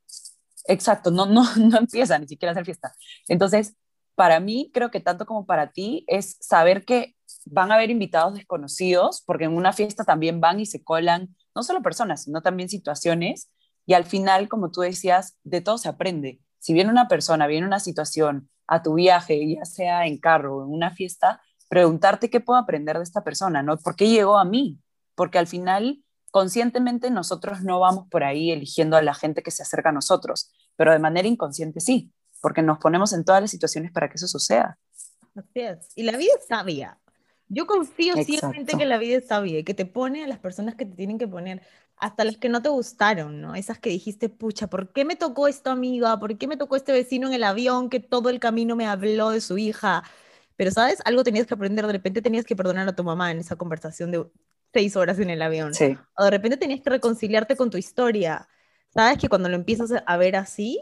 exacto, 0.65 1.11
no, 1.11 1.25
no, 1.25 1.43
no 1.57 1.77
empieza 1.77 2.17
ni 2.17 2.27
siquiera 2.27 2.51
a 2.51 2.55
ser 2.55 2.65
fiesta. 2.65 2.93
Entonces, 3.27 3.75
para 4.15 4.39
mí, 4.39 4.71
creo 4.73 4.89
que 4.89 4.99
tanto 4.99 5.25
como 5.25 5.45
para 5.45 5.71
ti, 5.71 6.03
es 6.07 6.37
saber 6.39 6.85
que 6.85 7.15
van 7.45 7.71
a 7.71 7.75
haber 7.75 7.91
invitados 7.91 8.33
desconocidos, 8.33 9.21
porque 9.25 9.45
en 9.45 9.55
una 9.55 9.73
fiesta 9.73 10.03
también 10.05 10.39
van 10.39 10.59
y 10.59 10.65
se 10.65 10.83
colan 10.83 11.35
no 11.53 11.63
solo 11.63 11.81
personas, 11.81 12.23
sino 12.23 12.41
también 12.41 12.69
situaciones. 12.69 13.51
Y 13.87 13.93
al 13.93 14.05
final, 14.05 14.47
como 14.49 14.69
tú 14.69 14.81
decías, 14.81 15.39
de 15.43 15.61
todo 15.61 15.79
se 15.79 15.89
aprende. 15.89 16.39
Si 16.59 16.73
viene 16.73 16.91
una 16.91 17.07
persona, 17.07 17.47
viene 17.47 17.65
una 17.65 17.79
situación 17.79 18.49
a 18.67 18.83
tu 18.83 18.95
viaje, 18.95 19.55
ya 19.55 19.65
sea 19.65 20.05
en 20.05 20.19
carro 20.19 20.57
o 20.57 20.63
en 20.65 20.71
una 20.71 20.91
fiesta, 20.91 21.41
preguntarte 21.69 22.29
qué 22.29 22.41
puedo 22.41 22.59
aprender 22.59 22.97
de 22.97 23.03
esta 23.03 23.23
persona, 23.23 23.63
¿no? 23.63 23.77
¿Por 23.77 23.95
qué 23.95 24.09
llegó 24.09 24.37
a 24.37 24.45
mí? 24.45 24.77
Porque 25.15 25.39
al 25.39 25.47
final 25.47 26.03
conscientemente 26.31 27.09
nosotros 27.09 27.63
no 27.63 27.79
vamos 27.79 28.07
por 28.09 28.25
ahí 28.25 28.51
eligiendo 28.51 28.97
a 28.97 29.01
la 29.01 29.13
gente 29.13 29.41
que 29.41 29.51
se 29.51 29.63
acerca 29.63 29.89
a 29.89 29.93
nosotros, 29.93 30.51
pero 30.75 30.91
de 30.91 30.99
manera 30.99 31.27
inconsciente 31.27 31.79
sí, 31.79 32.11
porque 32.41 32.61
nos 32.61 32.79
ponemos 32.79 33.13
en 33.13 33.23
todas 33.23 33.41
las 33.41 33.51
situaciones 33.51 33.91
para 33.91 34.09
que 34.09 34.15
eso 34.15 34.27
suceda. 34.27 34.77
Así 35.33 35.61
es. 35.61 35.89
Y 35.95 36.03
la 36.03 36.17
vida 36.17 36.33
es 36.37 36.45
sabia. 36.45 36.99
Yo 37.47 37.65
confío 37.65 38.15
ciegamente 38.15 38.63
Exacto. 38.63 38.77
que 38.77 38.85
la 38.85 38.97
vida 38.97 39.17
es 39.17 39.27
sabia 39.27 39.59
y 39.59 39.63
que 39.63 39.73
te 39.73 39.85
pone 39.85 40.23
a 40.23 40.27
las 40.27 40.39
personas 40.39 40.75
que 40.75 40.85
te 40.85 40.95
tienen 40.95 41.17
que 41.17 41.27
poner, 41.27 41.61
hasta 41.97 42.23
las 42.23 42.37
que 42.37 42.49
no 42.49 42.61
te 42.61 42.69
gustaron, 42.69 43.41
¿no? 43.41 43.55
Esas 43.55 43.79
que 43.79 43.89
dijiste, 43.89 44.29
pucha, 44.29 44.67
¿por 44.67 44.91
qué 44.93 45.03
me 45.05 45.15
tocó 45.15 45.47
esta 45.47 45.71
amiga? 45.71 46.19
¿Por 46.19 46.37
qué 46.37 46.47
me 46.47 46.57
tocó 46.57 46.75
este 46.75 46.91
vecino 46.91 47.27
en 47.27 47.33
el 47.33 47.43
avión 47.43 47.89
que 47.89 47.99
todo 47.99 48.29
el 48.29 48.39
camino 48.39 48.75
me 48.75 48.85
habló 48.85 49.31
de 49.31 49.41
su 49.41 49.57
hija? 49.57 50.03
Pero, 50.55 50.71
¿sabes? 50.71 50.99
Algo 51.05 51.23
tenías 51.23 51.47
que 51.47 51.53
aprender. 51.55 51.85
De 51.87 51.93
repente 51.93 52.21
tenías 52.21 52.45
que 52.45 52.55
perdonar 52.55 52.87
a 52.87 52.95
tu 52.95 53.03
mamá 53.03 53.31
en 53.31 53.39
esa 53.39 53.55
conversación 53.55 54.11
de 54.11 54.25
seis 54.73 54.95
horas 54.95 55.19
en 55.19 55.29
el 55.29 55.41
avión. 55.41 55.73
Sí, 55.73 55.97
O 56.17 56.23
de 56.23 56.29
repente 56.31 56.57
tenías 56.57 56.81
que 56.81 56.89
reconciliarte 56.89 57.55
con 57.55 57.69
tu 57.69 57.77
historia. 57.77 58.47
¿Sabes? 58.93 59.17
Que 59.17 59.27
cuando 59.29 59.49
lo 59.49 59.55
empiezas 59.55 59.91
a 60.05 60.17
ver 60.17 60.35
así, 60.35 60.81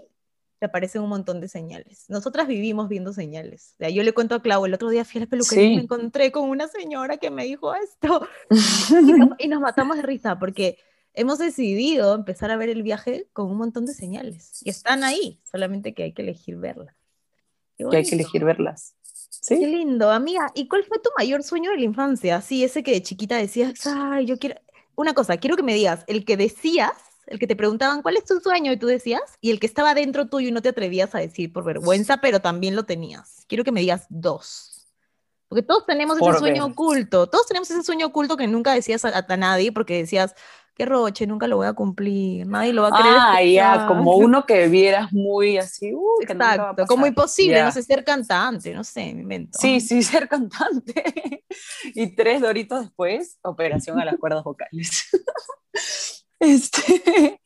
te 0.59 0.67
aparecen 0.67 1.01
un 1.01 1.09
montón 1.09 1.41
de 1.41 1.47
señales. 1.49 2.05
Nosotras 2.09 2.47
vivimos 2.47 2.87
viendo 2.87 3.11
señales. 3.13 3.73
O 3.75 3.77
sea, 3.79 3.89
yo 3.89 4.03
le 4.03 4.13
cuento 4.13 4.35
a 4.35 4.41
Clau, 4.41 4.65
el 4.65 4.73
otro 4.73 4.89
día 4.89 5.03
fui 5.03 5.19
a 5.19 5.23
la 5.25 5.29
peluquería 5.29 5.63
y 5.65 5.69
Sí. 5.69 5.75
me 5.75 5.81
encontré 5.83 6.31
con 6.31 6.49
una 6.49 6.67
señora 6.67 7.17
que 7.17 7.29
me 7.29 7.43
dijo 7.45 7.73
esto. 7.75 8.27
Y 9.09 9.11
nos, 9.13 9.29
y 9.39 9.47
nos 9.49 9.59
matamos 9.61 9.97
de 9.97 10.03
risa 10.03 10.39
porque 10.39 10.77
hemos 11.15 11.39
decidido 11.39 12.13
empezar 12.15 12.51
a 12.51 12.57
ver 12.57 12.69
el 12.69 12.83
viaje 12.83 13.27
con 13.33 13.49
un 13.49 13.57
montón 13.57 13.85
de 13.85 13.93
señales. 13.93 14.61
Y 14.63 14.69
están 14.69 15.03
ahí, 15.03 15.39
solamente 15.49 15.93
que 15.93 16.03
hay 16.03 16.13
que 16.13 16.21
elegir 16.21 16.57
verlas. 16.57 16.95
Qué 17.77 17.85
que 17.89 17.97
hay 17.97 18.03
que 18.05 18.15
elegir 18.15 18.43
verlas. 18.45 18.95
Qué 19.47 19.57
Sí, 19.57 19.65
lindo, 19.65 20.11
amiga. 20.11 20.51
¿Y 20.55 20.67
cuál 20.67 20.83
fue 20.85 20.99
tu 20.99 21.09
mayor 21.17 21.43
sueño 21.43 21.71
de 21.71 21.77
la 21.77 21.83
infancia? 21.83 22.41
Sí, 22.41 22.63
ese 22.63 22.83
que 22.83 22.91
de 22.91 23.03
chiquita 23.03 23.37
decías, 23.37 23.85
ay, 23.85 24.25
yo 24.25 24.37
quiero... 24.39 24.59
Una 24.95 25.13
cosa, 25.13 25.37
quiero 25.37 25.57
que 25.57 25.63
me 25.63 25.73
digas, 25.73 26.03
el 26.07 26.23
que 26.23 26.37
decías, 26.37 26.93
el 27.27 27.37
que 27.37 27.47
te 27.47 27.55
preguntaban, 27.55 28.01
¿cuál 28.01 28.15
es 28.17 28.23
tu 28.25 28.39
sueño? 28.39 28.71
Y 28.71 28.77
tú 28.77 28.87
decías, 28.87 29.21
y 29.41 29.51
el 29.51 29.59
que 29.59 29.67
estaba 29.67 29.93
dentro 29.93 30.29
tuyo 30.29 30.47
y 30.47 30.51
no 30.51 30.61
te 30.61 30.69
atrevías 30.69 31.13
a 31.15 31.19
decir 31.19 31.51
por 31.51 31.65
vergüenza, 31.65 32.17
pero 32.17 32.39
también 32.39 32.75
lo 32.75 32.85
tenías. 32.85 33.45
Quiero 33.47 33.63
que 33.65 33.71
me 33.73 33.81
digas 33.81 34.05
dos. 34.09 34.87
Porque 35.47 35.61
todos 35.61 35.85
tenemos 35.85 36.15
ese 36.15 36.25
Por 36.25 36.39
sueño 36.39 36.63
ver. 36.63 36.71
oculto, 36.71 37.27
todos 37.27 37.45
tenemos 37.45 37.69
ese 37.69 37.83
sueño 37.83 38.07
oculto 38.07 38.37
que 38.37 38.47
nunca 38.47 38.73
decías 38.73 39.05
a, 39.05 39.25
a 39.27 39.37
nadie 39.37 39.71
porque 39.71 39.97
decías, 39.97 40.33
qué 40.75 40.85
roche, 40.85 41.25
nunca 41.25 41.47
lo 41.47 41.57
voy 41.57 41.67
a 41.67 41.73
cumplir, 41.73 42.45
nadie 42.47 42.73
lo 42.73 42.81
va 42.83 42.89
a 42.89 42.91
querer 42.97 43.13
Ah, 43.17 43.43
ya, 43.43 43.73
escuchar". 43.75 43.87
como 43.87 44.15
uno 44.17 44.45
que 44.45 44.67
vieras 44.67 45.11
muy 45.13 45.57
así, 45.57 45.93
uh, 45.93 46.19
que 46.27 46.33
nunca 46.33 46.45
va 46.45 46.51
a 46.51 46.55
Exacto, 46.71 46.85
como 46.87 47.07
imposible, 47.07 47.55
Ya. 47.55 47.65
no 47.65 47.71
sé, 47.71 47.81
ser 47.83 48.03
cantante, 48.03 48.73
no 48.73 48.83
sé, 48.83 49.13
me 49.13 49.21
invento. 49.21 49.57
Sí, 49.59 49.79
sí, 49.79 50.03
ser 50.03 50.27
cantante. 50.27 51.43
y 51.93 52.15
tres 52.15 52.41
doritos 52.41 52.81
después, 52.81 53.39
operación 53.43 53.99
a 53.99 54.05
las 54.05 54.17
cuerdas 54.17 54.43
vocales. 54.43 55.07
este, 56.39 57.41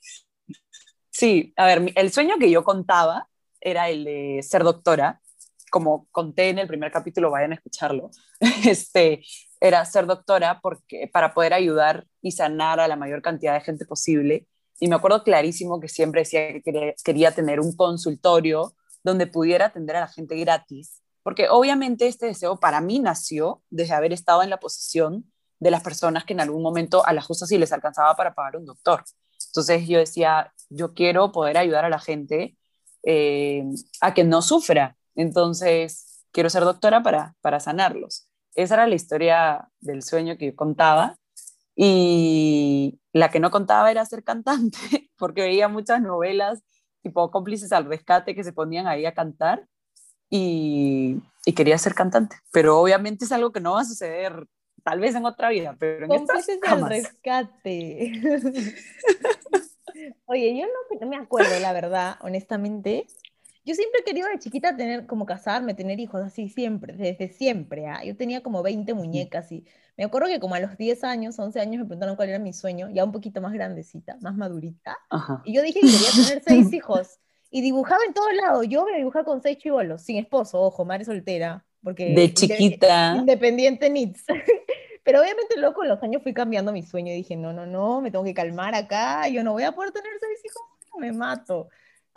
sí, 1.11 1.53
a 1.55 1.65
ver, 1.65 1.91
el 1.95 2.11
sueño 2.11 2.35
que 2.39 2.49
yo 2.49 2.63
contaba 2.63 3.27
era 3.61 3.89
el 3.89 4.05
de 4.05 4.39
ser 4.43 4.63
doctora. 4.63 5.21
Como 5.69 6.08
conté 6.12 6.49
en 6.49 6.60
el 6.60 6.67
primer 6.67 6.91
capítulo, 6.91 7.32
vayan 7.32 7.51
a 7.51 7.55
escucharlo. 7.55 8.10
Este, 8.65 9.23
era 9.60 9.84
ser 9.86 10.05
doctora 10.05 10.60
porque, 10.62 11.10
para 11.12 11.34
poder 11.34 11.53
ayudar 11.53 12.05
y 12.21 12.32
sanar 12.32 12.79
a 12.79 12.88
la 12.88 12.95
mayor 12.95 13.21
cantidad 13.21 13.53
de 13.53 13.62
gente 13.62 13.86
posible. 13.86 14.47
Y 14.79 14.88
me 14.88 14.95
acuerdo 14.95 15.23
clarísimo 15.23 15.79
que 15.79 15.89
siempre 15.89 16.21
decía 16.21 16.53
que 16.62 16.95
quería, 17.03 17.32
tener 17.32 17.60
un 17.60 17.75
consultorio 17.75 18.73
donde 19.03 19.27
pudiera 19.27 19.67
atender 19.67 19.95
a 19.95 20.01
la 20.01 20.08
gente 20.08 20.38
gratis 20.38 21.01
porque 21.23 21.49
obviamente 21.49 22.08
este 22.08 22.27
deseo 22.27 22.60
para 22.60 22.82
mí 22.82 22.99
nació 22.99 23.62
desde 23.69 23.93
haber 23.93 24.13
estado 24.13 24.41
en 24.41 24.49
la 24.49 24.60
posición 24.60 25.32
de 25.60 25.71
las 25.71 25.84
personas 25.84 26.23
que 26.23 26.34
en 26.34 26.39
algún 26.39 26.63
momento 26.63 27.05
a 27.05 27.13
la 27.13 27.21
justa 27.21 27.45
sí 27.45 27.58
les 27.58 27.71
alcanzaba 27.73 28.15
para 28.15 28.34
pagar 28.34 28.58
un 28.58 28.65
doctor. 28.65 29.03
Entonces 29.47 29.88
yo 29.88 29.99
decía, 29.99 30.53
yo 30.69 30.93
quiero 30.93 31.32
poder 31.32 31.58
ayudar 31.58 31.86
a 31.86 31.89
la 31.89 31.99
gente 31.99 32.58
eh, 33.03 33.63
a 34.01 34.13
que 34.13 34.23
no 34.23 34.41
sufra. 34.41 34.95
Entonces 35.19 36.23
quiero 36.32 36.49
ser 36.49 36.63
doctora 36.63 37.03
para, 37.03 37.36
para 37.41 37.60
sanarlos. 37.60 38.27
Esa 38.55 38.75
era 38.75 38.88
la 38.88 38.95
historia 38.95 39.69
del 39.79 40.03
sueño 40.03 40.38
que 40.38 40.47
yo 40.47 40.55
contaba. 40.55 41.17
Y 41.75 42.99
la 43.13 43.29
que 43.29 43.39
no 43.39 43.51
contaba 43.51 43.91
era 43.91 44.05
ser 44.05 44.23
cantante, 44.23 44.77
porque 45.17 45.41
veía 45.41 45.67
muchas 45.67 46.01
novelas 46.01 46.62
tipo 47.01 47.32
cómplices 47.32 47.71
al 47.71 47.86
rescate 47.86 48.36
que 48.36 48.43
se 48.43 48.51
ponían 48.51 48.86
ahí 48.86 49.05
a 49.05 49.13
cantar 49.13 49.65
y, 50.29 51.17
y 51.45 51.53
quería 51.53 51.77
ser 51.77 51.95
cantante. 51.95 52.36
Pero 52.51 52.79
obviamente 52.79 53.25
es 53.25 53.32
algo 53.32 53.51
que 53.51 53.62
no 53.62 53.73
va 53.73 53.82
a 53.82 53.86
suceder 53.86 54.45
tal 54.84 54.99
vez 54.99 55.15
en 55.15 55.25
otra 55.25 55.49
vida, 55.49 55.75
pero 55.79 56.05
en 56.05 56.13
esta 56.13 56.34
Cómplices 56.34 56.60
al 56.63 56.69
jamás. 56.69 56.89
rescate. 56.89 58.13
Oye, 60.25 60.58
yo 60.58 60.65
no, 60.65 60.99
no 60.99 61.08
me 61.08 61.17
acuerdo, 61.17 61.60
la 61.60 61.73
verdad, 61.73 62.17
honestamente. 62.21 63.08
Yo 63.65 63.76
siempre 63.76 64.02
he 64.02 64.04
querido 64.04 64.28
de 64.28 64.39
chiquita 64.39 64.76
tener, 64.76 65.06
como 65.06 65.26
casarme, 65.26 65.74
tener 65.74 66.00
hijos, 66.00 66.22
así 66.22 66.50
siempre, 66.50 66.93
desde 66.93 67.30
siempre. 67.30 67.88
¿ah? 67.88 68.04
Yo 68.04 68.15
tenía 68.15 68.41
como 68.41 68.63
20 68.63 68.93
muñecas 68.93 69.52
y 69.52 69.65
me 69.98 70.06
acuerdo 70.06 70.28
que 70.28 70.39
como 70.39 70.56
a 70.56 70.60
los 70.60 70.78
10 70.78 71.04
años, 71.04 71.38
11 71.38 71.60
años 71.60 71.80
me 71.82 71.86
preguntaron 71.86 72.15
cuál 72.15 72.30
era 72.30 72.39
mi 72.39 72.54
sueño, 72.54 72.89
ya 72.89 73.04
un 73.04 73.12
poquito 73.12 73.41
más 73.41 73.54
grandecita, 73.54 74.17
más 74.22 74.36
madurita. 74.36 74.98
Ajá. 75.10 75.41
Y 75.45 75.54
yo 75.54 75.62
dije 75.62 75.82
que 75.82 75.88
quería 75.88 76.26
tener 76.26 76.43
seis 76.48 76.74
hijos. 76.74 77.19
Y 77.52 77.62
dibujaba 77.62 78.00
en 78.08 78.13
todos 78.13 78.34
lados. 78.34 78.65
Yo 78.69 78.86
me 78.86 78.98
dibujaba 78.98 79.26
con 79.26 79.41
seis 79.41 79.58
chivolos, 79.58 80.04
sin 80.04 80.17
esposo, 80.17 80.62
ojo, 80.62 80.86
madre 80.86 81.04
soltera. 81.04 81.65
Porque 81.84 82.13
De 82.13 82.34
chiquita. 82.34 83.15
Independiente 83.17 83.89
needs. 83.89 84.24
Pero 85.04 85.22
obviamente 85.22 85.58
luego 85.58 85.76
con 85.76 85.88
los 85.88 86.02
años 86.04 86.22
fui 86.22 86.34
cambiando 86.34 86.72
mi 86.72 86.84
sueño 86.84 87.12
y 87.12 87.15
dije, 87.15 87.36
no, 87.36 87.52
no, 87.52 87.65
no, 87.65 88.00
me 88.00 88.12
tengo 88.12 88.24
que 88.24 88.34
calmar 88.34 88.76
acá, 88.76 89.28
yo 89.28 89.43
no 89.43 89.54
voy 89.54 89.63
a 89.63 89.72
poder 89.72 89.91
tener 89.91 90.12
seis 90.19 90.39
hijos, 90.45 90.62
me 91.00 91.12
mato. 91.12 91.69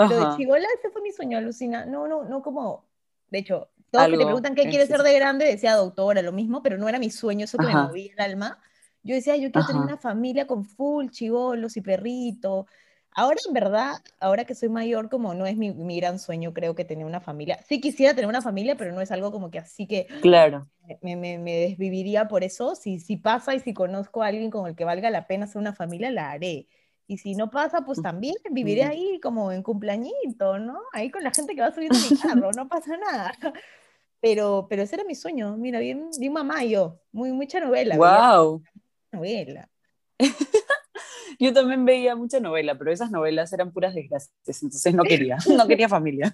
Lo 0.08 0.16
de 0.16 0.28
Ajá. 0.28 0.28
chivola, 0.28 0.66
ese 0.78 0.90
fue 0.90 1.02
mi 1.02 1.12
sueño, 1.12 1.38
alucina. 1.38 1.86
No, 1.86 2.06
no, 2.08 2.24
no 2.24 2.42
como, 2.42 2.88
de 3.30 3.38
hecho, 3.38 3.70
todos 3.90 4.08
que 4.08 4.18
te 4.18 4.24
Algo 4.24 4.26
preguntan 4.26 4.54
qué 4.54 4.68
quieres 4.68 4.88
ser 4.88 5.00
específico. 5.00 5.02
de 5.02 5.14
grande, 5.14 5.44
decía 5.46 5.74
doctora, 5.76 6.22
lo 6.22 6.32
mismo, 6.32 6.62
pero 6.62 6.78
no 6.78 6.88
era 6.88 6.98
mi 6.98 7.10
sueño, 7.10 7.44
eso 7.44 7.58
que 7.58 7.66
me 7.66 7.74
Ajá. 7.74 7.82
movía 7.82 8.12
el 8.12 8.20
alma. 8.20 8.58
Yo 9.02 9.14
decía, 9.14 9.36
yo 9.36 9.50
quiero 9.52 9.66
tener 9.66 9.82
una 9.82 9.96
familia 9.98 10.46
con 10.46 10.64
full 10.64 11.08
chivolos 11.10 11.76
y 11.76 11.80
perrito. 11.82 12.66
Ahora, 13.12 13.38
en 13.46 13.52
verdad, 13.54 13.94
ahora 14.20 14.44
que 14.44 14.54
soy 14.54 14.68
mayor, 14.70 15.10
como 15.10 15.34
no 15.34 15.46
es 15.46 15.56
mi, 15.56 15.72
mi 15.72 15.98
gran 16.00 16.18
sueño, 16.18 16.54
creo 16.54 16.74
que 16.74 16.84
tener 16.84 17.04
una 17.06 17.20
familia. 17.20 17.58
Sí 17.68 17.80
quisiera 17.80 18.14
tener 18.14 18.28
una 18.28 18.42
familia, 18.42 18.76
pero 18.76 18.92
no 18.92 19.00
es 19.00 19.10
algo 19.12 19.30
como 19.32 19.50
que 19.50 19.58
así 19.58 19.86
que 19.86 20.08
Claro. 20.20 20.68
me, 21.02 21.16
me, 21.16 21.38
me 21.38 21.52
desviviría 21.58 22.28
por 22.28 22.44
eso. 22.44 22.74
Si, 22.74 22.98
si 23.00 23.16
pasa 23.16 23.54
y 23.54 23.60
si 23.60 23.74
conozco 23.74 24.22
a 24.22 24.26
alguien 24.28 24.50
con 24.50 24.66
el 24.68 24.76
que 24.76 24.84
valga 24.84 25.10
la 25.10 25.26
pena 25.26 25.44
hacer 25.46 25.60
una 25.60 25.72
familia, 25.74 26.10
la 26.10 26.30
haré. 26.30 26.68
Y 27.12 27.18
si 27.18 27.34
no 27.34 27.50
pasa, 27.50 27.82
pues 27.84 28.00
también 28.00 28.34
viviré 28.50 28.84
ahí 28.84 29.20
como 29.20 29.52
en 29.52 29.62
cumpleañito, 29.62 30.58
¿no? 30.58 30.80
Ahí 30.94 31.10
con 31.10 31.22
la 31.22 31.30
gente 31.30 31.54
que 31.54 31.60
va 31.60 31.70
subiendo 31.70 31.98
mi 32.00 32.08
carro, 32.18 32.50
no 32.52 32.66
pasa 32.68 32.96
nada. 32.96 33.34
Pero, 34.22 34.66
pero 34.70 34.82
ese 34.82 34.94
era 34.94 35.04
mi 35.04 35.16
sueño, 35.16 35.56
mira, 35.56 35.80
bien, 35.80 36.08
bien 36.16 36.32
mamá 36.32 36.62
yo, 36.64 37.00
muy, 37.10 37.32
mucha 37.32 37.58
novela, 37.58 37.98
veía 37.98 38.38
Wow. 38.38 38.62
novela. 39.10 39.68
Yo 41.40 41.52
también 41.52 41.84
veía 41.84 42.14
mucha 42.14 42.38
novela, 42.38 42.78
pero 42.78 42.92
esas 42.92 43.10
novelas 43.10 43.52
eran 43.52 43.72
puras 43.72 43.94
desgracias, 43.96 44.32
entonces 44.62 44.94
no 44.94 45.02
quería, 45.02 45.38
no 45.58 45.66
quería 45.66 45.88
familia. 45.88 46.32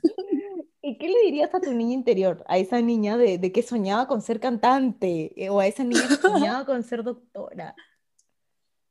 ¿Y 0.83 0.99
qué 0.99 1.09
le 1.09 1.19
dirías 1.25 1.55
a 1.55 1.61
tu 1.61 1.73
niña 1.73 1.95
interior, 1.95 2.45
a 2.47 2.59
esa 2.59 2.79
niña 2.83 3.17
de, 3.17 3.39
de 3.39 3.53
que 3.53 3.63
soñaba 3.63 4.07
con 4.07 4.21
ser 4.21 4.39
cantante 4.39 5.33
eh, 5.43 5.49
o 5.49 5.59
a 5.59 5.67
esa 5.67 5.83
niña 5.83 6.07
que 6.09 6.17
soñaba 6.17 6.67
con 6.67 6.83
ser 6.83 7.03
doctora? 7.03 7.75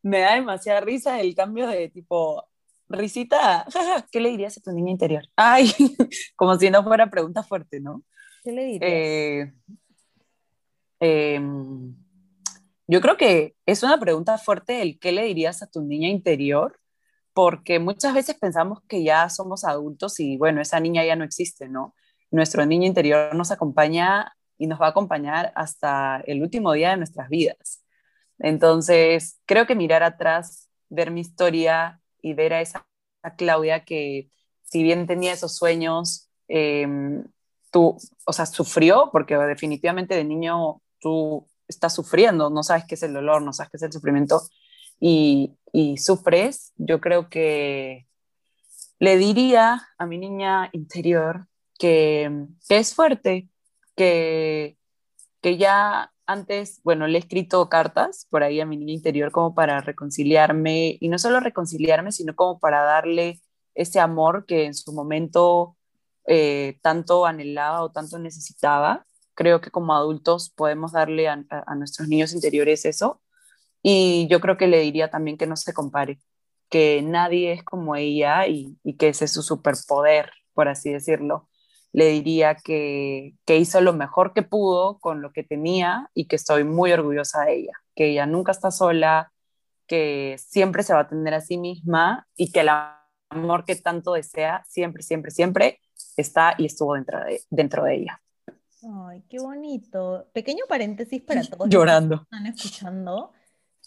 Me 0.01 0.19
da 0.19 0.35
demasiada 0.35 0.81
risa 0.81 1.19
el 1.19 1.35
cambio 1.35 1.67
de 1.67 1.89
tipo, 1.89 2.47
risita, 2.89 3.65
¿qué 4.11 4.19
le 4.19 4.29
dirías 4.29 4.57
a 4.57 4.61
tu 4.61 4.71
niña 4.71 4.91
interior? 4.91 5.23
Ay, 5.35 5.71
como 6.35 6.57
si 6.57 6.69
no 6.69 6.83
fuera 6.83 7.09
pregunta 7.09 7.43
fuerte, 7.43 7.79
¿no? 7.79 8.03
¿Qué 8.43 8.51
le 8.51 8.65
dirías? 8.65 8.91
Eh, 8.91 9.53
em, 10.99 11.95
yo 12.87 13.01
creo 13.01 13.17
que 13.17 13.55
es 13.65 13.83
una 13.83 13.99
pregunta 13.99 14.37
fuerte 14.37 14.81
el 14.81 14.99
qué 14.99 15.11
le 15.11 15.23
dirías 15.23 15.61
a 15.61 15.67
tu 15.67 15.81
niña 15.81 16.07
interior, 16.07 16.79
porque 17.33 17.79
muchas 17.79 18.13
veces 18.13 18.35
pensamos 18.39 18.79
que 18.87 19.03
ya 19.03 19.29
somos 19.29 19.63
adultos 19.63 20.19
y 20.19 20.37
bueno, 20.37 20.61
esa 20.61 20.79
niña 20.79 21.05
ya 21.05 21.15
no 21.15 21.23
existe, 21.23 21.67
¿no? 21.67 21.93
Nuestro 22.31 22.65
niño 22.65 22.87
interior 22.87 23.35
nos 23.35 23.51
acompaña 23.51 24.33
y 24.57 24.67
nos 24.67 24.81
va 24.81 24.87
a 24.87 24.89
acompañar 24.89 25.51
hasta 25.55 26.21
el 26.25 26.41
último 26.41 26.73
día 26.73 26.91
de 26.91 26.97
nuestras 26.97 27.29
vidas. 27.29 27.83
Entonces, 28.39 29.39
creo 29.45 29.65
que 29.65 29.75
mirar 29.75 30.03
atrás, 30.03 30.69
ver 30.89 31.11
mi 31.11 31.21
historia 31.21 32.01
y 32.21 32.33
ver 32.33 32.53
a 32.53 32.61
esa 32.61 32.85
Claudia 33.37 33.83
que 33.83 34.29
si 34.63 34.83
bien 34.83 35.07
tenía 35.07 35.33
esos 35.33 35.55
sueños, 35.55 36.29
em, 36.47 37.23
tú, 37.71 37.97
o 38.25 38.33
sea, 38.33 38.45
sufrió, 38.45 39.09
porque 39.11 39.37
definitivamente 39.37 40.15
de 40.15 40.23
niño 40.23 40.81
tú 40.99 41.47
estás 41.67 41.93
sufriendo, 41.95 42.49
no 42.49 42.63
sabes 42.63 42.85
qué 42.85 42.95
es 42.95 43.03
el 43.03 43.13
dolor, 43.13 43.41
no 43.41 43.53
sabes 43.53 43.71
qué 43.71 43.77
es 43.77 43.83
el 43.83 43.91
sufrimiento 43.93 44.41
y, 44.99 45.57
y 45.73 45.97
sufres, 45.97 46.73
yo 46.77 47.01
creo 47.01 47.29
que 47.29 48.07
le 48.99 49.17
diría 49.17 49.87
a 49.97 50.05
mi 50.05 50.17
niña 50.17 50.69
interior 50.73 51.47
que, 51.77 52.47
que 52.67 52.77
es 52.77 52.95
fuerte, 52.95 53.49
que, 53.95 54.77
que 55.41 55.57
ya 55.57 56.11
antes, 56.27 56.81
bueno, 56.83 57.07
le 57.07 57.17
he 57.17 57.21
escrito 57.21 57.69
cartas 57.69 58.27
por 58.29 58.43
ahí 58.43 58.59
a 58.59 58.65
mi 58.65 58.77
niña 58.77 58.93
interior 58.93 59.31
como 59.31 59.55
para 59.55 59.81
reconciliarme 59.81 60.97
y 60.99 61.09
no 61.09 61.17
solo 61.17 61.39
reconciliarme, 61.39 62.11
sino 62.11 62.35
como 62.35 62.59
para 62.59 62.83
darle 62.83 63.41
ese 63.75 63.99
amor 63.99 64.45
que 64.45 64.65
en 64.65 64.73
su 64.73 64.93
momento 64.93 65.77
eh, 66.25 66.79
tanto 66.81 67.25
anhelaba 67.25 67.83
o 67.83 67.91
tanto 67.91 68.19
necesitaba. 68.19 69.05
Creo 69.35 69.61
que 69.61 69.71
como 69.71 69.95
adultos 69.95 70.49
podemos 70.49 70.91
darle 70.91 71.29
a, 71.29 71.37
nuestros 71.75 72.07
niños 72.07 72.33
interiores 72.33 72.85
eso. 72.85 73.21
Y 73.81 74.27
yo 74.29 74.41
creo 74.41 74.57
que 74.57 74.67
le 74.67 74.81
diría 74.81 75.09
también 75.09 75.37
que 75.37 75.47
no 75.47 75.55
se 75.55 75.73
compare, 75.73 76.19
que 76.69 77.01
nadie 77.03 77.53
es 77.53 77.63
como 77.63 77.95
ella 77.95 78.47
y, 78.47 78.77
y 78.83 78.97
que 78.97 79.09
ese 79.09 79.25
es 79.25 79.33
su 79.33 79.43
superpoder, 79.43 80.31
por 80.53 80.67
así 80.67 80.91
decirlo 80.91 81.47
le 81.93 82.09
diría 82.09 82.55
que, 82.55 83.33
que, 83.45 83.57
hizo 83.57 83.81
lo 83.81 83.93
mejor 83.93 84.33
que 84.33 84.43
pudo 84.43 84.99
con 84.99 85.21
lo 85.21 85.31
que 85.31 85.43
tenía 85.43 86.09
y 86.13 86.27
que 86.27 86.35
estoy 86.35 86.63
muy 86.63 86.91
orgullosa 86.91 87.45
de 87.45 87.55
ella, 87.55 87.73
que 87.95 88.11
ella 88.11 88.25
nunca 88.25 88.51
está 88.51 88.71
sola, 88.71 89.31
que 89.87 90.35
siempre 90.37 90.83
se 90.83 90.93
va 90.93 91.01
a 91.01 91.07
tener 91.07 91.33
a 91.33 91.41
sí 91.41 91.57
misma 91.57 92.27
y 92.35 92.51
que 92.51 92.59
el 92.59 92.69
amor 93.29 93.65
que 93.65 93.75
tanto 93.75 94.13
desea 94.13 94.63
siempre, 94.67 95.01
siempre, 95.01 95.31
siempre 95.31 95.79
está 96.17 96.55
y 96.57 96.65
estuvo 96.65 96.93
dentro 96.95 97.23
de, 97.23 97.41
dentro 97.49 97.83
de 97.83 97.95
ella. 97.95 98.21
Ay, 98.83 99.23
qué 99.29 99.39
bonito. 99.39 100.27
Pequeño 100.33 100.65
paréntesis 100.67 101.21
para 101.21 101.41
todos 101.49 101.69
Llorando. 101.69 102.15
los 102.15 102.19
que 102.27 102.35
están 102.35 102.45
escuchando 102.47 103.31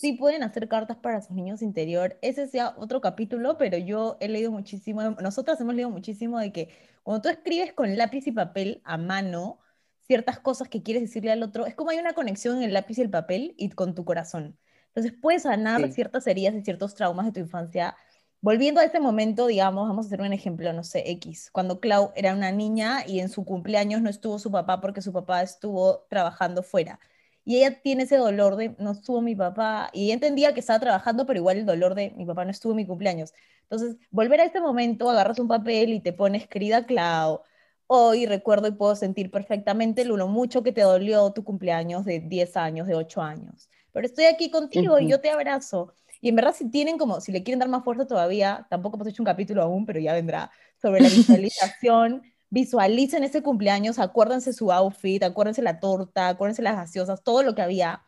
sí 0.00 0.14
pueden 0.14 0.42
hacer 0.42 0.66
cartas 0.66 0.96
para 0.96 1.20
sus 1.20 1.32
niños 1.32 1.60
interior. 1.60 2.18
Ese 2.22 2.46
sea 2.46 2.74
otro 2.78 3.02
capítulo, 3.02 3.58
pero 3.58 3.76
yo 3.76 4.16
he 4.20 4.28
leído 4.28 4.50
muchísimo, 4.50 5.02
nosotras 5.20 5.60
hemos 5.60 5.74
leído 5.74 5.90
muchísimo 5.90 6.38
de 6.38 6.52
que 6.52 6.70
cuando 7.02 7.20
tú 7.20 7.28
escribes 7.28 7.74
con 7.74 7.94
lápiz 7.98 8.26
y 8.26 8.32
papel 8.32 8.80
a 8.84 8.96
mano 8.96 9.58
ciertas 10.06 10.40
cosas 10.40 10.70
que 10.70 10.82
quieres 10.82 11.02
decirle 11.02 11.32
al 11.32 11.42
otro, 11.42 11.66
es 11.66 11.74
como 11.74 11.90
hay 11.90 11.98
una 11.98 12.14
conexión 12.14 12.56
en 12.56 12.62
el 12.62 12.72
lápiz 12.72 12.96
y 12.96 13.02
el 13.02 13.10
papel 13.10 13.54
y 13.58 13.68
con 13.68 13.94
tu 13.94 14.06
corazón. 14.06 14.56
Entonces 14.86 15.12
puedes 15.20 15.42
sanar 15.42 15.82
sí. 15.82 15.92
ciertas 15.92 16.26
heridas 16.26 16.54
y 16.54 16.62
ciertos 16.62 16.94
traumas 16.94 17.26
de 17.26 17.32
tu 17.32 17.40
infancia. 17.40 17.94
Volviendo 18.40 18.80
a 18.80 18.84
ese 18.84 19.00
momento, 19.00 19.48
digamos, 19.48 19.86
vamos 19.86 20.06
a 20.06 20.08
hacer 20.08 20.22
un 20.22 20.32
ejemplo, 20.32 20.72
no 20.72 20.82
sé, 20.82 21.10
X, 21.10 21.50
cuando 21.52 21.78
Clau 21.78 22.12
era 22.16 22.32
una 22.32 22.52
niña 22.52 23.06
y 23.06 23.20
en 23.20 23.28
su 23.28 23.44
cumpleaños 23.44 24.00
no 24.00 24.08
estuvo 24.08 24.38
su 24.38 24.50
papá 24.50 24.80
porque 24.80 25.02
su 25.02 25.12
papá 25.12 25.42
estuvo 25.42 26.06
trabajando 26.08 26.62
fuera 26.62 26.98
y 27.44 27.56
ella 27.56 27.80
tiene 27.82 28.04
ese 28.04 28.16
dolor 28.16 28.56
de 28.56 28.74
no 28.78 28.92
estuvo 28.92 29.20
mi 29.20 29.34
papá, 29.34 29.90
y 29.92 30.04
ella 30.06 30.14
entendía 30.14 30.54
que 30.54 30.60
estaba 30.60 30.80
trabajando, 30.80 31.26
pero 31.26 31.38
igual 31.38 31.58
el 31.58 31.66
dolor 31.66 31.94
de 31.94 32.12
mi 32.16 32.26
papá 32.26 32.44
no 32.44 32.50
estuvo 32.50 32.72
en 32.72 32.76
mi 32.76 32.86
cumpleaños. 32.86 33.32
Entonces, 33.62 33.96
volver 34.10 34.40
a 34.40 34.44
este 34.44 34.60
momento, 34.60 35.08
agarras 35.10 35.38
un 35.38 35.48
papel 35.48 35.92
y 35.92 36.00
te 36.00 36.12
pones, 36.12 36.46
querida 36.48 36.86
Clau, 36.86 37.42
hoy 37.86 38.26
recuerdo 38.26 38.68
y 38.68 38.72
puedo 38.72 38.94
sentir 38.94 39.30
perfectamente 39.30 40.04
lo 40.04 40.28
mucho 40.28 40.62
que 40.62 40.72
te 40.72 40.82
dolió 40.82 41.32
tu 41.32 41.44
cumpleaños 41.44 42.04
de 42.04 42.20
10 42.20 42.56
años, 42.56 42.86
de 42.86 42.94
8 42.94 43.20
años. 43.22 43.68
Pero 43.92 44.06
estoy 44.06 44.26
aquí 44.26 44.50
contigo 44.50 44.94
uh 44.94 44.98
-huh. 44.98 45.04
y 45.04 45.08
yo 45.08 45.20
te 45.20 45.30
abrazo. 45.30 45.92
Y 46.20 46.28
en 46.28 46.36
verdad, 46.36 46.54
si 46.54 46.70
tienen 46.70 46.98
como, 46.98 47.20
si 47.20 47.32
le 47.32 47.42
quieren 47.42 47.58
dar 47.58 47.68
más 47.68 47.82
fuerza 47.82 48.06
todavía, 48.06 48.66
tampoco 48.70 48.96
hemos 48.96 49.08
hecho 49.08 49.22
un 49.22 49.26
capítulo 49.26 49.62
aún, 49.62 49.86
pero 49.86 49.98
ya 49.98 50.12
vendrá, 50.12 50.50
sobre 50.80 51.00
la 51.00 51.08
visualización 51.40 52.22
visualicen 52.50 53.24
ese 53.24 53.42
cumpleaños, 53.42 53.98
acuérdense 53.98 54.52
su 54.52 54.70
outfit, 54.72 55.22
acuérdense 55.22 55.62
la 55.62 55.80
torta, 55.80 56.28
acuérdense 56.28 56.62
las 56.62 56.76
gaseosas, 56.76 57.22
todo 57.22 57.42
lo 57.42 57.54
que 57.54 57.62
había, 57.62 58.02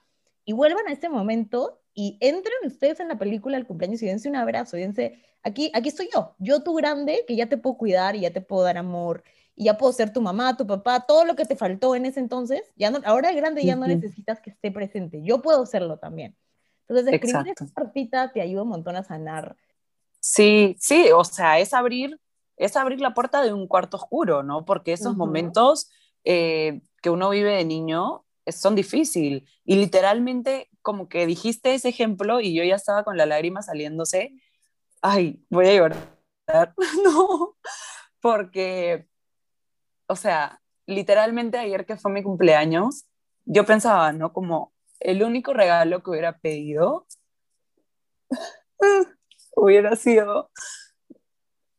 y 0.44 0.52
vuelvan 0.52 0.86
a 0.88 0.92
este 0.92 1.08
momento 1.08 1.80
y 1.94 2.18
entren 2.20 2.56
ustedes 2.64 3.00
en 3.00 3.08
la 3.08 3.18
película 3.18 3.56
del 3.56 3.66
cumpleaños 3.66 4.02
y 4.02 4.06
dense 4.06 4.28
un 4.28 4.36
abrazo, 4.36 4.76
y 4.76 4.80
dense, 4.80 5.18
aquí, 5.42 5.70
aquí 5.74 5.88
estoy 5.88 6.08
yo, 6.12 6.34
yo 6.38 6.62
tu 6.62 6.74
grande, 6.74 7.24
que 7.26 7.36
ya 7.36 7.48
te 7.48 7.56
puedo 7.56 7.76
cuidar 7.76 8.16
y 8.16 8.20
ya 8.20 8.32
te 8.32 8.40
puedo 8.40 8.64
dar 8.64 8.78
amor, 8.78 9.22
y 9.54 9.64
ya 9.64 9.78
puedo 9.78 9.92
ser 9.92 10.12
tu 10.12 10.20
mamá, 10.20 10.56
tu 10.56 10.66
papá, 10.66 11.00
todo 11.06 11.24
lo 11.24 11.36
que 11.36 11.44
te 11.44 11.54
faltó 11.54 11.94
en 11.94 12.06
ese 12.06 12.18
entonces, 12.18 12.62
ya 12.76 12.90
no, 12.90 13.00
ahora 13.04 13.28
de 13.28 13.36
grande 13.36 13.64
ya 13.64 13.76
no 13.76 13.82
uh 13.82 13.84
-huh. 13.84 14.00
necesitas 14.00 14.40
que 14.40 14.50
esté 14.50 14.72
presente, 14.72 15.22
yo 15.22 15.40
puedo 15.40 15.64
serlo 15.66 15.98
también. 15.98 16.34
Entonces, 16.88 17.14
escribir 17.14 17.54
esa 17.56 17.66
partita 17.72 18.32
te 18.32 18.40
ayuda 18.40 18.64
un 18.64 18.70
montón 18.70 18.96
a 18.96 19.04
sanar. 19.04 19.56
Sí, 20.20 20.76
sí, 20.78 21.10
o 21.14 21.24
sea, 21.24 21.58
es 21.58 21.72
abrir 21.72 22.18
es 22.64 22.76
abrir 22.76 23.00
la 23.00 23.14
puerta 23.14 23.42
de 23.42 23.52
un 23.52 23.66
cuarto 23.66 23.96
oscuro, 23.96 24.42
¿no? 24.42 24.64
Porque 24.64 24.92
esos 24.92 25.08
uh 25.08 25.14
-huh. 25.14 25.18
momentos 25.18 25.90
eh, 26.24 26.82
que 27.02 27.10
uno 27.10 27.30
vive 27.30 27.56
de 27.56 27.64
niño 27.64 28.24
son 28.46 28.74
difíciles. 28.74 29.42
Y 29.64 29.76
literalmente, 29.76 30.70
como 30.82 31.08
que 31.08 31.26
dijiste 31.26 31.74
ese 31.74 31.88
ejemplo 31.88 32.40
y 32.40 32.54
yo 32.54 32.64
ya 32.64 32.76
estaba 32.76 33.04
con 33.04 33.16
la 33.16 33.26
lágrima 33.26 33.62
saliéndose. 33.62 34.34
Ay, 35.00 35.44
voy 35.50 35.66
a 35.68 35.74
llorar. 35.74 36.14
no, 37.04 37.56
porque, 38.20 39.08
o 40.06 40.16
sea, 40.16 40.60
literalmente 40.86 41.58
ayer 41.58 41.86
que 41.86 41.96
fue 41.96 42.12
mi 42.12 42.22
cumpleaños, 42.22 43.06
yo 43.44 43.64
pensaba, 43.64 44.12
¿no? 44.12 44.32
Como 44.32 44.72
el 45.00 45.22
único 45.22 45.52
regalo 45.52 46.02
que 46.02 46.10
hubiera 46.10 46.38
pedido 46.38 47.06
hubiera 49.56 49.96
sido 49.96 50.50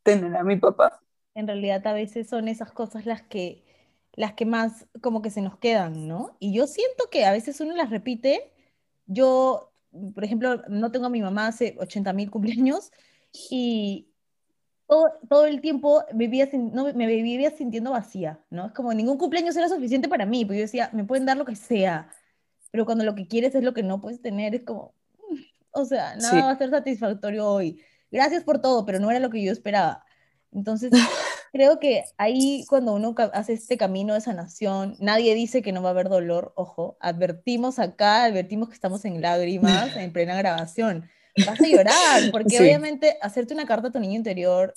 tener 0.04 0.36
a 0.36 0.44
mi 0.44 0.58
papá. 0.58 1.02
En 1.36 1.48
realidad 1.48 1.86
a 1.88 1.94
veces 1.94 2.28
son 2.28 2.48
esas 2.48 2.72
cosas 2.72 3.06
las 3.06 3.24
que, 3.24 3.64
las 4.14 4.34
que 4.34 4.46
más 4.46 4.86
como 5.02 5.22
que 5.22 5.32
se 5.32 5.42
nos 5.42 5.58
quedan, 5.58 6.08
¿no? 6.08 6.38
Y 6.40 6.54
yo 6.54 6.68
siento 6.68 7.10
que 7.10 7.26
a 7.26 7.32
veces 7.32 7.60
uno 7.60 7.76
las 7.76 7.90
repite. 7.90 8.52
Yo, 9.08 9.74
por 10.14 10.24
ejemplo, 10.24 10.62
no 10.68 10.92
tengo 10.92 11.08
a 11.08 11.10
mi 11.10 11.22
mamá 11.22 11.48
hace 11.48 11.76
80 11.80 12.14
mil 12.14 12.30
cumpleaños 12.30 12.92
y 13.50 14.10
todo, 14.88 15.12
todo, 15.28 15.46
el 15.46 15.62
tiempo 15.62 16.04
vivía 16.14 16.46
sin, 16.46 16.72
no, 16.74 16.94
me 16.94 17.08
vivía 17.08 17.50
sintiendo 17.52 17.92
vacía, 17.92 18.44
¿no? 18.52 18.68
Es 18.68 18.74
como 18.74 18.94
ningún 18.94 19.18
cumpleaños 19.18 19.56
era 19.56 19.70
suficiente 19.70 20.08
para 20.08 20.26
mí, 20.26 20.46
porque 20.46 20.60
yo 20.60 20.66
decía, 20.66 20.90
me 20.94 21.06
pueden 21.06 21.26
dar 21.26 21.38
lo 21.38 21.46
que 21.46 21.56
sea, 21.56 22.10
pero 22.70 22.86
cuando 22.86 23.04
lo 23.04 23.16
que 23.16 23.28
quieres 23.28 23.56
es 23.56 23.64
lo 23.64 23.74
que 23.74 23.82
no 23.82 24.02
puedes 24.02 24.22
tener, 24.22 24.54
es 24.54 24.64
como, 24.64 24.94
o 25.72 25.86
sea, 25.86 26.16
nada 26.18 26.30
sí. 26.30 26.38
va 26.38 26.52
a 26.52 26.58
ser 26.58 26.70
satisfactorio 26.70 27.48
hoy 27.48 27.82
gracias 28.14 28.44
por 28.44 28.62
todo, 28.62 28.86
pero 28.86 29.00
no 29.00 29.10
era 29.10 29.20
lo 29.20 29.30
que 29.30 29.44
yo 29.44 29.52
esperaba. 29.52 30.06
Entonces, 30.52 30.92
creo 31.52 31.80
que 31.80 32.04
ahí 32.18 32.64
cuando 32.70 32.94
uno 32.94 33.16
hace 33.34 33.54
este 33.54 33.78
camino 33.78 34.14
de 34.14 34.22
sanación, 34.22 34.96
nadie 35.00 35.36
dice 35.36 35.62
que 35.62 35.72
no 35.72 35.82
va 35.82 35.90
a 35.90 35.92
haber 35.92 36.10
dolor, 36.10 36.54
ojo, 36.56 36.96
advertimos 37.02 37.80
acá, 37.80 38.24
advertimos 38.24 38.70
que 38.70 38.76
estamos 38.76 39.04
en 39.04 39.22
lágrimas 39.22 39.96
en 39.98 40.14
plena 40.14 40.36
grabación. 40.36 41.10
Vas 41.46 41.60
a 41.60 41.68
llorar, 41.68 42.22
porque 42.32 42.58
sí. 42.58 42.64
obviamente 42.64 43.18
hacerte 43.22 43.56
una 43.56 43.66
carta 43.66 43.88
a 43.88 43.92
tu 43.92 44.00
niño 44.00 44.16
interior 44.16 44.74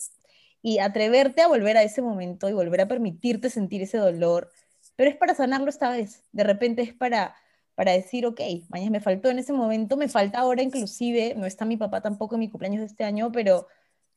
y 0.62 0.78
atreverte 0.78 1.42
a 1.42 1.48
volver 1.48 1.76
a 1.76 1.82
ese 1.82 2.00
momento 2.00 2.48
y 2.48 2.54
volver 2.54 2.80
a 2.80 2.88
permitirte 2.88 3.50
sentir 3.50 3.82
ese 3.82 3.98
dolor, 3.98 4.50
pero 4.96 5.10
es 5.10 5.16
para 5.16 5.34
sanarlo 5.34 5.68
esta 5.68 5.90
vez. 5.90 6.22
De 6.32 6.42
repente 6.42 6.80
es 6.80 6.94
para 6.94 7.36
para 7.76 7.92
decir, 7.92 8.26
ok, 8.26 8.40
mañana 8.68 8.90
me 8.90 9.00
faltó 9.00 9.30
en 9.30 9.38
ese 9.38 9.52
momento, 9.52 9.96
me 9.96 10.08
falta 10.08 10.38
ahora 10.40 10.62
inclusive, 10.62 11.34
no 11.36 11.46
está 11.46 11.64
mi 11.66 11.76
papá 11.76 12.00
tampoco 12.00 12.34
en 12.34 12.40
mi 12.40 12.50
cumpleaños 12.50 12.80
de 12.80 12.86
este 12.86 13.04
año, 13.04 13.30
pero 13.30 13.68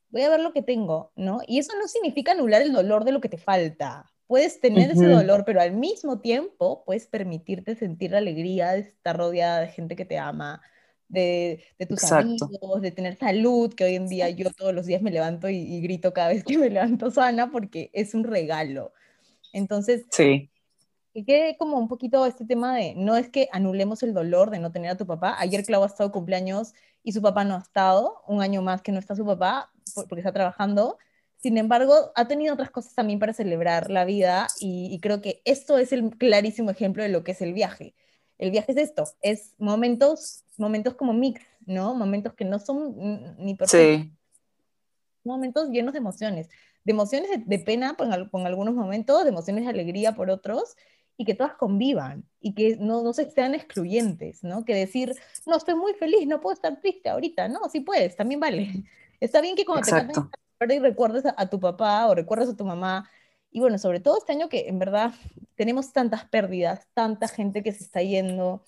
voy 0.09 0.21
a 0.21 0.29
ver 0.29 0.39
lo 0.39 0.53
que 0.53 0.63
tengo, 0.63 1.11
¿no? 1.17 1.41
Y 1.45 1.59
eso 1.59 1.73
no 1.77 1.87
significa 1.87 2.31
anular 2.31 2.61
el 2.61 2.71
dolor 2.71 3.03
de 3.03 3.11
lo 3.11 3.19
que 3.19 3.27
te 3.27 3.37
falta. 3.37 4.09
Puedes 4.27 4.61
tener 4.61 4.89
uh 4.89 4.93
-huh. 4.93 4.95
ese 4.95 5.05
dolor, 5.07 5.43
pero 5.45 5.59
al 5.59 5.73
mismo 5.73 6.21
tiempo 6.21 6.83
puedes 6.85 7.05
permitirte 7.07 7.75
sentir 7.75 8.11
la 8.11 8.19
alegría 8.19 8.71
de 8.71 8.79
estar 8.79 9.17
rodeada 9.17 9.59
de 9.59 9.67
gente 9.67 9.97
que 9.97 10.05
te 10.05 10.17
ama, 10.17 10.61
de, 11.09 11.61
tus 11.89 12.11
amigos, 12.13 12.81
de 12.81 12.91
tener 12.91 13.17
salud, 13.17 13.73
que 13.73 13.83
hoy 13.83 13.95
en 13.95 14.07
día 14.07 14.29
yo 14.29 14.51
todos 14.51 14.73
los 14.73 14.85
días 14.85 15.01
me 15.01 15.11
levanto 15.11 15.49
y, 15.49 15.81
grito 15.81 16.13
cada 16.13 16.29
vez 16.29 16.45
que 16.45 16.57
me 16.57 16.69
levanto 16.69 17.11
sana 17.11 17.51
porque 17.51 17.89
es 17.93 18.13
un 18.13 18.23
regalo. 18.23 18.93
Entonces, 19.51 20.05
sí. 20.11 20.49
Que 21.13 21.25
quede 21.25 21.57
como 21.57 21.77
un 21.77 21.87
poquito 21.87 22.25
este 22.25 22.45
tema 22.45 22.75
de, 22.75 22.93
no 22.95 23.17
es 23.17 23.29
que 23.29 23.49
anulemos 23.51 24.03
el 24.03 24.13
dolor 24.13 24.51
de 24.51 24.59
no 24.59 24.71
tener 24.71 24.91
a 24.91 24.97
tu 24.97 25.05
papá. 25.05 25.35
Ayer 25.39 25.63
Clau 25.63 25.83
ha 25.83 25.87
estado 25.87 26.11
cumpleaños 26.11 26.73
y 27.03 27.11
su 27.11 27.21
papá 27.21 27.43
no 27.43 27.55
ha 27.55 27.59
estado, 27.59 28.21
un 28.27 28.41
año 28.41 28.61
más 28.61 28.81
que 28.81 28.91
no 28.91 28.99
está 28.99 29.15
su 29.15 29.25
papá 29.25 29.71
porque 29.95 30.21
está 30.21 30.33
trabajando. 30.33 30.97
Sin 31.37 31.57
embargo, 31.57 32.11
ha 32.15 32.27
tenido 32.27 32.53
otras 32.53 32.69
cosas 32.69 32.93
también 32.95 33.19
para 33.19 33.33
celebrar 33.33 33.89
la 33.89 34.05
vida 34.05 34.47
y, 34.59 34.93
y 34.93 34.99
creo 34.99 35.21
que 35.21 35.41
esto 35.45 35.77
es 35.77 35.93
el 35.93 36.09
clarísimo 36.17 36.69
ejemplo 36.69 37.01
de 37.01 37.09
lo 37.09 37.23
que 37.23 37.31
es 37.31 37.41
el 37.41 37.53
viaje 37.53 37.95
el 38.39 38.51
viaje 38.51 38.71
es 38.71 38.77
esto, 38.77 39.03
es 39.21 39.53
momentos, 39.59 40.45
momentos 40.57 40.95
como 40.95 41.13
mix, 41.13 41.41
¿no? 41.65 41.93
Momentos 41.93 42.33
que 42.33 42.45
no 42.45 42.57
son 42.57 43.35
ni 43.37 43.53
perfectos. 43.53 44.05
Sí. 44.05 44.13
Momentos 45.25 45.69
llenos 45.69 45.93
de 45.93 45.99
emociones, 45.99 46.47
de 46.85 46.91
emociones 46.91 47.29
de, 47.45 47.59
pena 47.59 47.95
con, 47.95 48.47
algunos 48.47 48.73
momentos, 48.73 49.23
de 49.23 49.29
emociones 49.29 49.65
de 49.65 49.69
alegría 49.69 50.15
por 50.15 50.29
otros, 50.29 50.77
y 51.19 51.25
que 51.25 51.35
todas 51.35 51.55
convivan, 51.55 52.23
y 52.39 52.53
que 52.53 52.77
no, 52.77 53.03
no 53.03 53.11
se 53.11 53.29
sean 53.29 53.53
excluyentes, 53.53 54.41
¿no? 54.41 54.63
Que 54.63 54.73
decir, 54.73 55.13
no, 55.45 55.57
estoy 55.57 55.75
muy 55.75 55.93
feliz, 55.93 56.25
no 56.25 56.39
puedo 56.39 56.53
estar 56.53 56.79
triste 56.79 57.09
ahorita, 57.09 57.49
no, 57.49 57.67
sí 57.67 57.81
puedes, 57.81 58.15
también 58.15 58.39
vale. 58.39 58.85
Está 59.19 59.41
bien 59.41 59.57
que 59.57 59.65
cuando 59.65 59.81
Exacto. 59.81 60.29
te 60.57 60.75
y 60.75 60.79
recuerdes 60.79 61.25
a, 61.25 61.35
a 61.37 61.49
tu 61.49 61.59
papá 61.59 62.07
o 62.07 62.15
recuerdes 62.15 62.47
a 62.47 62.55
tu 62.55 62.63
mamá, 62.63 63.09
y 63.51 63.59
bueno, 63.59 63.77
sobre 63.77 63.99
todo 63.99 64.17
este 64.17 64.31
año 64.31 64.47
que 64.47 64.69
en 64.69 64.79
verdad 64.79 65.13
tenemos 65.55 65.91
tantas 65.91 66.23
pérdidas, 66.23 66.87
tanta 66.93 67.27
gente 67.27 67.63
que 67.63 67.73
se 67.73 67.83
está 67.83 68.01
yendo 68.01 68.63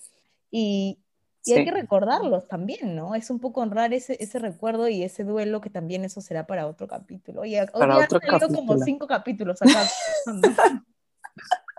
y, 0.50 0.98
hay 1.46 1.64
que 1.64 1.70
recordarlos 1.70 2.48
también, 2.48 2.94
¿no? 2.94 3.14
Es 3.14 3.30
un 3.30 3.40
poco 3.40 3.62
honrar 3.62 3.94
ese, 3.94 4.22
ese 4.22 4.38
recuerdo 4.38 4.88
y 4.88 5.02
ese 5.02 5.24
duelo 5.24 5.62
que 5.62 5.70
también 5.70 6.04
eso 6.04 6.20
será 6.20 6.46
para 6.46 6.66
otro 6.66 6.86
capítulo. 6.86 7.40
Oye, 7.40 7.66
para 7.66 7.96
hoy 7.96 8.04
otro 8.04 8.20
capítulo. 8.20 8.58
como 8.58 8.78
cinco 8.78 9.06
capítulos 9.06 9.60
acá. 9.62 9.88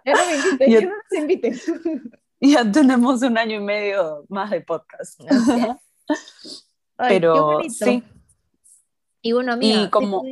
ya 0.06 0.14
no 0.14 0.26
me 0.26 0.36
invites, 0.36 0.70
ya, 0.70 0.82
no 0.82 0.94
nos 0.96 1.20
invites. 1.20 1.72
Ya 2.46 2.70
tenemos 2.70 3.22
un 3.22 3.38
año 3.38 3.56
y 3.56 3.60
medio 3.62 4.26
más 4.28 4.52
de 4.52 4.60
podcast. 4.60 5.18
Pero 6.98 7.62
sí. 7.70 8.04
Y 9.22 9.32
bueno, 9.32 9.54
amiga, 9.54 9.84
y 9.84 9.90
como... 9.90 10.24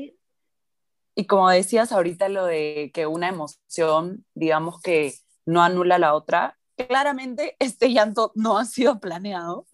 Y 1.16 1.26
como 1.26 1.50
decías 1.50 1.92
ahorita 1.92 2.30
lo 2.30 2.46
de 2.46 2.92
que 2.94 3.06
una 3.06 3.30
emoción, 3.30 4.26
digamos 4.34 4.82
que 4.82 5.14
no 5.46 5.62
anula 5.62 6.00
la 6.00 6.14
otra, 6.14 6.58
claramente 6.76 7.56
este 7.60 7.92
llanto 7.92 8.32
no 8.36 8.58
ha 8.58 8.66
sido 8.66 9.00
planeado. 9.00 9.68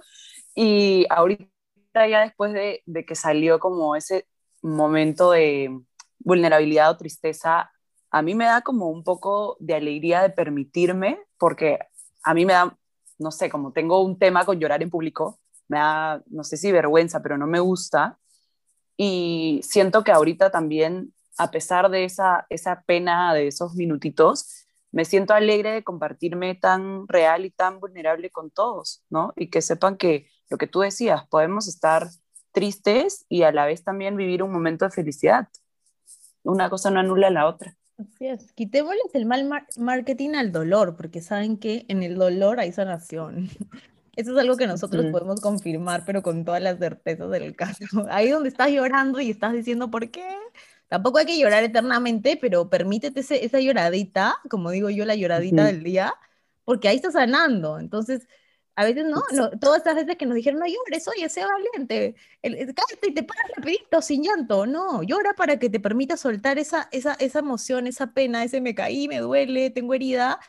Y 0.55 1.05
ahorita 1.09 1.47
ya 1.93 2.21
después 2.21 2.53
de, 2.53 2.81
de 2.85 3.05
que 3.05 3.15
salió 3.15 3.59
como 3.59 3.95
ese 3.95 4.27
momento 4.61 5.31
de 5.31 5.79
vulnerabilidad 6.19 6.91
o 6.91 6.97
tristeza, 6.97 7.71
a 8.11 8.21
mí 8.21 8.35
me 8.35 8.45
da 8.45 8.61
como 8.61 8.89
un 8.89 9.03
poco 9.03 9.57
de 9.59 9.75
alegría 9.75 10.21
de 10.21 10.29
permitirme, 10.29 11.19
porque 11.37 11.79
a 12.23 12.33
mí 12.33 12.45
me 12.45 12.53
da, 12.53 12.77
no 13.19 13.31
sé, 13.31 13.49
como 13.49 13.73
tengo 13.73 14.01
un 14.01 14.17
tema 14.17 14.45
con 14.45 14.59
llorar 14.59 14.81
en 14.81 14.89
público, 14.89 15.39
me 15.67 15.77
da, 15.77 16.23
no 16.27 16.43
sé 16.43 16.57
si 16.57 16.71
vergüenza, 16.71 17.21
pero 17.21 17.37
no 17.37 17.47
me 17.47 17.59
gusta. 17.59 18.19
Y 18.95 19.61
siento 19.63 20.03
que 20.03 20.11
ahorita 20.11 20.49
también 20.49 21.13
a 21.37 21.51
pesar 21.51 21.89
de 21.89 22.03
esa, 22.03 22.45
esa 22.49 22.81
pena 22.81 23.33
de 23.33 23.47
esos 23.47 23.75
minutitos, 23.75 24.65
me 24.91 25.05
siento 25.05 25.33
alegre 25.33 25.71
de 25.71 25.83
compartirme 25.83 26.55
tan 26.55 27.07
real 27.07 27.45
y 27.45 27.51
tan 27.51 27.79
vulnerable 27.79 28.31
con 28.31 28.49
todos, 28.49 29.03
¿no? 29.09 29.33
Y 29.35 29.49
que 29.49 29.61
sepan 29.61 29.97
que 29.97 30.29
lo 30.49 30.57
que 30.57 30.67
tú 30.67 30.79
decías, 30.79 31.27
podemos 31.27 31.67
estar 31.67 32.09
tristes 32.51 33.25
y 33.29 33.43
a 33.43 33.51
la 33.51 33.65
vez 33.65 33.83
también 33.83 34.17
vivir 34.17 34.41
un 34.41 34.51
momento 34.51 34.85
de 34.85 34.91
felicidad. 34.91 35.47
Una 36.43 36.69
cosa 36.69 36.89
no 36.89 36.99
anula 36.99 37.29
la 37.29 37.47
otra. 37.47 37.75
Así 37.97 38.27
es. 38.27 38.51
Quitémosles 38.53 39.13
el 39.13 39.25
mal 39.25 39.49
marketing 39.77 40.35
al 40.35 40.51
dolor, 40.51 40.95
porque 40.95 41.21
saben 41.21 41.57
que 41.57 41.85
en 41.87 42.03
el 42.03 42.15
dolor 42.15 42.59
hay 42.59 42.71
sanación. 42.71 43.49
Eso 44.15 44.31
es 44.31 44.37
algo 44.39 44.57
que 44.57 44.65
nosotros 44.65 45.05
podemos 45.11 45.41
confirmar, 45.41 46.03
pero 46.03 46.23
con 46.23 46.43
todas 46.43 46.61
las 46.61 46.79
certezas 46.79 47.29
del 47.29 47.55
caso. 47.55 47.85
Ahí 48.09 48.29
donde 48.29 48.49
estás 48.49 48.71
llorando 48.71 49.19
y 49.19 49.29
estás 49.29 49.53
diciendo, 49.53 49.91
¿por 49.91 50.09
qué? 50.09 50.27
Tampoco 50.87 51.19
hay 51.19 51.25
que 51.25 51.37
llorar 51.39 51.63
eternamente, 51.63 52.37
pero 52.39 52.69
permítete 52.69 53.19
esa 53.19 53.59
lloradita, 53.59 54.35
como 54.49 54.71
digo 54.71 54.89
yo, 54.89 55.05
la 55.05 55.15
lloradita 55.15 55.65
del 55.65 55.83
día, 55.83 56.13
porque 56.65 56.87
ahí 56.87 56.95
está 56.95 57.11
sanando. 57.11 57.77
Entonces, 57.77 58.27
a 58.77 58.85
veces 58.85 59.05
no, 59.05 59.23
todas 59.59 59.79
estas 59.79 59.95
veces 59.95 60.17
que 60.17 60.27
nos 60.27 60.35
dijeron, 60.35 60.59
no 60.59 60.67
llores, 60.67 61.07
oye, 61.07 61.27
sea 61.29 61.47
valiente, 61.47 62.13
cállate 62.43 63.07
y 63.07 63.13
te 63.15 63.23
paras 63.23 63.51
rapidito, 63.55 64.03
sin 64.03 64.21
llanto. 64.21 64.67
No, 64.67 65.01
llora 65.01 65.33
para 65.33 65.57
que 65.57 65.67
te 65.67 65.79
permita 65.79 66.15
soltar 66.15 66.59
esa, 66.59 66.87
esa, 66.91 67.15
esa 67.15 67.39
emoción, 67.39 67.87
esa 67.87 68.13
pena, 68.13 68.43
ese 68.43 68.61
me 68.61 68.75
caí, 68.75 69.07
me 69.07 69.17
duele, 69.17 69.71
tengo 69.71 69.95
herida, 69.95 70.39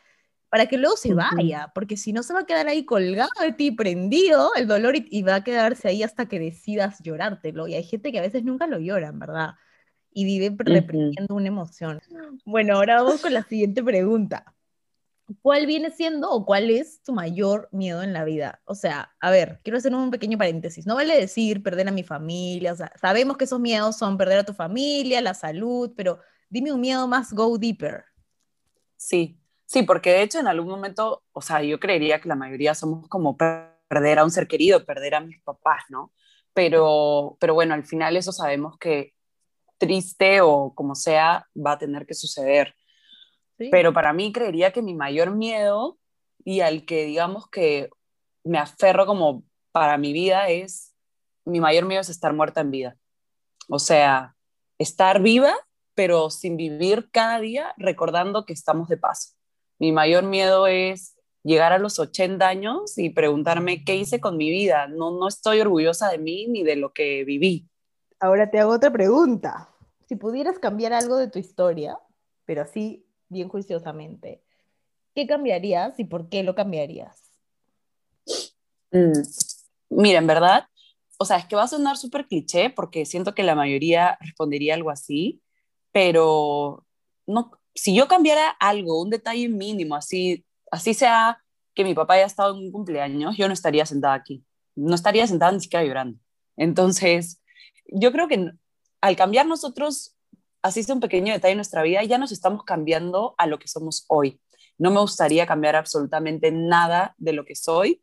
para 0.51 0.67
que 0.67 0.77
luego 0.77 0.99
se 0.99 1.15
vaya, 1.15 1.73
porque 1.75 1.97
si 1.97 2.13
no 2.13 2.23
se 2.23 2.35
va 2.35 2.41
a 2.41 2.47
quedar 2.47 2.69
ahí 2.69 2.85
colgado 2.85 3.31
de 3.41 3.53
ti, 3.53 3.71
prendido 3.71 4.51
el 4.57 4.67
dolor 4.67 4.97
y, 4.97 5.07
y, 5.11 5.23
va 5.23 5.37
a 5.37 5.45
quedarse 5.45 5.89
ahí 5.89 6.03
hasta 6.03 6.29
que 6.29 6.39
decidas 6.39 6.99
llorártelo. 7.03 7.67
Y 7.67 7.77
hay 7.77 7.85
gente 7.85 8.13
que 8.13 8.19
a 8.19 8.23
veces 8.23 8.45
nunca 8.45 8.67
lo 8.67 8.79
lloran, 8.79 9.19
¿verdad? 9.19 9.55
y 10.13 10.25
vive 10.25 10.55
reprimiendo 10.59 11.35
una 11.35 11.49
emoción. 11.49 12.01
Bueno, 12.45 12.77
ahora 12.77 13.03
vamos 13.03 13.23
con 13.23 13.33
la 13.33 13.45
siguiente 13.45 13.83
pregunta. 13.83 14.55
¿Cuál 15.43 15.67
viene 15.67 15.91
siendo 15.91 16.31
o 16.31 16.47
cuál 16.47 16.71
es 16.71 17.03
tu 17.03 17.13
mayor 17.13 17.69
miedo 17.71 18.03
en 18.03 18.13
la 18.13 18.25
vida? 18.25 18.61
O 18.65 18.75
sea, 18.75 19.15
a 19.21 19.31
ver, 19.31 19.61
quiero 19.63 19.77
hacer 19.77 19.95
un 19.95 20.11
pequeño 20.11 20.39
paréntesis. 20.39 20.87
No 20.87 20.95
vale 20.95 21.19
decir 21.19 21.63
perder 21.63 21.89
a 21.89 21.93
mi 21.93 22.03
familia, 22.03 22.73
o 22.73 22.77
sea, 22.77 22.93
sabemos 23.01 23.37
que 23.37 23.45
esos 23.45 23.61
miedos 23.61 23.97
son 23.97 24.17
perder 24.17 24.39
a 24.39 24.45
tu 24.45 24.55
familia, 24.55 25.21
la 25.21 25.35
salud, 25.35 25.93
pero 25.97 26.19
dime 26.49 26.73
un 26.73 26.81
miedo 26.81 27.07
más 27.07 27.33
go 27.33 27.59
deeper. 27.59 28.05
Sí, 28.97 29.39
sí, 29.67 29.83
porque 29.83 30.11
de 30.11 30.23
hecho 30.23 30.41
en 30.41 30.49
algún 30.49 30.71
momento, 30.71 31.25
o 31.33 31.41
sea, 31.43 31.63
yo 31.63 31.79
creería 31.79 32.21
que 32.21 32.29
la 32.29 32.35
mayoría 32.35 32.75
somos 32.75 33.07
como 33.09 33.37
perder 33.37 34.19
a 34.19 34.25
un 34.25 34.31
ser 34.31 34.49
querido, 34.49 34.85
perder 34.85 35.15
a 35.15 35.21
mis 35.21 35.41
papás, 35.43 35.85
¿no? 35.91 36.13
Pero, 36.55 37.37
pero 37.39 37.55
bueno, 37.55 37.75
al 37.75 37.85
final 37.85 38.17
eso 38.17 38.33
sabemos 38.33 38.79
que 38.79 39.15
triste 39.79 40.41
o 40.41 40.75
como 40.75 40.95
sea, 40.95 41.47
va 41.55 41.73
a 41.73 41.79
tener 41.79 42.07
que 42.07 42.15
suceder. 42.15 42.75
Pero 43.59 43.93
para 43.93 44.13
mí 44.13 44.33
creería 44.33 44.73
que 44.73 44.83
mi 44.83 44.95
mayor 44.95 45.33
miedo 45.33 45.99
y 46.45 46.61
al 46.61 46.85
que 46.85 47.05
digamos 47.05 47.49
que 47.49 47.91
me 48.45 48.59
aferro 48.59 49.05
como 49.05 49.43
para 49.73 49.99
mi 49.99 50.13
vida 50.13 50.49
es, 50.49 50.95
mi 51.45 51.61
mayor 51.61 51.85
miedo 51.85 52.01
es 52.01 52.09
estar 52.09 52.33
muerta 52.33 52.61
en 52.61 52.71
vida. 52.71 52.97
O 53.69 53.79
sea, 53.79 54.37
estar 54.79 55.21
viva, 55.21 55.55
pero 55.95 56.31
sin 56.31 56.57
vivir 56.57 57.11
cada 57.11 57.41
día 57.41 57.75
recordando 57.77 58.45
que 58.45 58.53
estamos 58.53 58.89
de 58.89 58.97
paso. 58.97 59.35
Mi 59.79 59.93
mayor 59.93 60.25
miedo 60.25 60.67
es 60.67 61.17
llegar 61.43 61.73
a 61.73 61.79
los 61.79 61.99
80 61.99 62.47
años 62.47 62.97
y 62.99 63.11
preguntarme 63.11 63.85
qué 63.85 63.97
hice 63.97 64.21
con 64.21 64.37
mi 64.37 64.51
vida. 64.51 64.87
No, 64.87 65.11
no 65.11 65.29
estoy 65.29 65.61
orgullosa 65.61 66.09
de 66.11 66.19
mí 66.19 66.47
ni 66.47 66.63
de 66.63 66.77
lo 66.77 66.93
que 66.93 67.25
viví. 67.25 67.69
Ahora 68.21 68.51
te 68.51 68.59
hago 68.59 68.73
otra 68.73 68.93
pregunta. 68.93 69.69
Si 70.09 70.17
pudieras 70.17 70.59
cambiar 70.59 70.93
algo 70.93 71.17
de 71.17 71.29
tu 71.29 71.39
historia, 71.39 71.99
pero 72.45 72.63
así 72.63 73.08
bien 73.29 73.49
juiciosamente, 73.49 74.43
¿qué 75.15 75.27
cambiarías 75.27 75.99
y 75.99 76.05
por 76.05 76.29
qué 76.29 76.43
lo 76.43 76.55
cambiarías? 76.55 77.33
Mm, 78.91 79.23
mira, 79.91 80.19
en 80.19 80.27
verdad, 80.27 80.65
o 81.19 81.25
sea, 81.25 81.39
es 81.39 81.47
que 81.47 81.57
va 81.57 81.65
a 81.65 81.69
sonar 81.69 81.97
súper 81.97 82.27
cliché 82.27 82.71
porque 82.71 83.05
siento 83.05 83.35
que 83.35 83.43
la 83.43 83.55
mayoría 83.55 84.17
respondería 84.21 84.75
algo 84.75 84.91
así, 84.91 85.43
pero 85.93 86.87
no, 87.27 87.51
si 87.75 87.95
yo 87.95 88.09
cambiara 88.09 88.51
algo, 88.61 89.03
un 89.03 89.11
detalle 89.11 89.49
mínimo, 89.49 89.95
así, 89.95 90.45
así 90.71 90.95
sea 90.95 91.43
que 91.75 91.85
mi 91.85 91.95
papá 91.95 92.15
haya 92.15 92.27
estado 92.27 92.55
en 92.55 92.65
un 92.65 92.73
cumpleaños, 92.73 93.37
yo 93.37 93.47
no 93.47 93.55
estaría 93.55 93.87
sentada 93.87 94.15
aquí, 94.15 94.45
no 94.75 94.95
estaría 94.95 95.27
sentada 95.27 95.53
ni 95.53 95.61
siquiera 95.61 95.85
llorando. 95.85 96.19
Entonces, 96.57 97.41
yo 97.87 98.11
creo 98.13 98.29
que 98.29 98.51
al 99.01 99.17
cambiar 99.17 99.47
nosotros, 99.47 100.17
así 100.63 100.81
es 100.81 100.89
un 100.89 101.01
pequeño 101.01 101.33
detalle 101.33 101.53
en 101.53 101.59
nuestra 101.59 101.83
vida, 101.83 102.03
ya 102.05 102.19
nos 102.19 102.33
estamos 102.33 102.65
cambiando 102.65 103.35
a 103.39 103.47
lo 103.47 103.59
que 103.59 103.69
somos 103.69 104.05
hoy. 104.09 104.41
No 104.79 104.91
me 104.91 105.01
gustaría 105.01 105.47
cambiar 105.47 105.77
absolutamente 105.77 106.53
nada 106.53 107.15
de 107.19 107.33
lo 107.33 107.45
que 107.45 107.55
soy. 107.55 108.03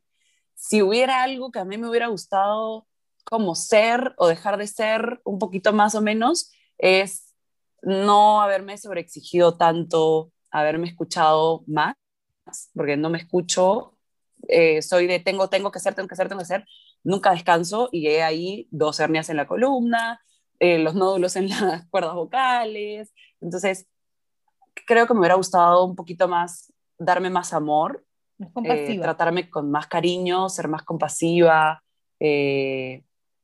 Si 0.55 0.81
hubiera 0.81 1.23
algo 1.23 1.51
que 1.51 1.59
a 1.59 1.65
mí 1.65 1.77
me 1.77 1.89
hubiera 1.89 2.07
gustado 2.07 2.87
como 3.23 3.55
ser 3.55 4.13
o 4.17 4.27
dejar 4.27 4.57
de 4.57 4.67
ser 4.67 5.21
un 5.23 5.39
poquito 5.39 5.73
más 5.73 5.95
o 5.95 6.01
menos, 6.01 6.51
es 6.77 7.33
no 7.81 8.41
haberme 8.41 8.77
sobreexigido 8.77 9.57
tanto, 9.57 10.31
haberme 10.51 10.87
escuchado 10.87 11.63
más, 11.67 11.95
porque 12.73 12.97
no 12.97 13.09
me 13.09 13.17
escucho, 13.17 13.97
eh, 14.47 14.81
soy 14.81 15.07
de 15.07 15.19
tengo, 15.19 15.49
tengo 15.49 15.71
que 15.71 15.79
hacer, 15.79 15.95
tengo 15.95 16.07
que 16.07 16.13
hacer, 16.13 16.27
tengo 16.27 16.39
que 16.39 16.43
hacer, 16.43 16.65
nunca 17.03 17.31
descanso 17.31 17.89
y 17.91 18.07
he 18.07 18.23
ahí 18.23 18.67
dos 18.71 18.99
hernias 18.99 19.29
en 19.29 19.37
la 19.37 19.47
columna, 19.47 20.21
eh, 20.59 20.79
los 20.79 20.95
nódulos 20.95 21.35
en 21.35 21.49
las 21.49 21.85
cuerdas 21.89 22.15
vocales. 22.15 23.13
Entonces, 23.41 23.87
creo 24.85 25.07
que 25.07 25.13
me 25.13 25.19
hubiera 25.21 25.35
gustado 25.35 25.85
un 25.85 25.95
poquito 25.95 26.27
más, 26.27 26.73
darme 26.97 27.29
más 27.29 27.53
amor, 27.53 28.05
eh, 28.63 28.99
tratarme 28.99 29.49
con 29.49 29.71
más 29.71 29.87
cariño, 29.87 30.49
ser 30.49 30.67
más 30.67 30.83
compasiva, 30.83 31.81
eh, 32.19 33.03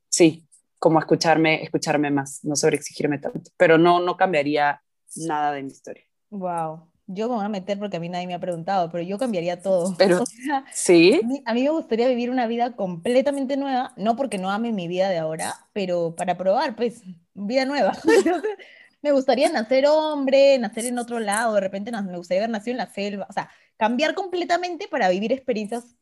sí, 0.09 0.47
como 0.79 0.99
escucharme, 0.99 1.63
escucharme 1.63 2.11
más, 2.11 2.43
no 2.43 2.55
sobreexigirme 2.55 3.19
tanto, 3.19 3.51
pero 3.57 3.77
no, 3.77 3.99
no 3.99 4.17
cambiaría 4.17 4.81
nada 5.15 5.53
de 5.53 5.63
mi 5.63 5.71
historia. 5.71 6.05
Wow. 6.29 6.90
Yo 7.13 7.29
me 7.29 7.35
voy 7.35 7.45
a 7.45 7.49
meter 7.49 7.79
porque 7.79 7.97
a 7.97 7.99
mí 7.99 8.09
nadie 8.09 8.27
me 8.27 8.33
ha 8.33 8.39
preguntado, 8.39 8.89
pero 8.91 9.03
yo 9.03 9.17
cambiaría 9.17 9.61
todo. 9.61 9.95
Pero, 9.97 10.23
¿sí? 10.71 11.19
A 11.23 11.27
mí, 11.27 11.43
a 11.45 11.53
mí 11.53 11.63
me 11.63 11.69
gustaría 11.69 12.07
vivir 12.07 12.29
una 12.29 12.47
vida 12.47 12.75
completamente 12.75 13.57
nueva, 13.57 13.93
no 13.97 14.15
porque 14.15 14.37
no 14.37 14.49
ame 14.49 14.71
mi 14.71 14.87
vida 14.87 15.09
de 15.09 15.17
ahora, 15.17 15.55
pero 15.73 16.15
para 16.15 16.37
probar, 16.37 16.75
pues, 16.75 17.01
vida 17.33 17.65
nueva. 17.65 17.93
Me 19.01 19.11
gustaría 19.11 19.49
nacer 19.49 19.87
hombre, 19.87 20.59
nacer 20.59 20.85
en 20.85 20.99
otro 20.99 21.19
lado, 21.19 21.55
de 21.55 21.61
repente 21.61 21.91
me 21.91 22.17
gustaría 22.17 22.43
haber 22.43 22.51
nacido 22.51 22.73
en 22.73 22.77
la 22.77 22.93
selva, 22.93 23.25
o 23.27 23.33
sea, 23.33 23.49
cambiar 23.75 24.13
completamente 24.13 24.87
para 24.87 25.09
vivir 25.09 25.31
experiencias 25.31 25.95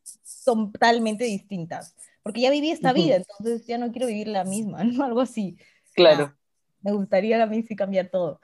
totalmente 0.43 1.23
distintas, 1.23 1.95
porque 2.23 2.41
ya 2.41 2.51
viví 2.51 2.71
esta 2.71 2.91
vida, 2.91 3.15
entonces 3.15 3.65
ya 3.65 3.77
no 3.77 3.93
quiero 3.93 4.07
vivir 4.07 4.27
la 4.27 4.43
misma, 4.43 4.83
¿no? 4.83 5.05
Algo 5.05 5.21
así. 5.21 5.57
Claro. 5.93 6.35
me 6.81 6.91
gustaría 6.91 7.41
a 7.41 7.45
mí 7.45 7.63
sí 7.63 7.75
cambiar 7.75 8.09
todo. 8.09 8.41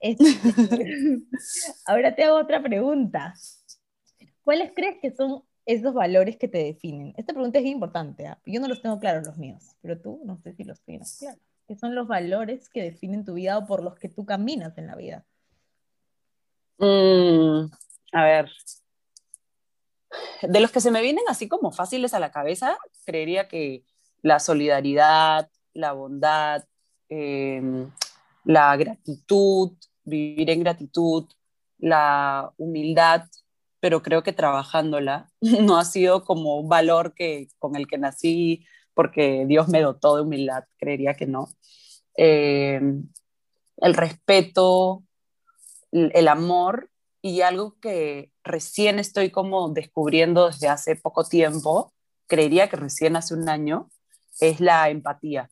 Ahora 1.86 2.14
te 2.14 2.24
hago 2.24 2.36
otra 2.38 2.62
pregunta. 2.62 3.34
¿Cuáles 4.42 4.72
crees 4.74 4.98
que 5.00 5.14
son 5.14 5.42
esos 5.64 5.94
valores 5.94 6.36
que 6.36 6.48
te 6.48 6.58
definen? 6.58 7.14
Esta 7.16 7.32
pregunta 7.32 7.58
es 7.58 7.66
importante. 7.66 8.26
¿ah? 8.26 8.38
Yo 8.46 8.60
no 8.60 8.68
los 8.68 8.82
tengo 8.82 8.98
claros 9.00 9.26
los 9.26 9.36
míos, 9.36 9.76
pero 9.82 10.00
tú 10.00 10.20
no 10.24 10.38
sé 10.38 10.52
si 10.54 10.64
los 10.64 10.80
tienes 10.82 11.18
claros. 11.18 11.40
¿Qué 11.66 11.74
son 11.74 11.96
los 11.96 12.06
valores 12.06 12.68
que 12.68 12.82
definen 12.82 13.24
tu 13.24 13.34
vida 13.34 13.58
o 13.58 13.66
por 13.66 13.82
los 13.82 13.98
que 13.98 14.08
tú 14.08 14.24
caminas 14.24 14.78
en 14.78 14.86
la 14.86 14.94
vida? 14.94 15.24
Mm, 16.78 17.70
a 18.12 18.24
ver. 18.24 18.50
De 20.42 20.60
los 20.60 20.70
que 20.70 20.80
se 20.80 20.92
me 20.92 21.02
vienen 21.02 21.24
así 21.28 21.48
como 21.48 21.72
fáciles 21.72 22.14
a 22.14 22.20
la 22.20 22.30
cabeza, 22.30 22.78
creería 23.04 23.48
que 23.48 23.84
la 24.22 24.38
solidaridad, 24.38 25.50
la 25.72 25.92
bondad, 25.92 26.64
em, 27.08 27.90
la 28.46 28.76
gratitud, 28.76 29.72
vivir 30.04 30.48
en 30.50 30.60
gratitud, 30.60 31.26
la 31.78 32.52
humildad, 32.56 33.24
pero 33.80 34.02
creo 34.02 34.22
que 34.22 34.32
trabajándola 34.32 35.30
no 35.40 35.76
ha 35.76 35.84
sido 35.84 36.24
como 36.24 36.58
un 36.60 36.68
valor 36.68 37.12
que, 37.14 37.48
con 37.58 37.76
el 37.76 37.86
que 37.86 37.98
nací 37.98 38.64
porque 38.94 39.44
Dios 39.46 39.68
me 39.68 39.82
dotó 39.82 40.16
de 40.16 40.22
humildad, 40.22 40.64
creería 40.78 41.14
que 41.14 41.26
no. 41.26 41.48
Eh, 42.16 42.80
el 43.78 43.94
respeto, 43.94 45.02
el 45.92 46.28
amor 46.28 46.88
y 47.20 47.42
algo 47.42 47.76
que 47.80 48.30
recién 48.42 48.98
estoy 48.98 49.30
como 49.30 49.68
descubriendo 49.70 50.46
desde 50.46 50.68
hace 50.68 50.96
poco 50.96 51.24
tiempo, 51.24 51.92
creería 52.26 52.70
que 52.70 52.76
recién 52.76 53.16
hace 53.16 53.34
un 53.34 53.48
año, 53.48 53.90
es 54.40 54.60
la 54.60 54.88
empatía. 54.88 55.50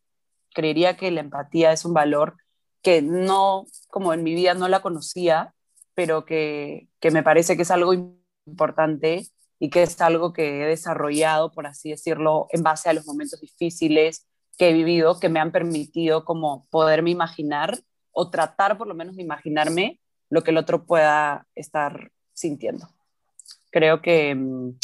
Creería 0.54 0.96
que 0.96 1.10
la 1.10 1.20
empatía 1.20 1.72
es 1.72 1.84
un 1.84 1.92
valor 1.92 2.36
que 2.84 3.02
no, 3.02 3.66
como 3.88 4.12
en 4.12 4.22
mi 4.22 4.34
vida 4.34 4.54
no 4.54 4.68
la 4.68 4.82
conocía, 4.82 5.54
pero 5.94 6.24
que, 6.26 6.88
que 7.00 7.10
me 7.10 7.22
parece 7.22 7.56
que 7.56 7.62
es 7.62 7.70
algo 7.70 7.94
importante 8.46 9.26
y 9.58 9.70
que 9.70 9.82
es 9.82 10.00
algo 10.02 10.34
que 10.34 10.62
he 10.62 10.66
desarrollado, 10.66 11.50
por 11.50 11.66
así 11.66 11.90
decirlo, 11.90 12.46
en 12.50 12.62
base 12.62 12.90
a 12.90 12.92
los 12.92 13.06
momentos 13.06 13.40
difíciles 13.40 14.28
que 14.58 14.68
he 14.68 14.72
vivido, 14.74 15.18
que 15.18 15.30
me 15.30 15.40
han 15.40 15.50
permitido 15.50 16.26
como 16.26 16.66
poderme 16.70 17.10
imaginar 17.10 17.80
o 18.12 18.30
tratar 18.30 18.76
por 18.76 18.86
lo 18.86 18.94
menos 18.94 19.16
de 19.16 19.22
imaginarme 19.22 19.98
lo 20.28 20.42
que 20.42 20.50
el 20.50 20.58
otro 20.58 20.84
pueda 20.84 21.46
estar 21.54 22.12
sintiendo. 22.34 22.88
Creo 23.70 24.02
que 24.02 24.34
mm, 24.34 24.76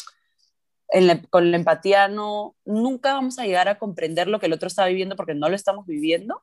con 1.28 1.50
la 1.50 1.56
empatía 1.58 2.08
no, 2.08 2.56
nunca 2.64 3.12
vamos 3.12 3.38
a 3.38 3.44
llegar 3.44 3.68
a 3.68 3.78
comprender 3.78 4.26
lo 4.26 4.40
que 4.40 4.46
el 4.46 4.54
otro 4.54 4.68
está 4.68 4.86
viviendo 4.86 5.16
porque 5.16 5.34
no 5.34 5.50
lo 5.50 5.54
estamos 5.54 5.86
viviendo, 5.86 6.42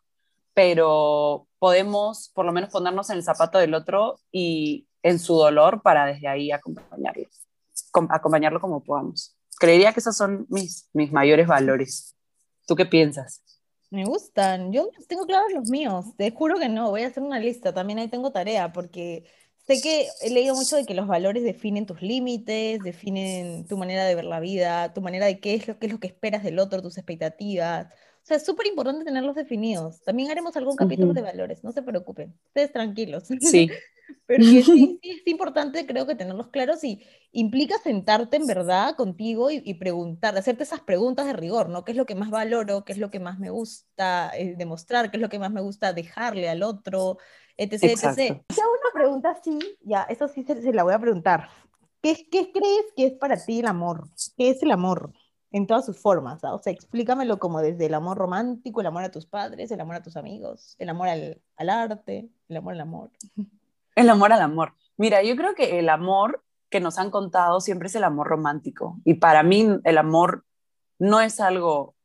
pero 0.58 1.48
podemos 1.60 2.32
por 2.34 2.44
lo 2.44 2.52
menos 2.52 2.72
ponernos 2.72 3.12
en 3.12 3.18
el 3.18 3.24
zapato 3.24 3.60
del 3.60 3.76
otro 3.76 4.20
y 4.32 4.88
en 5.04 5.20
su 5.20 5.36
dolor 5.36 5.84
para 5.84 6.08
desde 6.08 6.28
ahí 6.28 6.52
acompañarlo 6.52 7.28
acompañarlo 8.10 8.60
como 8.60 8.84
podamos. 8.84 9.38
Creería 9.60 9.94
que 9.94 10.00
esos 10.00 10.18
son 10.18 10.48
mis, 10.50 10.90
mis 10.94 11.12
mayores 11.12 11.46
valores. 11.46 12.16
¿Tú 12.66 12.76
qué 12.76 12.88
piensas? 12.88 13.44
Me 13.92 14.04
gustan. 14.06 14.74
Yo 14.74 14.90
tengo 15.08 15.28
claros 15.28 15.54
los 15.54 15.70
míos. 15.70 16.06
Te 16.18 16.32
juro 16.32 16.58
que 16.58 16.70
no. 16.70 16.90
Voy 16.90 17.04
a 17.04 17.08
hacer 17.08 17.22
una 17.22 17.40
lista. 17.40 17.72
También 17.72 18.00
ahí 18.00 18.08
tengo 18.08 18.32
tarea 18.32 18.74
porque 18.74 19.26
sé 19.68 19.80
que 19.80 20.08
he 20.22 20.32
leído 20.32 20.56
mucho 20.56 20.76
de 20.76 20.88
que 20.88 20.96
los 20.96 21.06
valores 21.06 21.44
definen 21.44 21.86
tus 21.86 22.02
límites, 22.02 22.80
definen 22.80 23.68
tu 23.68 23.78
manera 23.78 24.06
de 24.06 24.16
ver 24.16 24.26
la 24.26 24.40
vida, 24.40 24.92
tu 24.92 25.02
manera 25.02 25.28
de 25.28 25.40
qué 25.40 25.54
es 25.54 25.68
lo, 25.68 25.78
qué 25.78 25.86
es 25.86 25.92
lo 25.92 26.00
que 26.00 26.08
esperas 26.08 26.44
del 26.44 26.58
otro, 26.58 26.82
tus 26.82 26.98
expectativas. 26.98 27.90
O 28.28 28.30
sea, 28.30 28.36
es 28.36 28.46
súper 28.46 28.68
importante 28.68 29.06
tenerlos 29.06 29.38
definidos. 29.38 30.02
También 30.02 30.30
haremos 30.30 30.58
algún 30.58 30.76
capítulo 30.76 31.14
de 31.14 31.22
valores, 31.22 31.64
no 31.64 31.72
se 31.72 31.82
preocupen. 31.82 32.38
Ustedes 32.48 32.74
tranquilos. 32.74 33.24
Sí, 33.40 33.70
Pero 34.26 34.44
sí, 34.44 34.62
sí, 34.64 35.00
es 35.02 35.28
importante, 35.28 35.88
creo 35.88 36.06
que 36.06 36.14
tenerlos 36.14 36.50
claros 36.50 36.84
y 36.84 37.02
implica 37.32 37.78
sentarte 37.78 38.36
en 38.36 38.46
verdad 38.46 38.98
contigo 38.98 39.50
y, 39.50 39.74
preguntar, 39.76 40.38
hacerte 40.38 40.64
esas 40.64 40.82
preguntas 40.82 41.26
de 41.26 41.32
rigor, 41.32 41.70
¿no? 41.70 41.86
¿Qué 41.86 41.94
es 41.94 41.98
lo 41.98 42.06
que 42.06 42.16
más 42.16 42.30
valoro? 42.30 42.84
¿Qué 42.84 42.92
es 42.92 42.98
lo 42.98 43.10
que 43.10 43.22
más 43.22 43.40
me 43.40 43.50
gusta 43.50 44.32
eh, 44.38 44.56
demostrar? 44.58 45.10
¿Qué 45.10 45.16
es 45.16 45.22
lo 45.22 45.30
que 45.30 45.40
más 45.40 45.54
me 45.54 45.62
gusta 45.62 45.94
dejarle 45.94 46.50
al 46.50 46.64
otro? 46.64 47.20
Etc, 47.56 47.84
etc. 47.84 48.18
Ya 48.50 48.64
una 48.68 48.92
pregunta 48.94 49.30
así, 49.32 49.58
ya, 49.80 50.04
eso 50.04 50.28
sí 50.28 50.44
se, 50.44 50.74
la 50.74 50.84
voy 50.84 50.96
a 50.96 51.00
preguntar. 51.00 51.48
¿Qué, 52.02 52.28
¿Qué 52.30 52.52
crees 52.52 52.86
que 52.94 53.06
es 53.06 53.14
para 53.14 53.38
ti 53.38 53.60
el 53.60 53.68
amor? 53.68 54.10
¿Qué 54.36 54.50
es 54.50 54.62
el 54.64 54.72
amor? 54.72 55.14
En 55.52 55.68
todas 55.68 55.86
sus 55.86 56.00
formas, 56.00 56.44
o 56.44 56.60
sea, 56.60 56.74
explícamelo 56.74 57.40
como 57.40 57.62
desde 57.62 57.86
el 57.86 57.94
amor 57.94 58.18
romántico, 58.18 58.82
el 58.82 58.88
amor 58.88 59.04
a 59.04 59.12
tus 59.12 59.26
padres, 59.26 59.72
el 59.72 59.80
amor 59.80 59.96
a 59.96 60.04
tus 60.04 60.18
amigos, 60.18 60.76
el 60.78 60.90
amor 60.90 61.08
al, 61.08 61.42
al 61.56 61.70
arte, 61.70 62.30
el 62.50 62.58
amor 62.58 62.74
al 62.74 62.82
amor. 62.82 63.12
El 63.96 64.10
amor 64.10 64.34
al 64.34 64.42
amor. 64.42 64.74
Mira, 64.98 65.24
yo 65.24 65.36
creo 65.36 65.56
que 65.56 65.80
el 65.80 65.90
amor 65.90 66.44
que 66.70 66.80
nos 66.80 66.98
han 66.98 67.12
contado 67.12 67.62
siempre 67.62 67.88
es 67.88 67.96
el 67.96 68.04
amor 68.04 68.28
romántico. 68.28 68.98
Y 69.06 69.16
para 69.16 69.44
mí 69.44 69.68
el 69.84 69.98
amor 69.98 70.46
no 71.00 71.22
es 71.22 71.40
algo, 71.40 71.96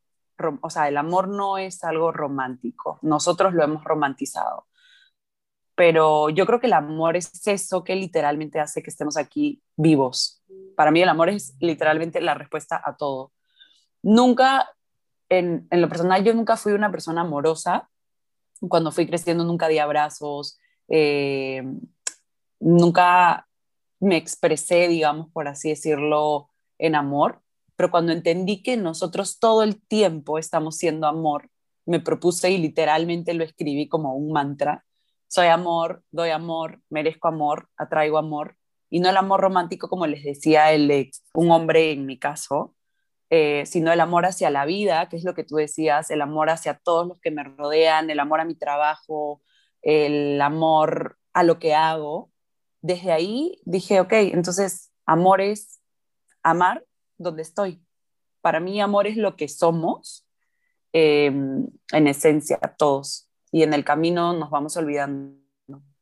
o 0.61 0.69
sea, 0.69 0.87
el 0.87 0.97
amor 0.97 1.27
no 1.27 1.57
es 1.57 1.83
algo 1.83 2.11
romántico. 2.11 2.99
Nosotros 3.01 3.53
lo 3.53 3.63
hemos 3.63 3.83
romantizado. 3.83 4.67
Pero 5.83 6.29
yo 6.29 6.45
creo 6.45 6.61
que 6.61 6.67
el 6.67 6.73
amor 6.73 7.17
es 7.17 7.45
eso 7.45 7.83
que 7.83 7.93
literalmente 7.93 8.57
hace 8.57 8.81
que 8.81 8.89
estemos 8.89 9.17
aquí 9.17 9.61
vivos. 9.75 10.41
Para 10.77 10.91
mí 10.91 11.01
el 11.01 11.09
amor 11.09 11.27
es 11.27 11.57
literalmente 11.59 12.21
la 12.21 12.35
respuesta 12.35 12.81
a 12.81 12.95
todo. 12.95 13.33
Nunca, 14.01 14.69
en, 15.27 15.67
en 15.69 15.81
lo 15.81 15.89
personal, 15.89 16.23
yo 16.23 16.33
nunca 16.33 16.55
fui 16.55 16.71
una 16.71 16.89
persona 16.89 17.19
amorosa. 17.19 17.89
Cuando 18.69 18.93
fui 18.93 19.05
creciendo 19.05 19.43
nunca 19.43 19.67
di 19.67 19.77
abrazos, 19.77 20.57
eh, 20.87 21.63
nunca 22.61 23.49
me 23.99 24.15
expresé, 24.15 24.87
digamos, 24.87 25.31
por 25.33 25.49
así 25.49 25.67
decirlo, 25.67 26.47
en 26.77 26.95
amor, 26.95 27.41
pero 27.75 27.91
cuando 27.91 28.13
entendí 28.13 28.63
que 28.63 28.77
nosotros 28.77 29.37
todo 29.37 29.63
el 29.63 29.85
tiempo 29.85 30.39
estamos 30.39 30.77
siendo 30.77 31.07
amor, 31.07 31.49
me 31.85 31.99
propuse 31.99 32.51
y 32.51 32.57
literalmente 32.57 33.33
lo 33.33 33.43
escribí 33.43 33.89
como 33.89 34.15
un 34.15 34.31
mantra. 34.31 34.85
Soy 35.33 35.47
amor, 35.47 36.03
doy 36.11 36.29
amor, 36.29 36.79
merezco 36.91 37.27
amor, 37.27 37.67
atraigo 37.75 38.19
amor, 38.19 38.55
y 38.91 38.99
no 38.99 39.09
el 39.09 39.17
amor 39.17 39.41
romántico 39.41 39.89
como 39.89 40.05
les 40.05 40.23
decía 40.23 40.71
el 40.73 41.09
un 41.33 41.49
hombre 41.49 41.91
en 41.91 42.05
mi 42.05 42.19
caso, 42.19 42.75
eh, 43.31 43.65
sino 43.65 43.91
el 43.91 43.99
amor 43.99 44.27
hacia 44.27 44.51
la 44.51 44.65
vida, 44.65 45.09
que 45.09 45.15
es 45.15 45.23
lo 45.23 45.33
que 45.33 45.43
tú 45.43 45.55
decías, 45.55 46.11
el 46.11 46.21
amor 46.21 46.51
hacia 46.51 46.75
todos 46.75 47.07
los 47.07 47.19
que 47.19 47.31
me 47.31 47.43
rodean, 47.43 48.11
el 48.11 48.19
amor 48.19 48.41
a 48.41 48.45
mi 48.45 48.53
trabajo, 48.53 49.41
el 49.81 50.39
amor 50.39 51.17
a 51.33 51.41
lo 51.41 51.57
que 51.57 51.73
hago, 51.73 52.29
desde 52.83 53.11
ahí 53.11 53.59
dije, 53.65 54.01
ok, 54.01 54.13
entonces 54.13 54.91
amor 55.07 55.41
es 55.41 55.81
amar 56.43 56.85
donde 57.17 57.41
estoy. 57.41 57.83
Para 58.41 58.59
mí 58.59 58.79
amor 58.79 59.07
es 59.07 59.17
lo 59.17 59.35
que 59.35 59.47
somos, 59.47 60.27
em, 60.91 61.65
en 61.91 62.07
esencia, 62.07 62.59
todos. 62.77 63.32
Y 63.53 63.61
en 63.61 63.73
el 63.75 63.85
camino 63.85 64.33
nos 64.33 64.49
vamos 64.49 64.75
olvidando. 64.77 65.37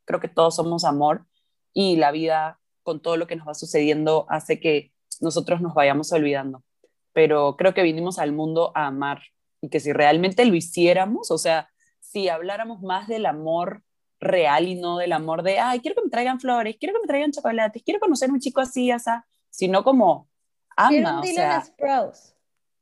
Creo 0.06 0.22
que 0.22 0.30
todos 0.30 0.56
somos 0.56 0.86
amor 0.86 1.26
y 1.74 1.98
la 1.98 2.12
vida 2.12 2.62
con 2.82 3.02
todo 3.02 3.18
lo 3.18 3.28
que 3.28 3.36
nos 3.36 3.46
va 3.46 3.54
sucediendo 3.54 4.26
hace 4.30 4.62
que 4.62 4.94
nosotros 5.20 5.60
nos 5.60 5.74
vayamos 5.74 6.14
olvidando. 6.14 6.64
Pero 7.12 7.58
creo 7.58 7.74
que 7.74 7.84
vinimos 7.84 8.20
al 8.20 8.32
mundo 8.32 8.72
a 8.74 8.88
amar 8.88 9.22
y 9.60 9.68
que 9.68 9.82
si 9.82 9.92
realmente 9.92 10.46
lo 10.46 10.56
hiciéramos, 10.56 11.30
o 11.30 11.38
sea, 11.38 11.70
si 12.00 12.30
habláramos 12.30 12.82
más 12.82 13.10
del 13.10 13.26
amor 13.26 13.84
real 14.22 14.70
y 14.70 14.76
no 14.76 14.98
del 14.98 15.12
amor 15.12 15.44
de, 15.44 15.60
ay, 15.60 15.82
quiero 15.82 15.96
que 15.96 16.06
me 16.06 16.10
traigan 16.10 16.40
flores, 16.40 16.78
quiero 16.80 16.94
que 16.94 17.02
me 17.02 17.08
traigan 17.08 17.34
chocolates, 17.34 17.84
quiero 17.84 18.00
conocer 18.00 18.30
a 18.30 18.34
un 18.34 18.40
chico 18.40 18.62
así, 18.62 18.92
así, 18.92 19.12
sino 19.50 19.84
como 19.84 20.30
ama, 20.78 21.20
o 21.20 21.24
sea, 21.24 21.66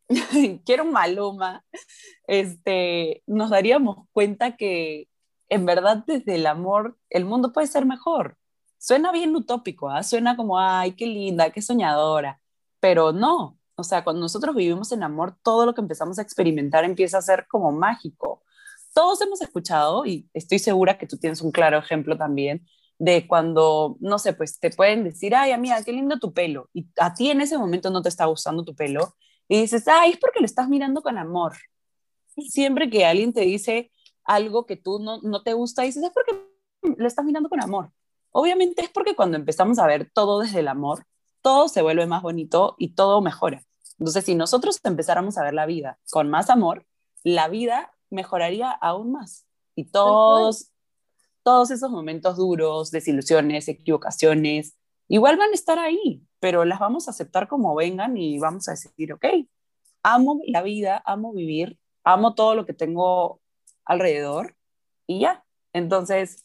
quiero 0.66 0.84
un 0.84 0.92
Maluma, 0.92 1.64
este, 2.28 3.24
nos 3.28 3.50
daríamos 3.50 4.08
cuenta 4.12 4.56
que 4.56 5.08
en 5.50 5.66
verdad 5.66 6.04
desde 6.06 6.36
el 6.36 6.46
amor 6.48 6.98
el 7.10 7.26
mundo 7.26 7.54
puede 7.54 7.68
ser 7.68 7.86
mejor. 7.86 8.38
Suena 8.78 9.12
bien 9.12 9.36
utópico, 9.36 9.90
¿ah? 9.90 10.04
suena 10.04 10.36
como, 10.36 10.60
ay, 10.60 10.94
qué 10.96 11.06
linda, 11.06 11.52
qué 11.52 11.62
soñadora, 11.62 12.42
pero 12.80 13.12
no, 13.12 13.58
O 13.76 13.84
sea, 13.84 14.04
cuando 14.04 14.22
nosotros 14.22 14.56
vivimos 14.56 14.92
en 14.92 15.04
amor, 15.04 15.38
todo 15.44 15.66
lo 15.66 15.74
que 15.74 15.82
empezamos 15.82 16.20
a 16.20 16.22
experimentar 16.22 16.84
empieza 16.86 17.18
a 17.18 17.22
ser 17.22 17.48
como 17.48 17.72
mágico. 17.72 18.44
Todos 18.94 19.22
hemos 19.22 19.42
escuchado, 19.42 20.06
y 20.06 20.30
estoy 20.34 20.60
segura 20.60 20.98
que 20.98 21.08
tú 21.08 21.18
tienes 21.18 21.42
un 21.42 21.52
claro 21.52 21.78
ejemplo 21.78 22.18
también, 22.18 22.68
de 22.98 23.28
cuando, 23.28 23.98
no 24.02 24.20
sé, 24.20 24.34
pues 24.34 24.60
te 24.60 24.72
pueden 24.72 25.04
decir, 25.06 25.36
ay, 25.36 25.52
amiga, 25.52 25.84
qué 25.84 25.94
lindo 25.94 26.20
tu 26.20 26.34
pelo, 26.34 26.70
y 26.74 26.88
a 27.00 27.14
ti 27.14 27.30
en 27.32 27.42
ese 27.42 27.58
momento 27.58 27.90
no 27.90 28.02
te 28.02 28.10
está 28.10 28.26
gustando 28.26 28.66
tu 28.66 28.76
pelo, 28.76 29.16
y 29.50 29.60
dices, 29.62 29.88
ay, 29.88 30.12
es 30.12 30.18
porque 30.18 30.40
lo 30.40 30.46
estás 30.46 30.70
mirando 30.70 31.02
con 31.02 31.18
amor. 31.18 31.58
Siempre 32.38 32.90
que 32.90 33.06
alguien 33.06 33.34
te 33.34 33.42
dice 33.42 33.92
algo 34.24 34.66
que 34.66 34.78
tú 34.78 35.00
no, 35.00 35.20
no 35.22 35.42
te 35.42 35.54
gusta, 35.54 35.82
dices, 35.82 36.04
es 36.04 36.12
porque 36.12 36.40
lo 36.84 37.08
estás 37.08 37.26
mirando 37.26 37.50
con 37.50 37.62
amor. 37.62 37.92
Obviamente 38.32 38.84
es 38.84 38.90
porque 38.90 39.16
cuando 39.16 39.38
empezamos 39.38 39.80
a 39.80 39.88
ver 39.88 40.12
todo 40.14 40.40
desde 40.40 40.60
el 40.60 40.68
amor, 40.68 41.06
todo 41.42 41.68
se 41.68 41.82
vuelve 41.82 42.06
más 42.06 42.22
bonito 42.22 42.76
y 42.78 42.94
todo 42.94 43.22
mejora. 43.22 43.64
Entonces, 43.98 44.24
si 44.24 44.36
nosotros 44.36 44.80
empezáramos 44.84 45.38
a 45.38 45.44
ver 45.44 45.56
la 45.56 45.66
vida 45.66 46.00
con 46.12 46.30
más 46.30 46.50
amor, 46.52 46.86
la 47.24 47.48
vida 47.50 47.92
mejoraría 48.12 48.72
aún 48.72 49.12
más. 49.12 49.46
Y 49.76 49.86
todos, 49.86 50.72
todos 51.44 51.72
esos 51.72 51.90
momentos 51.90 52.38
duros, 52.38 52.92
desilusiones, 52.92 53.68
equivocaciones, 53.68 54.76
igual 55.10 55.36
van 55.38 55.52
a 55.52 55.56
estar 55.56 55.78
ahí, 55.78 56.24
pero 56.40 56.64
las 56.64 56.80
vamos 56.80 57.08
a 57.08 57.12
aceptar 57.12 57.48
como 57.50 57.76
vengan 57.76 58.16
y 58.16 58.40
vamos 58.40 58.70
a 58.70 58.72
decir, 58.72 59.12
ok, 59.12 59.26
amo 60.04 60.40
la 60.48 60.62
vida, 60.62 61.02
amo 61.06 61.34
vivir, 61.34 61.78
amo 62.04 62.36
todo 62.36 62.56
lo 62.56 62.66
que 62.66 62.74
tengo 62.74 63.42
alrededor 63.84 64.56
y 65.06 65.22
ya. 65.22 65.44
Entonces, 65.74 66.44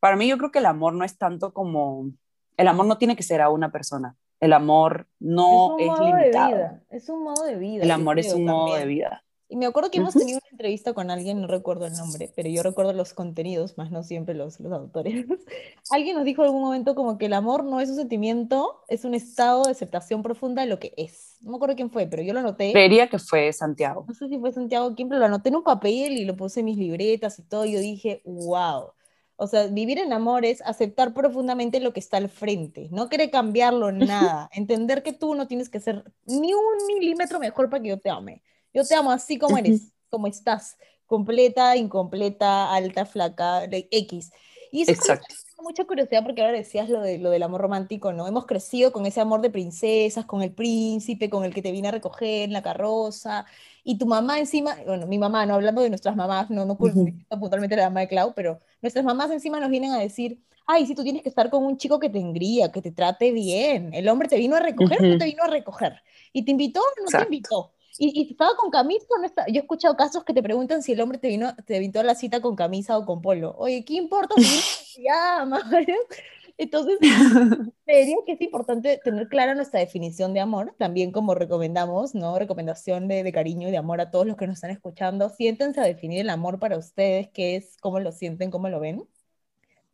para 0.00 0.16
mí 0.16 0.28
yo 0.28 0.38
creo 0.38 0.50
que 0.50 0.60
el 0.60 0.66
amor 0.66 0.94
no 0.94 1.04
es 1.04 1.18
tanto 1.18 1.52
como, 1.52 2.10
el 2.56 2.68
amor 2.68 2.86
no 2.86 2.96
tiene 2.96 3.16
que 3.16 3.22
ser 3.22 3.42
a 3.42 3.50
una 3.50 3.70
persona, 3.70 4.16
el 4.40 4.52
amor 4.52 5.08
no 5.18 5.76
es, 5.78 6.00
limitado. 6.00 6.80
Es 6.90 7.08
un 7.08 7.24
modo 7.24 7.44
de 7.44 7.56
vida. 7.56 7.84
El 7.84 7.90
amor 7.90 8.18
es 8.18 8.32
un 8.32 8.44
modo 8.44 8.76
de 8.76 8.86
vida. 8.86 9.24
Y 9.48 9.56
me 9.56 9.66
acuerdo 9.66 9.90
que 9.90 9.98
hemos 9.98 10.14
tenido 10.14 10.38
una 10.38 10.50
entrevista 10.50 10.92
con 10.92 11.10
alguien, 11.10 11.40
no 11.40 11.46
recuerdo 11.46 11.86
el 11.86 11.92
nombre, 11.92 12.30
pero 12.34 12.48
yo 12.48 12.62
recuerdo 12.64 12.92
los 12.92 13.14
contenidos, 13.14 13.78
más 13.78 13.92
no 13.92 14.02
siempre 14.02 14.34
los, 14.34 14.58
los 14.58 14.72
autores. 14.72 15.24
alguien 15.90 16.16
nos 16.16 16.24
dijo 16.24 16.42
en 16.42 16.48
algún 16.48 16.62
momento 16.62 16.96
como 16.96 17.16
que 17.16 17.26
el 17.26 17.32
amor 17.32 17.62
no 17.64 17.80
es 17.80 17.88
un 17.90 17.96
sentimiento, 17.96 18.82
es 18.88 19.04
un 19.04 19.14
estado 19.14 19.64
de 19.64 19.70
aceptación 19.70 20.22
profunda 20.22 20.62
de 20.62 20.68
lo 20.68 20.80
que 20.80 20.92
es. 20.96 21.36
No 21.42 21.52
me 21.52 21.56
acuerdo 21.56 21.76
quién 21.76 21.90
fue, 21.90 22.06
pero 22.06 22.22
yo 22.22 22.32
lo 22.32 22.40
anoté. 22.40 22.72
Creería 22.72 23.08
que 23.08 23.20
fue 23.20 23.52
Santiago. 23.52 24.04
No 24.08 24.14
sé 24.14 24.28
si 24.28 24.36
fue 24.38 24.52
Santiago 24.52 24.94
quién, 24.96 25.08
pero 25.08 25.20
lo 25.20 25.26
anoté 25.26 25.50
en 25.50 25.56
un 25.56 25.64
papel 25.64 26.12
y 26.12 26.24
lo 26.24 26.36
puse 26.36 26.60
en 26.60 26.66
mis 26.66 26.76
libretas 26.76 27.38
y 27.38 27.42
todo. 27.42 27.64
Y 27.66 27.72
yo 27.72 27.78
dije, 27.78 28.22
wow. 28.24 28.90
O 29.36 29.46
sea, 29.46 29.66
vivir 29.66 29.98
en 29.98 30.12
amor 30.12 30.44
es 30.44 30.62
aceptar 30.62 31.12
profundamente 31.12 31.78
lo 31.80 31.92
que 31.92 32.00
está 32.00 32.16
al 32.16 32.30
frente, 32.30 32.88
no 32.90 33.10
querer 33.10 33.30
cambiarlo 33.30 33.92
nada, 33.92 34.48
entender 34.52 35.02
que 35.02 35.12
tú 35.12 35.34
no 35.34 35.46
tienes 35.46 35.68
que 35.68 35.78
ser 35.78 36.10
ni 36.24 36.54
un 36.54 36.86
milímetro 36.88 37.38
mejor 37.38 37.68
para 37.68 37.82
que 37.82 37.90
yo 37.90 37.98
te 37.98 38.08
ame. 38.08 38.42
Yo 38.72 38.84
te 38.84 38.94
amo 38.94 39.10
así 39.10 39.38
como 39.38 39.58
eres, 39.58 39.92
como 40.10 40.26
estás, 40.26 40.76
completa, 41.06 41.76
incompleta, 41.76 42.72
alta, 42.72 43.06
flaca, 43.06 43.64
X. 43.64 44.30
Y 44.72 44.82
eso 44.82 44.92
Exacto. 44.92 45.26
Tengo 45.56 45.70
mucha 45.70 45.84
curiosidad 45.84 46.22
porque 46.22 46.42
ahora 46.42 46.58
decías 46.58 46.90
lo, 46.90 47.00
de, 47.00 47.16
lo 47.16 47.30
del 47.30 47.42
amor 47.42 47.62
romántico, 47.62 48.12
¿no? 48.12 48.26
Hemos 48.26 48.44
crecido 48.44 48.92
con 48.92 49.06
ese 49.06 49.22
amor 49.22 49.40
de 49.40 49.48
princesas, 49.48 50.26
con 50.26 50.42
el 50.42 50.52
príncipe, 50.52 51.30
con 51.30 51.44
el 51.44 51.54
que 51.54 51.62
te 51.62 51.72
viene 51.72 51.88
a 51.88 51.92
recoger 51.92 52.42
en 52.42 52.52
la 52.52 52.62
carroza, 52.62 53.46
y 53.82 53.96
tu 53.96 54.04
mamá 54.04 54.38
encima, 54.38 54.76
bueno, 54.84 55.06
mi 55.06 55.16
mamá, 55.16 55.46
no 55.46 55.54
hablando 55.54 55.80
de 55.80 55.88
nuestras 55.88 56.14
mamás, 56.14 56.50
no, 56.50 56.66
no 56.66 56.76
puntualmente 56.76 57.74
la 57.74 57.84
mamá 57.84 58.00
de 58.00 58.08
Clau, 58.08 58.34
pero 58.34 58.60
nuestras 58.82 59.04
mamás 59.04 59.30
encima 59.30 59.58
nos 59.58 59.70
vienen 59.70 59.92
a 59.92 59.98
decir, 59.98 60.42
ay, 60.66 60.86
si 60.86 60.94
tú 60.94 61.02
tienes 61.04 61.22
que 61.22 61.28
estar 61.28 61.48
con 61.48 61.64
un 61.64 61.78
chico 61.78 61.98
que 61.98 62.10
te 62.10 62.18
engría, 62.18 62.70
que 62.70 62.82
te 62.82 62.90
trate 62.90 63.32
bien, 63.32 63.94
el 63.94 64.08
hombre 64.08 64.28
te 64.28 64.36
vino 64.36 64.56
a 64.56 64.60
recoger, 64.60 65.00
no 65.00 65.16
te 65.16 65.24
vino 65.24 65.42
a 65.42 65.46
recoger, 65.46 66.02
y 66.32 66.44
te 66.44 66.50
invitó, 66.50 66.80
no 67.02 67.18
te 67.18 67.24
invitó. 67.24 67.72
Y, 67.98 68.20
y, 68.20 68.30
estaba 68.30 68.56
con 68.56 68.70
camisa 68.70 69.06
no 69.18 69.24
está. 69.24 69.46
Yo 69.46 69.54
he 69.54 69.62
escuchado 69.62 69.96
casos 69.96 70.24
que 70.24 70.34
te 70.34 70.42
preguntan 70.42 70.82
si 70.82 70.92
el 70.92 71.00
hombre 71.00 71.18
te 71.18 71.28
vino, 71.28 71.54
te 71.66 71.76
invitó 71.76 72.00
a 72.00 72.02
la 72.02 72.14
cita 72.14 72.40
con 72.40 72.56
camisa 72.56 72.98
o 72.98 73.06
con 73.06 73.22
polo. 73.22 73.54
Oye, 73.58 73.84
¿qué 73.84 73.94
importa 73.94 74.34
si 74.36 75.02
llama? 75.02 75.60
Entonces, 76.58 76.98
diría 77.86 78.16
que 78.24 78.32
es 78.32 78.40
importante 78.40 78.98
tener 79.04 79.28
clara 79.28 79.54
nuestra 79.54 79.80
definición 79.80 80.32
de 80.32 80.40
amor, 80.40 80.74
también 80.78 81.12
como 81.12 81.34
recomendamos, 81.34 82.14
¿no? 82.14 82.38
Recomendación 82.38 83.08
de, 83.08 83.22
de, 83.22 83.32
cariño 83.32 83.68
y 83.68 83.70
de 83.70 83.76
amor 83.76 84.00
a 84.00 84.10
todos 84.10 84.26
los 84.26 84.36
que 84.36 84.46
nos 84.46 84.56
están 84.56 84.70
escuchando. 84.70 85.28
Siéntense 85.28 85.80
a 85.80 85.84
definir 85.84 86.20
el 86.20 86.30
amor 86.30 86.58
para 86.58 86.78
ustedes, 86.78 87.28
qué 87.28 87.56
es, 87.56 87.76
cómo 87.80 88.00
lo 88.00 88.10
sienten, 88.10 88.50
cómo 88.50 88.68
lo 88.68 88.80
ven. 88.80 89.06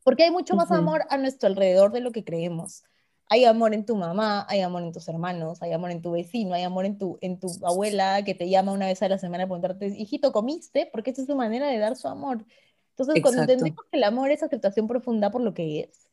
Porque 0.05 0.25
hay 0.25 0.31
mucho 0.31 0.55
más 0.55 0.71
amor 0.71 1.03
a 1.11 1.17
nuestro 1.17 1.49
alrededor 1.49 1.93
de 1.93 2.01
lo 2.01 2.13
que 2.13 2.25
creemos. 2.25 2.85
Hay 3.29 3.45
amor 3.45 3.73
en 3.73 3.87
tu 3.87 3.97
mamá, 3.97 4.47
hay 4.49 4.61
amor 4.61 4.83
en 4.83 4.93
tus 4.93 5.09
hermanos, 5.09 5.63
hay 5.63 5.73
amor 5.73 5.91
en 5.91 6.03
tu 6.03 6.13
vecino, 6.13 6.55
hay 6.55 6.65
amor 6.65 6.85
en 6.85 6.99
tu, 6.99 7.19
en 7.23 7.41
tu 7.41 7.49
abuela 7.65 8.23
que 8.25 8.35
te 8.35 8.49
llama 8.49 8.73
una 8.73 8.87
vez 8.87 9.03
a 9.03 9.09
la 9.09 9.19
semana 9.19 9.49
para 9.49 9.61
preguntarte, 9.61 9.87
hijito, 9.99 10.33
¿comiste? 10.33 10.89
Porque 10.93 11.11
esa 11.11 11.23
es 11.23 11.29
su 11.29 11.35
manera 11.35 11.69
de 11.69 11.79
dar 11.79 11.97
su 11.97 12.09
amor. 12.09 12.45
Entonces, 12.91 13.17
Exacto. 13.17 13.23
cuando 13.23 13.43
entendemos 13.43 13.85
que 13.91 13.97
el 13.97 14.05
amor 14.05 14.31
es 14.31 14.43
aceptación 14.43 14.87
profunda 14.87 15.31
por 15.31 15.41
lo 15.41 15.55
que 15.55 15.81
es, 15.81 16.09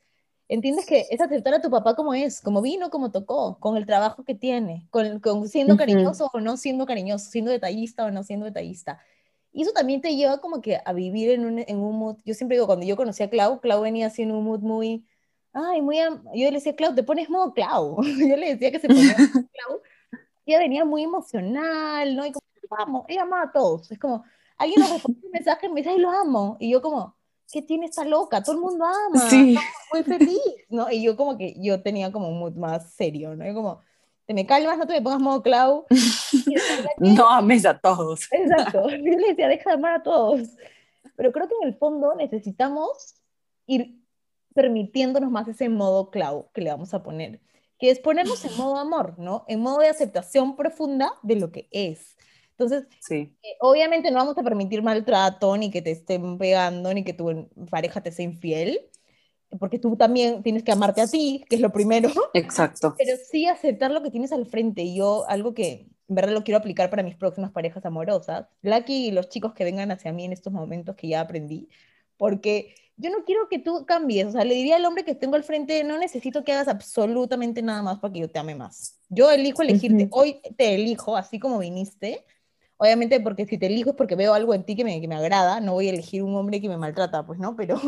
entiendes 0.48 0.86
que 0.86 1.08
es 1.10 1.22
aceptar 1.22 1.54
a 1.54 1.62
tu 1.62 1.70
papá 1.70 1.96
como 1.96 2.14
es, 2.14 2.42
como 2.42 2.62
vino, 2.62 2.90
como 2.90 3.12
tocó, 3.12 3.60
con 3.60 3.78
el 3.78 3.86
trabajo 3.86 4.24
que 4.24 4.34
tiene, 4.34 4.88
con, 4.90 5.20
con 5.20 5.48
siendo 5.48 5.78
cariñoso 5.78 6.26
uh 6.26 6.28
-huh. 6.28 6.38
o 6.38 6.40
no 6.42 6.58
siendo 6.58 6.86
cariñoso, 6.86 7.30
siendo 7.30 7.52
detallista 7.52 8.06
o 8.06 8.12
no 8.12 8.24
siendo 8.24 8.46
detallista. 8.46 9.00
Y 9.52 9.64
eso 9.64 9.72
también 9.72 10.02
te 10.02 10.16
lleva 10.16 10.42
como 10.42 10.62
que 10.62 10.80
a 10.84 10.94
vivir 10.94 11.32
en 11.32 11.46
un, 11.46 11.60
en 11.60 11.78
un 11.78 11.98
mood, 11.98 12.18
yo 12.26 12.34
siempre 12.34 12.56
digo, 12.58 12.68
cuando 12.68 12.86
yo 12.86 12.96
conocí 12.96 13.24
a 13.24 13.30
Clau, 13.30 13.60
Clau 13.60 13.82
venía 13.82 14.08
así 14.08 14.22
en 14.24 14.32
un 14.32 14.44
mood 14.44 14.62
muy, 14.62 15.06
ay, 15.54 15.82
muy, 15.82 15.98
yo 15.98 16.12
le 16.34 16.52
decía, 16.52 16.76
Clau, 16.76 16.96
te 16.96 17.04
pones 17.04 17.30
modo 17.30 17.54
Clau, 17.54 18.02
yo 18.04 18.38
le 18.38 18.56
decía 18.56 18.72
que 18.72 18.80
se 18.80 18.88
ponía 18.88 19.16
Clau, 19.54 19.82
ella 20.46 20.60
venía 20.60 20.86
muy 20.86 21.04
emocional, 21.04 22.16
¿no? 22.16 22.26
Y 22.26 22.32
como, 22.32 22.46
vamos, 22.70 23.06
ella 23.08 23.24
amaba 23.24 23.44
a 23.44 23.52
todos, 23.52 23.92
es 23.92 24.00
como, 24.00 24.24
alguien 24.58 24.80
nos 24.82 24.92
responde 24.92 25.20
un 25.26 25.32
mensaje 25.32 25.66
y 25.68 25.70
me 25.70 25.82
dice, 25.82 25.92
ay, 25.92 26.00
lo 26.00 26.10
amo, 26.10 26.58
y 26.60 26.72
yo 26.72 26.82
como, 26.82 27.16
¿qué 27.52 27.62
tiene 27.62 27.88
esta 27.88 28.06
loca? 28.06 28.44
Todo 28.44 28.56
el 28.56 28.62
mundo 28.62 28.86
ama, 28.86 29.30
Sí. 29.30 29.58
muy 29.92 30.04
feliz, 30.04 30.40
¿no? 30.70 30.90
Y 30.92 31.04
yo 31.04 31.16
como 31.16 31.38
que, 31.38 31.56
yo 31.58 31.82
tenía 31.82 32.12
como 32.12 32.30
un 32.30 32.40
mood 32.40 32.54
más 32.54 32.94
serio, 32.94 33.36
¿no? 33.36 33.48
Y 33.48 33.54
como, 33.54 33.82
te 34.26 34.36
me 34.36 34.46
calmas, 34.46 34.78
no 34.78 34.86
te 34.86 34.94
me 34.94 35.02
pongas 35.02 35.20
modo 35.20 35.42
Clau. 35.42 35.86
No 37.00 37.30
ames 37.30 37.66
a 37.66 37.80
todos. 37.80 38.32
Exacto. 38.32 38.90
Yo 38.90 38.98
le 38.98 39.30
decía, 39.30 39.48
deja 39.48 39.72
de 39.72 39.76
amar 39.76 39.96
a 39.96 40.04
todos. 40.04 40.50
Pero 41.16 41.32
creo 41.32 41.48
que 41.48 41.56
en 41.62 41.70
el 41.70 41.76
fondo 41.76 42.14
necesitamos 42.14 43.16
ir 43.66 43.99
permitiéndonos 44.60 45.32
más 45.32 45.48
ese 45.48 45.70
modo 45.70 46.12
Clau 46.12 46.50
que 46.54 46.60
le 46.60 46.70
vamos 46.70 46.94
a 46.94 47.02
poner, 47.02 47.40
que 47.80 47.92
es 47.92 48.00
ponernos 48.00 48.44
en 48.44 48.58
modo 48.58 48.76
amor, 48.76 49.18
¿no? 49.18 49.46
En 49.48 49.62
modo 49.62 49.80
de 49.80 49.88
aceptación 49.88 50.58
profunda 50.58 51.14
de 51.24 51.38
lo 51.38 51.50
que 51.50 51.70
es. 51.72 52.18
Entonces, 52.52 52.84
Sí, 53.00 53.38
eh, 53.42 53.56
obviamente 53.62 54.12
no 54.12 54.18
vamos 54.18 54.38
a 54.38 54.44
permitir 54.44 54.84
maltrato, 54.84 55.56
ni 55.56 55.72
que 55.72 55.82
te 55.82 55.92
estén 55.92 56.38
pegando, 56.38 56.94
ni 56.94 57.06
que 57.06 57.14
tu 57.14 57.48
pareja 57.70 58.02
te 58.02 58.12
sea 58.12 58.26
infiel, 58.26 58.82
porque 59.58 59.80
tú 59.80 59.96
también 59.96 60.44
tienes 60.44 60.64
que 60.64 60.74
amarte 60.74 61.00
a 61.00 61.08
ti, 61.08 61.46
que 61.48 61.56
es 61.56 61.62
lo 61.62 61.72
primero, 61.72 62.12
exacto. 62.34 62.96
pero 62.98 63.16
sí 63.32 63.46
aceptar 63.46 63.92
lo 63.92 64.04
que 64.04 64.12
tienes 64.12 64.34
al 64.34 64.46
frente. 64.46 64.82
Y 64.82 64.98
yo, 64.98 65.24
algo 65.30 65.54
que 65.54 65.88
en 66.10 66.16
verdad 66.16 66.34
lo 66.34 66.44
quiero 66.44 66.58
aplicar 66.58 66.90
para 66.90 67.02
mis 67.02 67.16
próximas 67.16 67.52
parejas 67.52 67.86
amorosas, 67.86 68.48
Lucky 68.62 69.08
y 69.08 69.12
los 69.12 69.30
chicos 69.30 69.54
que 69.54 69.64
vengan 69.64 69.92
hacia 69.92 70.12
mí 70.12 70.26
en 70.26 70.34
estos 70.34 70.52
momentos 70.52 70.98
que 70.98 71.08
ya 71.08 71.22
aprendí, 71.22 71.70
porque 72.18 72.76
yo 73.00 73.10
no 73.10 73.24
quiero 73.24 73.48
que 73.48 73.60
tú 73.60 73.86
cambies, 73.86 74.28
o 74.28 74.32
sea, 74.32 74.44
le 74.44 74.56
diría 74.56 74.76
al 74.76 74.86
hombre 74.86 75.06
que 75.06 75.16
tengo 75.16 75.36
al 75.36 75.44
frente, 75.44 75.86
no 75.86 75.98
necesito 75.98 76.44
que 76.44 76.52
hagas 76.52 76.68
absolutamente 76.68 77.62
nada 77.62 77.82
más 77.82 78.00
para 78.00 78.12
que 78.12 78.20
yo 78.20 78.30
te 78.30 78.40
ame 78.40 78.56
más. 78.56 79.00
Yo 79.08 79.32
elijo 79.32 79.62
elegirte, 79.62 80.10
hoy 80.12 80.42
te 80.58 80.76
elijo 80.76 81.16
así 81.16 81.40
como 81.40 81.60
viniste, 81.60 82.26
obviamente 82.76 83.22
porque 83.22 83.46
si 83.46 83.58
te 83.58 83.68
elijo 83.68 83.92
es 83.92 83.96
porque 83.96 84.16
veo 84.16 84.34
algo 84.34 84.54
en 84.54 84.66
ti 84.66 84.76
que 84.76 84.84
me, 84.84 85.00
que 85.00 85.08
me 85.08 85.16
agrada, 85.16 85.62
no 85.62 85.74
voy 85.74 85.88
a 85.88 85.92
elegir 85.92 86.24
un 86.24 86.36
hombre 86.36 86.60
que 86.60 86.68
me 86.68 86.76
maltrata, 86.76 87.26
pues 87.26 87.40
no, 87.40 87.56
pero 87.56 87.80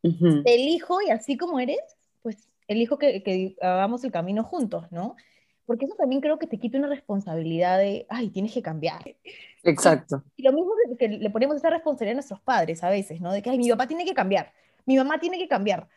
te 0.00 0.54
elijo 0.54 1.02
y 1.02 1.10
así 1.10 1.36
como 1.36 1.58
eres, 1.58 1.80
pues 2.22 2.48
elijo 2.68 2.96
que, 2.96 3.24
que 3.24 3.56
hagamos 3.60 4.04
el 4.04 4.12
camino 4.12 4.44
juntos, 4.44 4.86
¿no? 4.92 5.16
Porque 5.66 5.86
eso 5.86 5.96
también 5.96 6.20
creo 6.20 6.38
que 6.38 6.46
te 6.46 6.58
quita 6.58 6.78
una 6.78 6.88
responsabilidad 6.88 7.78
de, 7.78 8.06
ay, 8.08 8.30
tienes 8.30 8.52
que 8.52 8.62
cambiar. 8.62 9.02
Exacto. 9.64 10.22
Y 10.36 10.42
lo 10.42 10.52
mismo 10.52 10.72
que, 10.88 10.96
que 10.96 11.08
le 11.08 11.30
ponemos 11.30 11.56
esa 11.56 11.70
responsabilidad 11.70 12.12
a 12.12 12.16
nuestros 12.16 12.40
padres 12.40 12.84
a 12.84 12.90
veces, 12.90 13.20
¿no? 13.20 13.32
De 13.32 13.42
que, 13.42 13.50
ay, 13.50 13.58
mi 13.58 13.68
papá 13.70 13.86
tiene 13.86 14.04
que 14.04 14.14
cambiar, 14.14 14.52
mi 14.86 14.96
mamá 14.96 15.18
tiene 15.18 15.38
que 15.38 15.48
cambiar. 15.48 15.88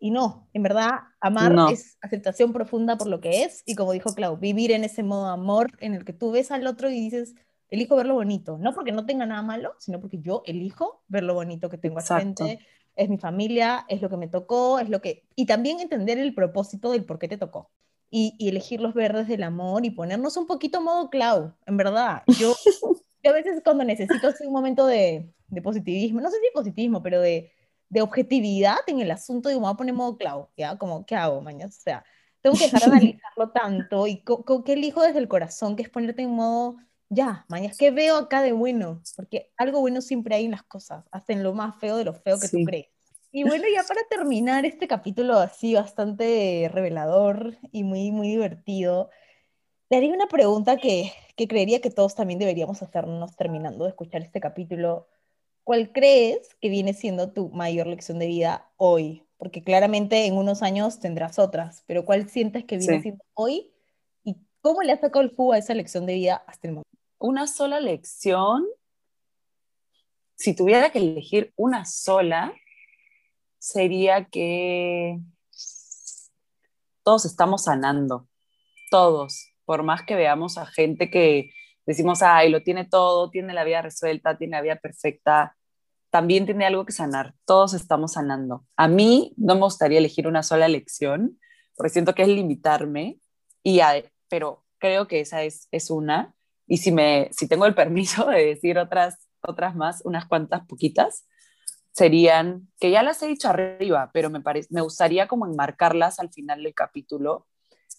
Y 0.00 0.10
no, 0.10 0.48
en 0.52 0.62
verdad, 0.62 0.90
amar 1.20 1.52
No. 1.52 1.70
es 1.70 1.98
aceptación 2.00 2.52
profunda 2.52 2.96
por 2.96 3.08
lo 3.08 3.20
que 3.20 3.42
es 3.42 3.64
y 3.66 3.74
como 3.74 3.92
dijo 3.92 4.14
Clau, 4.14 4.36
vivir 4.36 4.70
en 4.70 4.84
ese 4.84 5.02
modo 5.02 5.26
amor 5.26 5.72
en 5.80 5.94
el 5.94 6.04
que 6.04 6.12
tú 6.12 6.30
ves 6.30 6.52
al 6.52 6.66
otro 6.66 6.88
y 6.88 6.94
dices, 6.94 7.34
elijo 7.68 7.96
verlo 7.96 8.14
bonito, 8.14 8.58
no 8.58 8.74
porque 8.74 8.92
no 8.92 9.06
tenga 9.06 9.26
nada 9.26 9.42
malo, 9.42 9.74
sino 9.78 10.00
porque 10.00 10.18
yo 10.20 10.42
elijo 10.46 11.02
ver 11.08 11.24
lo 11.24 11.34
bonito 11.34 11.68
que 11.68 11.78
tengo 11.78 11.98
al 11.98 12.04
frente, 12.04 12.60
es 12.94 13.08
mi 13.08 13.18
familia, 13.18 13.84
es 13.88 14.00
lo 14.00 14.08
que 14.08 14.16
me 14.16 14.28
tocó, 14.28 14.78
es 14.78 14.88
lo 14.88 15.00
que... 15.00 15.24
Y 15.34 15.46
también 15.46 15.80
entender 15.80 16.18
el 16.18 16.34
propósito 16.34 16.90
del 16.90 17.04
por 17.04 17.18
qué 17.18 17.28
te 17.28 17.38
tocó. 17.38 17.70
Y, 18.10 18.34
y 18.38 18.48
elegir 18.48 18.80
los 18.80 18.94
verdes 18.94 19.28
del 19.28 19.42
amor 19.42 19.84
y 19.84 19.90
ponernos 19.90 20.36
un 20.38 20.46
poquito 20.46 20.80
modo 20.80 21.10
Clau, 21.10 21.54
en 21.66 21.76
verdad. 21.76 22.22
Yo, 22.26 22.54
yo 23.22 23.30
a 23.30 23.34
veces 23.34 23.60
cuando 23.62 23.84
necesito 23.84 24.28
así 24.28 24.46
un 24.46 24.52
momento 24.52 24.86
de, 24.86 25.30
de 25.48 25.62
positivismo, 25.62 26.20
no 26.20 26.30
sé 26.30 26.36
si 26.36 26.50
positivismo, 26.54 27.02
pero 27.02 27.20
de, 27.20 27.52
de 27.88 28.00
objetividad 28.02 28.78
en 28.86 29.00
el 29.00 29.10
asunto, 29.10 29.48
digo, 29.48 29.60
me 29.60 29.66
voy 29.66 29.74
a 29.74 29.76
poner 29.76 29.94
modo 29.94 30.16
Clau, 30.16 30.48
¿ya? 30.56 30.76
Como, 30.76 31.04
¿qué 31.04 31.16
hago, 31.16 31.40
mañana? 31.40 31.68
O 31.68 31.72
sea, 31.72 32.04
tengo 32.40 32.56
que 32.56 32.64
dejar 32.64 32.80
de 32.80 32.86
analizarlo 32.96 33.50
tanto 33.52 34.06
y 34.06 34.22
qué 34.64 34.72
elijo 34.72 35.02
desde 35.02 35.18
el 35.18 35.28
corazón, 35.28 35.76
que 35.76 35.82
es 35.82 35.90
ponerte 35.90 36.22
en 36.22 36.30
modo, 36.30 36.76
ya, 37.08 37.46
mañana, 37.48 37.74
¿qué 37.78 37.90
veo 37.90 38.16
acá 38.16 38.42
de 38.42 38.52
bueno? 38.52 39.02
Porque 39.16 39.50
algo 39.56 39.80
bueno 39.80 40.00
siempre 40.00 40.34
hay 40.34 40.44
en 40.44 40.52
las 40.52 40.62
cosas, 40.62 41.04
hacen 41.10 41.42
lo 41.42 41.54
más 41.54 41.76
feo 41.78 41.96
de 41.96 42.04
lo 42.04 42.14
feo 42.14 42.38
que 42.38 42.48
tú 42.48 42.58
crees. 42.64 42.86
Y 43.30 43.44
bueno, 43.44 43.64
ya 43.72 43.82
para 43.82 44.00
terminar 44.08 44.64
este 44.64 44.88
capítulo 44.88 45.38
así 45.38 45.74
bastante 45.74 46.70
revelador 46.72 47.58
y 47.72 47.84
muy, 47.84 48.10
muy 48.10 48.28
divertido, 48.28 49.10
te 49.88 49.96
haría 49.96 50.14
una 50.14 50.28
pregunta 50.28 50.78
que, 50.78 51.12
que 51.36 51.46
creería 51.46 51.80
que 51.80 51.90
todos 51.90 52.14
también 52.14 52.38
deberíamos 52.38 52.82
hacernos 52.82 53.36
terminando 53.36 53.84
de 53.84 53.90
escuchar 53.90 54.22
este 54.22 54.40
capítulo. 54.40 55.08
¿Cuál 55.62 55.92
crees 55.92 56.54
que 56.60 56.70
viene 56.70 56.94
siendo 56.94 57.32
tu 57.32 57.50
mayor 57.50 57.86
lección 57.86 58.18
de 58.18 58.28
vida 58.28 58.70
hoy? 58.76 59.26
Porque 59.36 59.62
claramente 59.62 60.24
en 60.24 60.36
unos 60.36 60.62
años 60.62 60.98
tendrás 60.98 61.38
otras, 61.38 61.84
pero 61.86 62.06
¿cuál 62.06 62.30
sientes 62.30 62.64
que 62.64 62.78
viene 62.78 63.02
siendo 63.02 63.24
hoy? 63.34 63.72
¿Y 64.24 64.36
cómo 64.62 64.82
le 64.82 64.92
has 64.92 65.00
sacado 65.00 65.22
el 65.22 65.34
jugo 65.34 65.52
a 65.52 65.58
esa 65.58 65.74
lección 65.74 66.06
de 66.06 66.14
vida 66.14 66.42
hasta 66.46 66.68
el 66.68 66.74
momento? 66.74 66.90
Una 67.18 67.46
sola 67.46 67.78
lección. 67.78 68.66
Si 70.34 70.54
tuviera 70.54 70.90
que 70.90 70.98
elegir 70.98 71.52
una 71.56 71.84
sola, 71.84 72.54
sería 73.58 74.24
que 74.26 75.18
todos 77.02 77.24
estamos 77.24 77.64
sanando, 77.64 78.28
todos 78.90 79.52
por 79.68 79.82
más 79.82 80.02
que 80.02 80.14
veamos 80.14 80.56
a 80.56 80.64
gente 80.64 81.10
que 81.10 81.50
decimos, 81.84 82.22
ay, 82.22 82.48
lo 82.48 82.62
tiene 82.62 82.86
todo, 82.86 83.28
tiene 83.28 83.52
la 83.52 83.64
vida 83.64 83.82
resuelta, 83.82 84.38
tiene 84.38 84.56
la 84.56 84.62
vida 84.62 84.76
perfecta, 84.76 85.58
también 86.08 86.46
tiene 86.46 86.64
algo 86.64 86.86
que 86.86 86.92
sanar. 86.92 87.34
Todos 87.44 87.74
estamos 87.74 88.14
sanando. 88.14 88.64
A 88.76 88.88
mí 88.88 89.34
no 89.36 89.56
me 89.56 89.60
gustaría 89.60 89.98
elegir 89.98 90.26
una 90.26 90.42
sola 90.42 90.68
lección, 90.68 91.38
porque 91.76 91.90
siento 91.90 92.14
que 92.14 92.22
es 92.22 92.28
limitarme, 92.28 93.18
y 93.62 93.80
pero 94.30 94.64
creo 94.78 95.06
que 95.06 95.20
esa 95.20 95.42
es, 95.42 95.68
es 95.70 95.90
una. 95.90 96.34
Y 96.66 96.78
si, 96.78 96.90
me, 96.90 97.28
si 97.32 97.46
tengo 97.46 97.66
el 97.66 97.74
permiso 97.74 98.24
de 98.24 98.46
decir 98.46 98.78
otras, 98.78 99.28
otras 99.42 99.76
más, 99.76 100.00
unas 100.06 100.24
cuantas 100.24 100.66
poquitas, 100.66 101.26
serían, 101.98 102.68
que 102.78 102.92
ya 102.92 103.02
las 103.02 103.20
he 103.22 103.26
dicho 103.26 103.48
arriba, 103.48 104.10
pero 104.12 104.30
me, 104.30 104.40
me 104.70 104.80
gustaría 104.80 105.26
como 105.26 105.46
enmarcarlas 105.46 106.20
al 106.20 106.32
final 106.32 106.62
del 106.62 106.72
capítulo, 106.72 107.48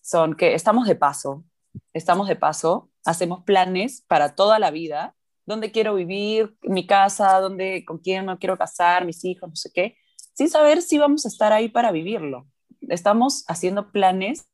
son 0.01 0.35
que 0.35 0.53
estamos 0.53 0.87
de 0.87 0.95
paso, 0.95 1.43
estamos 1.91 2.29
de 2.29 2.37
paso, 2.37 2.89
hacemos 3.03 3.43
planes 3.43 4.05
para 4.07 4.35
toda 4.35 4.57
la 4.57 4.71
vida, 4.71 5.15
dónde 5.45 5.71
quiero 5.71 5.95
vivir, 5.95 6.55
mi 6.61 6.87
casa, 6.87 7.41
dónde, 7.41 7.83
con 7.83 7.97
quién 7.97 8.25
me 8.25 8.37
quiero 8.37 8.57
casar, 8.57 9.05
mis 9.05 9.25
hijos, 9.25 9.49
no 9.49 9.55
sé 9.57 9.69
qué, 9.73 9.97
sin 10.33 10.49
saber 10.49 10.81
si 10.81 10.97
vamos 10.97 11.25
a 11.25 11.27
estar 11.27 11.51
ahí 11.51 11.67
para 11.67 11.91
vivirlo. 11.91 12.47
Estamos 12.87 13.43
haciendo 13.49 13.91
planes 13.91 14.47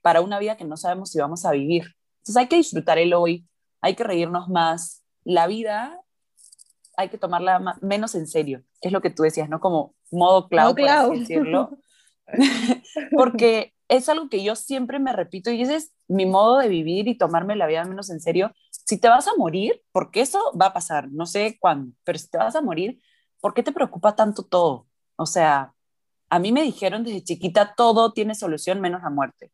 para 0.00 0.22
una 0.22 0.38
vida 0.38 0.56
que 0.56 0.64
no 0.64 0.78
sabemos 0.78 1.10
si 1.10 1.18
vamos 1.18 1.44
a 1.44 1.50
vivir. 1.50 1.84
Entonces 2.18 2.36
hay 2.38 2.48
que 2.48 2.56
disfrutar 2.56 2.96
el 2.96 3.12
hoy, 3.12 3.46
hay 3.82 3.94
que 3.94 4.04
reírnos 4.04 4.48
más. 4.48 5.04
La 5.22 5.46
vida 5.46 6.00
hay 6.96 7.08
que 7.08 7.18
tomarla 7.18 7.78
menos 7.80 8.14
en 8.14 8.26
serio, 8.26 8.62
es 8.80 8.92
lo 8.92 9.00
que 9.00 9.10
tú 9.10 9.22
decías, 9.22 9.48
¿no? 9.48 9.60
Como 9.60 9.94
modo 10.10 10.48
cloud, 10.48 10.76
por 10.76 10.88
así 10.88 11.20
decirlo. 11.20 11.78
Porque 13.16 13.74
es 13.88 14.08
algo 14.08 14.28
que 14.28 14.42
yo 14.42 14.56
siempre 14.56 14.98
me 14.98 15.12
repito 15.12 15.50
y 15.50 15.62
ese 15.62 15.76
es 15.76 15.92
mi 16.08 16.26
modo 16.26 16.58
de 16.58 16.68
vivir 16.68 17.08
y 17.08 17.18
tomarme 17.18 17.56
la 17.56 17.66
vida 17.66 17.84
menos 17.84 18.10
en 18.10 18.20
serio. 18.20 18.52
Si 18.70 18.98
te 18.98 19.08
vas 19.08 19.28
a 19.28 19.36
morir, 19.36 19.82
porque 19.92 20.20
eso 20.20 20.52
va 20.60 20.66
a 20.66 20.72
pasar, 20.72 21.10
no 21.10 21.26
sé 21.26 21.56
cuándo, 21.58 21.92
pero 22.04 22.18
si 22.18 22.28
te 22.28 22.38
vas 22.38 22.54
a 22.56 22.62
morir, 22.62 23.00
¿por 23.40 23.54
qué 23.54 23.62
te 23.62 23.72
preocupa 23.72 24.14
tanto 24.14 24.42
todo? 24.42 24.86
O 25.16 25.26
sea, 25.26 25.72
a 26.30 26.38
mí 26.38 26.52
me 26.52 26.62
dijeron 26.62 27.04
desde 27.04 27.22
chiquita, 27.22 27.74
todo 27.76 28.12
tiene 28.12 28.34
solución 28.34 28.80
menos 28.80 29.02
la 29.02 29.10
muerte. 29.10 29.52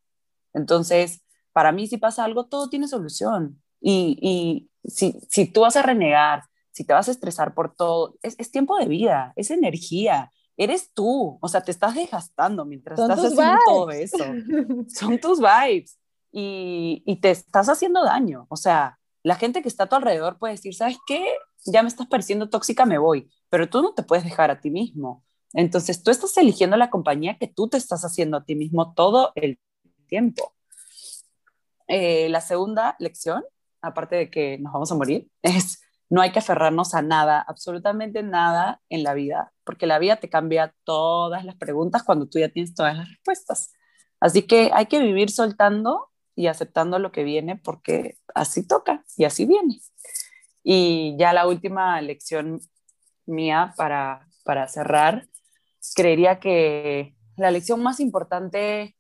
Entonces, 0.53 1.23
para 1.53 1.73
mí 1.73 1.87
si 1.87 1.97
pasa 1.99 2.25
algo, 2.25 2.47
todo 2.47 2.69
tiene 2.69 2.89
solución. 2.89 3.63
Y, 3.81 4.19
y 4.21 4.89
si, 4.89 5.21
si 5.29 5.47
tú 5.47 5.63
vas 5.63 5.77
a 5.77 5.83
renegar, 5.83 6.45
si 6.73 6.85
te 6.85 6.93
vas 6.93 7.09
a 7.09 7.11
estresar 7.11 7.55
por 7.55 7.75
todo, 7.75 8.15
es, 8.23 8.37
es 8.39 8.51
tiempo 8.51 8.77
de 8.79 8.87
vida, 8.87 9.33
es 9.37 9.51
energía, 9.51 10.31
eres 10.57 10.93
tú, 10.93 11.39
o 11.41 11.49
sea, 11.49 11.63
te 11.63 11.71
estás 11.71 11.95
desgastando 11.95 12.65
mientras 12.65 12.99
estás 12.99 13.19
haciendo 13.19 13.59
todo 13.67 13.91
eso. 13.91 14.19
Son 14.89 15.19
tus 15.19 15.41
vibes 15.41 15.99
y, 16.33 17.03
y, 17.07 17.17
te 17.21 17.31
estás 17.31 17.69
haciendo 17.69 18.05
daño. 18.05 18.47
O 18.51 18.57
sea, 18.57 18.99
la 19.23 19.37
gente 19.37 19.63
que 19.63 19.69
está 19.69 19.85
a 19.85 19.89
tu 19.89 19.97
alrededor 19.97 20.39
puede 20.39 20.55
decir, 20.55 20.75
¿sabes 20.75 20.99
qué? 21.07 21.35
Ya 21.67 21.83
me 21.83 21.89
estás 21.89 22.07
pareciendo 22.07 22.49
tóxica, 22.49 22.87
me 22.87 22.99
voy, 22.99 23.31
pero 23.49 23.69
tú 23.69 23.83
no 23.83 23.95
te 23.95 24.03
puedes 24.03 24.25
dejar 24.25 24.51
a 24.51 24.61
ti 24.61 24.71
mismo. 24.71 25.25
Entonces, 25.53 26.03
tú 26.03 26.11
estás 26.11 26.37
eligiendo 26.37 26.77
la 26.77 26.91
compañía 26.91 27.39
que 27.39 27.49
tú 27.49 27.69
te 27.69 27.77
estás 27.77 28.05
haciendo 28.05 28.37
a 28.37 28.45
ti 28.45 28.55
mismo 28.55 28.95
todo 28.95 29.33
el 29.35 29.59
tiempo. 30.07 30.55
Eh, 31.89 32.29
la 32.29 32.41
segunda 32.41 32.97
lección, 32.99 33.43
aparte 33.83 34.17
de 34.17 34.31
que 34.31 34.59
nos 34.59 34.73
vamos 34.73 34.93
a 34.93 34.95
morir, 34.95 35.29
es 35.43 35.81
no 36.11 36.21
hay 36.21 36.33
que 36.33 36.41
aferrarnos 36.41 36.95
a 36.95 37.03
nada, 37.03 37.41
absolutamente 37.41 38.23
nada 38.25 38.83
en 38.89 39.05
la 39.05 39.15
vida, 39.15 39.53
porque 39.65 39.87
la 39.87 40.01
vida 40.01 40.17
te 40.17 40.29
cambia 40.29 40.75
todas 40.85 41.45
las 41.45 41.55
preguntas 41.55 42.03
cuando 42.03 42.29
tú 42.29 42.41
ya 42.41 42.49
tienes 42.49 42.75
todas 42.75 42.97
las 42.97 43.09
respuestas. 43.09 43.73
Así 44.19 44.43
que 44.43 44.71
hay 44.75 44.87
que 44.87 44.99
vivir 45.01 45.31
soltando 45.31 46.09
y 46.35 46.49
aceptando 46.49 46.99
lo 46.99 47.13
que 47.13 47.23
viene 47.23 47.57
porque 47.57 48.19
así 48.35 48.67
toca 48.67 49.05
y 49.17 49.25
así 49.25 49.47
viene. 49.47 49.81
Y 50.65 51.17
ya 51.17 51.33
la 51.33 51.47
última 51.47 52.01
lección 52.03 52.61
mía 53.25 53.73
para, 53.77 54.27
para 54.45 54.67
cerrar, 54.67 55.29
creería 55.95 56.41
que 56.41 57.15
la 57.37 57.53
lección 57.53 57.83
más 57.83 58.01
importante 58.01 58.97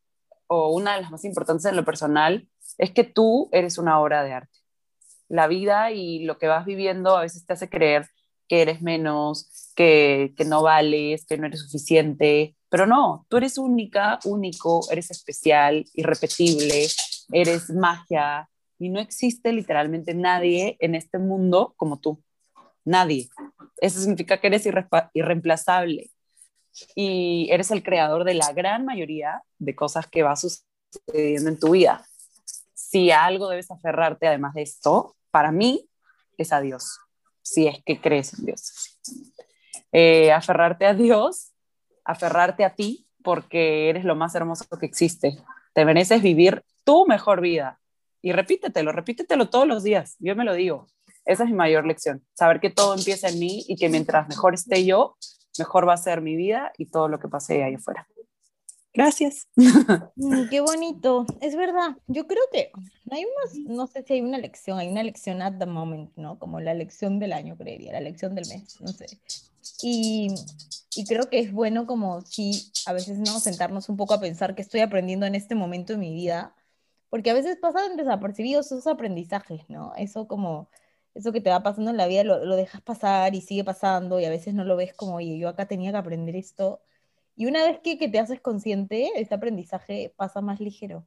o 0.46 0.70
una 0.74 0.94
de 0.94 1.02
las 1.02 1.10
más 1.10 1.24
importantes 1.24 1.66
en 1.66 1.76
lo 1.76 1.84
personal 1.84 2.48
es 2.78 2.92
que 2.92 3.04
tú 3.04 3.48
eres 3.52 3.78
una 3.78 4.00
obra 4.00 4.22
de 4.22 4.32
arte 4.32 4.59
la 5.30 5.46
vida 5.46 5.92
y 5.92 6.24
lo 6.24 6.36
que 6.38 6.48
vas 6.48 6.66
viviendo 6.66 7.16
a 7.16 7.22
veces 7.22 7.46
te 7.46 7.54
hace 7.54 7.70
creer 7.70 8.08
que 8.48 8.62
eres 8.62 8.82
menos, 8.82 9.72
que, 9.76 10.34
que 10.36 10.44
no 10.44 10.62
vales, 10.62 11.24
que 11.24 11.38
no 11.38 11.46
eres 11.46 11.60
suficiente, 11.60 12.56
pero 12.68 12.86
no, 12.86 13.26
tú 13.28 13.36
eres 13.36 13.56
única, 13.56 14.18
único, 14.24 14.80
eres 14.90 15.10
especial, 15.10 15.86
irrepetible, 15.94 16.86
eres 17.32 17.70
magia 17.70 18.50
y 18.78 18.88
no 18.88 18.98
existe 18.98 19.52
literalmente 19.52 20.14
nadie 20.14 20.76
en 20.80 20.96
este 20.96 21.18
mundo 21.18 21.74
como 21.76 22.00
tú, 22.00 22.22
nadie. 22.84 23.28
Eso 23.80 24.00
significa 24.00 24.40
que 24.40 24.48
eres 24.48 24.68
irreemplazable 25.14 26.10
y 26.94 27.48
eres 27.50 27.70
el 27.70 27.82
creador 27.82 28.24
de 28.24 28.34
la 28.34 28.52
gran 28.52 28.84
mayoría 28.84 29.42
de 29.58 29.76
cosas 29.76 30.08
que 30.08 30.22
va 30.22 30.34
sucediendo 30.36 31.50
en 31.50 31.58
tu 31.58 31.70
vida. 31.70 32.04
Si 32.90 33.12
algo 33.12 33.48
debes 33.48 33.70
aferrarte 33.70 34.26
además 34.26 34.54
de 34.54 34.62
esto, 34.62 35.14
para 35.30 35.52
mí 35.52 35.88
es 36.36 36.52
a 36.52 36.60
Dios, 36.60 36.98
si 37.40 37.68
es 37.68 37.80
que 37.84 38.00
crees 38.00 38.36
en 38.36 38.46
Dios. 38.46 38.98
Eh, 39.92 40.32
aferrarte 40.32 40.86
a 40.86 40.94
Dios, 40.94 41.52
aferrarte 42.04 42.64
a 42.64 42.74
ti, 42.74 43.06
porque 43.22 43.90
eres 43.90 44.04
lo 44.04 44.16
más 44.16 44.34
hermoso 44.34 44.64
que 44.76 44.86
existe. 44.86 45.38
Te 45.72 45.84
mereces 45.84 46.20
vivir 46.20 46.64
tu 46.82 47.06
mejor 47.06 47.40
vida. 47.40 47.80
Y 48.22 48.32
repítetelo, 48.32 48.90
repítetelo 48.90 49.48
todos 49.48 49.68
los 49.68 49.84
días. 49.84 50.16
Yo 50.18 50.34
me 50.34 50.44
lo 50.44 50.54
digo. 50.54 50.88
Esa 51.24 51.44
es 51.44 51.50
mi 51.50 51.54
mayor 51.54 51.86
lección. 51.86 52.26
Saber 52.34 52.58
que 52.58 52.70
todo 52.70 52.96
empieza 52.96 53.28
en 53.28 53.38
mí 53.38 53.64
y 53.68 53.76
que 53.76 53.88
mientras 53.88 54.26
mejor 54.28 54.54
esté 54.54 54.84
yo, 54.84 55.16
mejor 55.60 55.86
va 55.86 55.92
a 55.92 55.96
ser 55.96 56.22
mi 56.22 56.34
vida 56.34 56.72
y 56.76 56.86
todo 56.86 57.06
lo 57.06 57.20
que 57.20 57.28
pase 57.28 57.62
ahí 57.62 57.74
afuera. 57.74 58.08
Gracias. 58.92 59.48
Mm, 60.16 60.48
qué 60.50 60.60
bonito, 60.60 61.24
es 61.40 61.56
verdad. 61.56 61.96
Yo 62.06 62.26
creo 62.26 62.42
que 62.52 62.70
hay 63.10 63.24
no 63.66 63.86
sé 63.86 64.02
si 64.02 64.14
hay 64.14 64.20
una 64.20 64.38
lección, 64.38 64.78
hay 64.78 64.88
una 64.88 65.02
lección 65.02 65.40
at 65.40 65.56
the 65.58 65.64
moment, 65.64 66.10
¿no? 66.16 66.38
Como 66.38 66.60
la 66.60 66.74
lección 66.74 67.18
del 67.18 67.32
año, 67.32 67.56
creería, 67.56 67.92
la 67.92 68.00
lección 68.00 68.34
del 68.34 68.46
mes, 68.48 68.80
no 68.80 68.88
sé. 68.88 69.06
Y, 69.82 70.28
y 70.94 71.04
creo 71.06 71.30
que 71.30 71.38
es 71.38 71.52
bueno 71.52 71.86
como 71.86 72.20
si 72.22 72.70
a 72.86 72.92
veces 72.92 73.18
no 73.18 73.40
sentarnos 73.40 73.88
un 73.88 73.96
poco 73.96 74.14
a 74.14 74.20
pensar 74.20 74.54
qué 74.54 74.62
estoy 74.62 74.80
aprendiendo 74.80 75.24
en 75.26 75.34
este 75.34 75.54
momento 75.54 75.94
de 75.94 75.98
mi 75.98 76.12
vida, 76.12 76.54
porque 77.08 77.30
a 77.30 77.34
veces 77.34 77.56
pasan 77.56 77.96
desapercibidos 77.96 78.66
esos 78.66 78.86
aprendizajes, 78.86 79.62
¿no? 79.68 79.94
Eso 79.96 80.26
como, 80.28 80.68
eso 81.14 81.32
que 81.32 81.40
te 81.40 81.50
va 81.50 81.62
pasando 81.62 81.90
en 81.92 81.96
la 81.96 82.08
vida 82.08 82.24
lo, 82.24 82.44
lo 82.44 82.56
dejas 82.56 82.82
pasar 82.82 83.34
y 83.34 83.40
sigue 83.40 83.64
pasando 83.64 84.20
y 84.20 84.26
a 84.26 84.30
veces 84.30 84.52
no 84.54 84.64
lo 84.64 84.76
ves 84.76 84.92
como, 84.92 85.16
oye, 85.16 85.38
yo 85.38 85.48
acá 85.48 85.66
tenía 85.66 85.92
que 85.92 85.98
aprender 85.98 86.36
esto 86.36 86.82
y 87.40 87.46
una 87.46 87.62
vez 87.62 87.78
que, 87.78 87.96
que 87.96 88.10
te 88.10 88.18
haces 88.18 88.38
consciente, 88.38 89.12
este 89.16 89.34
aprendizaje 89.34 90.12
pasa 90.14 90.42
más 90.42 90.60
ligero 90.60 91.06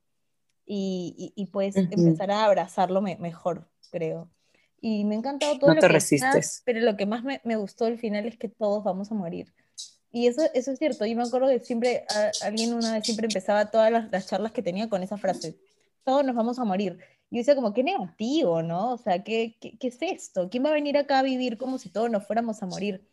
y, 0.65 1.31
y, 1.36 1.45
puedes 1.45 1.75
empezar 1.75 2.31
a 2.31 2.45
abrazarlo 2.45 3.03
mejor, 3.03 3.69
creo. 3.91 4.31
Y 4.81 5.05
me 5.05 5.13
ha 5.13 5.19
encantado 5.19 5.59
todo 5.59 5.69
no 5.69 5.75
lo 5.75 5.81
te 5.81 5.86
que 5.86 5.93
resistes. 5.93 6.63
pero 6.65 6.79
lo 6.79 6.97
que 6.97 7.05
más 7.05 7.23
me, 7.23 7.39
me, 7.43 7.55
gustó 7.55 7.86
al 7.86 7.99
final 7.99 8.25
es 8.25 8.36
que 8.36 8.49
todos 8.49 8.84
vamos 8.84 9.11
a 9.11 9.13
morir. 9.13 9.53
Y 10.11 10.25
eso, 10.25 10.41
eso 10.55 10.71
es 10.71 10.79
cierto. 10.79 11.05
Yo 11.05 11.15
me 11.15 11.21
acuerdo 11.21 11.49
que 11.49 11.59
siempre, 11.59 12.03
alguien 12.41 12.73
una 12.73 12.93
vez 12.93 13.05
siempre 13.05 13.27
empezaba 13.27 13.69
todas 13.69 13.91
las, 13.91 14.11
las, 14.11 14.25
charlas 14.25 14.53
que 14.53 14.63
tenía 14.63 14.89
con 14.89 15.03
esa 15.03 15.17
frase. 15.17 15.59
Todos 16.03 16.25
nos 16.25 16.36
vamos 16.36 16.57
a 16.57 16.63
morir. 16.63 16.97
Y 17.29 17.36
yo 17.36 17.39
decía 17.41 17.53
como, 17.53 17.75
qué 17.75 17.84
negativo, 17.84 18.63
¿no? 18.63 18.93
O 18.93 18.97
sea, 18.97 19.23
¿qué, 19.23 19.55
qué, 19.61 19.77
qué 19.77 19.88
es 19.88 20.01
esto? 20.01 20.49
¿Quién 20.49 20.65
va 20.65 20.69
a 20.69 20.73
venir 20.73 20.97
acá 20.97 21.19
a 21.19 21.21
vivir 21.23 21.59
como 21.59 21.77
si 21.77 21.89
todos 21.89 22.09
nos 22.09 22.25
fuéramos 22.25 22.63
a 22.63 22.65
morir? 22.65 23.07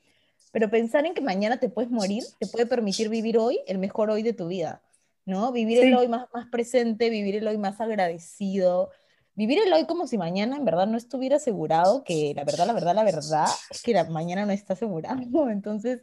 Pero 0.53 0.71
pensar 0.71 1.07
en 1.07 1.15
que 1.15 1.21
mañana 1.21 1.59
te 1.59 1.69
puedes 1.69 1.91
morir 1.91 2.25
te 2.39 2.47
puede 2.47 2.67
permitir 2.67 3.09
vivir 3.09 3.39
hoy 3.39 3.61
el 3.67 3.79
mejor 3.79 4.11
hoy 4.11 4.23
de 4.23 4.33
tu 4.33 4.49
vida, 4.49 4.83
¿no? 5.25 5.53
Vivir 5.53 5.85
el 5.85 5.95
hoy 5.95 6.09
más, 6.09 6.27
más 6.33 6.47
presente, 6.47 7.11
vivir 7.11 7.37
el 7.37 7.47
hoy 7.47 7.59
más 7.59 7.81
agradecido, 7.81 8.91
vivir 9.35 9.59
el 9.65 9.73
hoy 9.73 9.87
como 9.87 10.07
si 10.07 10.19
mañana 10.19 10.57
en 10.57 10.65
verdad 10.65 10.87
no 10.87 10.97
estuviera 10.97 11.37
asegurado, 11.37 12.05
que 12.05 12.33
la 12.35 12.45
verdad, 12.45 12.67
la 12.67 12.73
verdad, 12.73 12.95
la 12.95 13.05
verdad 13.05 13.47
es 13.71 13.83
que 13.83 13.93
la 13.93 14.05
mañana 14.05 14.45
no 14.45 14.53
está 14.53 14.73
asegurado. 14.73 15.21
Entonces, 15.51 16.03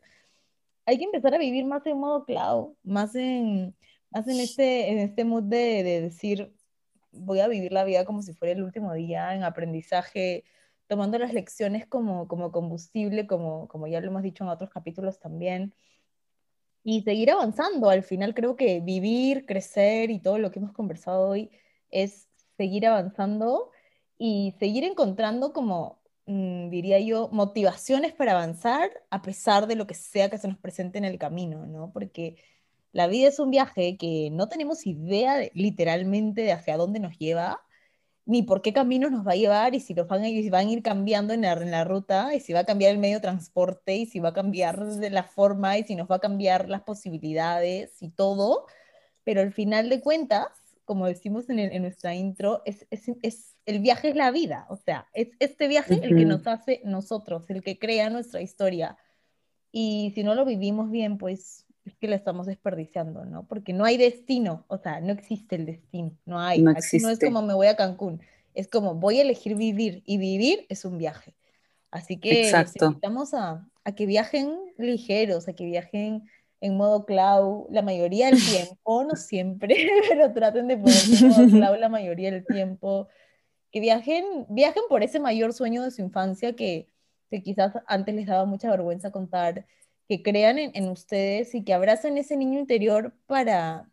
hay 0.86 0.98
que 0.98 1.04
empezar 1.04 1.36
a 1.36 1.38
vivir 1.38 1.66
más 1.66 1.86
en 1.86 2.00
modo 2.00 2.26
cloud, 2.26 2.74
más 2.84 3.16
en, 3.16 3.76
más 4.12 4.28
en, 4.28 4.39
este, 4.39 4.91
en 4.91 5.00
este 5.00 5.26
mood 5.26 5.43
de, 5.43 5.84
de 5.84 6.02
decir, 6.02 6.54
voy 7.12 7.41
a 7.41 7.48
vivir 7.48 7.74
la 7.74 7.84
vida 7.84 8.06
como 8.06 8.22
si 8.22 8.34
fuera 8.34 8.54
el 8.54 8.64
último 8.64 8.93
día, 8.93 9.36
en 9.36 9.43
aprendizaje, 9.43 10.45
tomando 10.88 11.19
las 11.19 11.33
lecciones 11.33 11.85
como, 11.85 12.27
como 12.27 12.51
combustible, 12.51 13.27
como, 13.27 13.67
como 13.67 13.88
ya 13.88 14.01
lo 14.01 14.07
hemos 14.07 14.23
dicho 14.23 14.43
en 14.43 14.49
otros 14.49 14.69
capítulos 14.69 15.19
también, 15.19 15.73
y 16.83 17.01
seguir 17.01 17.31
avanzando. 17.31 17.89
Al 17.89 18.03
final 18.03 18.33
creo 18.33 18.55
que 18.55 18.79
vivir, 18.79 19.45
crecer 19.45 20.09
y 20.09 20.19
todo 20.19 20.38
lo 20.38 20.51
que 20.51 20.59
hemos 20.59 20.71
conversado 20.71 21.27
hoy 21.27 21.51
es 21.91 22.29
seguir 22.57 22.88
avanzando 22.88 23.71
y 24.17 24.55
seguir 24.59 24.83
encontrando 24.83 25.53
como, 25.53 25.99
mm, 26.25 26.69
diría 26.69 26.99
yo, 26.99 27.29
motivaciones 27.31 28.13
para 28.13 28.31
avanzar 28.31 28.89
a 29.09 29.21
pesar 29.21 29.67
de 29.67 29.75
lo 29.75 29.88
que 29.88 29.93
sea 29.95 30.29
que 30.29 30.38
se 30.38 30.47
nos 30.47 30.57
presente 30.57 30.97
en 30.97 31.05
el 31.05 31.19
camino, 31.19 31.65
¿no? 31.67 31.91
Porque 31.91 32.38
la 32.93 33.07
vida 33.07 33.27
es 33.27 33.39
un 33.39 33.51
viaje 33.51 33.97
que 33.97 34.29
no 34.31 34.49
tenemos 34.49 34.88
idea 34.88 35.41
literalmente 35.53 36.41
de 36.41 36.53
hacia 36.53 36.77
dónde 36.77 36.99
nos 36.99 37.17
lleva, 37.17 37.61
ni 38.28 38.43
por 38.43 38.61
qué 38.61 38.73
caminos 38.73 39.09
nos 39.09 39.25
va 39.25 39.32
a 39.32 39.36
llevar 39.36 39.73
y 39.73 39.80
si 39.80 39.93
los 39.93 40.05
van 40.07 40.23
a, 40.23 40.30
ir, 40.30 40.51
van 40.51 40.67
a 40.67 40.71
ir 40.71 40.84
cambiando 40.84 41.34
en 41.34 41.41
la, 41.41 41.53
en 41.53 41.71
la, 41.71 41.86
ruta 41.86 42.36
y 42.36 42.41
si 42.41 42.51
va 42.51 42.59
a 42.59 42.65
cambiar 42.65 42.91
el 42.91 42.97
medio 42.99 43.15
de 43.15 43.21
transporte 43.21 43.95
y 43.95 44.05
si 44.05 44.19
va 44.19 44.30
a 44.30 44.34
cambiar 44.34 44.86
de 44.86 45.09
la 45.09 45.23
forma 45.23 45.78
y 45.78 45.84
si 45.84 45.95
nos 45.95 46.11
va 46.11 46.17
a 46.17 46.19
cambiar 46.19 46.67
las 46.67 46.82
posibilidades 46.82 48.01
y 48.01 48.09
todo, 48.09 48.65
pero 49.23 49.39
al 49.39 49.53
final 49.53 49.89
de 49.89 50.01
cuentas, 50.01 50.47
como 50.84 51.07
decimos 51.07 51.49
en, 51.49 51.59
en 51.59 51.82
nuestra 51.82 52.15
intro, 52.15 52.61
es, 52.65 52.86
es, 52.91 53.09
es, 53.21 53.55
el 53.65 53.80
viaje 53.80 54.09
es 54.09 54.15
la 54.17 54.30
vida, 54.32 54.67
o 54.69 54.75
sea, 54.75 55.07
es 55.13 55.30
este 55.39 55.69
viaje 55.69 55.95
uh 55.95 55.97
-huh. 55.97 56.03
el 56.03 56.17
que 56.17 56.25
nos 56.25 56.45
hace 56.47 56.82
nosotros, 56.84 57.49
el 57.49 57.61
que 57.61 57.80
crea 57.80 58.09
nuestra 58.09 58.41
historia. 58.41 58.97
Y 59.71 60.11
si 60.15 60.23
no 60.23 60.36
lo 60.36 60.43
vivimos 60.43 60.91
bien, 60.91 61.17
pues 61.17 61.66
es 61.88 61.95
que 61.95 62.07
la 62.07 62.15
estamos 62.15 62.47
desperdiciando, 62.47 63.25
¿no? 63.25 63.43
Porque 63.47 63.73
no 63.73 63.85
hay 63.85 63.97
destino, 63.97 64.65
o 64.67 64.77
sea, 64.77 64.99
no 64.99 65.13
existe 65.13 65.55
el 65.55 65.65
destino, 65.65 66.11
no 66.25 66.39
hay. 66.39 66.61
No, 66.61 66.71
Aquí 66.71 66.99
no 66.99 67.09
es 67.09 67.19
como 67.19 67.41
me 67.41 67.53
voy 67.53 67.67
a 67.67 67.75
Cancún, 67.75 68.21
es 68.53 68.67
como 68.67 68.95
voy 68.95 69.19
a 69.19 69.21
elegir 69.21 69.55
vivir 69.55 70.03
y 70.05 70.17
vivir 70.17 70.65
es 70.69 70.85
un 70.85 70.97
viaje. 70.97 71.33
Así 71.91 72.17
que 72.17 72.43
Exacto. 72.43 72.85
los 72.85 72.89
invitamos 72.89 73.33
a, 73.33 73.67
a, 73.83 73.91
que 73.93 74.05
viajen 74.05 74.57
ligeros, 74.77 75.47
a 75.47 75.53
que 75.53 75.65
viajen 75.65 76.29
en 76.59 76.75
modo 76.75 77.05
cloud 77.05 77.67
la 77.69 77.81
mayoría 77.81 78.27
del 78.27 78.39
tiempo, 78.75 79.03
no 79.03 79.15
siempre, 79.15 79.75
pero 80.09 80.33
traten 80.33 80.67
de 80.67 80.77
ponerse 80.77 81.25
en 81.25 81.29
modo 81.29 81.47
cloud 81.47 81.79
la 81.79 81.89
mayoría 81.89 82.31
del 82.31 82.45
tiempo. 82.45 83.07
Que 83.71 83.79
viajen, 83.79 84.45
viajen 84.49 84.83
por 84.89 85.03
ese 85.03 85.19
mayor 85.19 85.53
sueño 85.53 85.83
de 85.83 85.91
su 85.91 86.01
infancia 86.01 86.53
que, 86.53 86.88
que 87.29 87.41
quizás 87.41 87.73
antes 87.85 88.15
les 88.15 88.25
daba 88.25 88.45
mucha 88.45 88.69
vergüenza 88.69 89.11
contar 89.11 89.65
que 90.08 90.24
crean 90.24 90.58
en, 90.58 90.72
en, 90.74 90.89
ustedes 90.89 91.53
y 91.53 91.64
que 91.64 91.74
abracen 91.74 92.18
ese 92.18 92.38
niño 92.38 92.60
interior 92.60 93.14
para, 93.26 93.89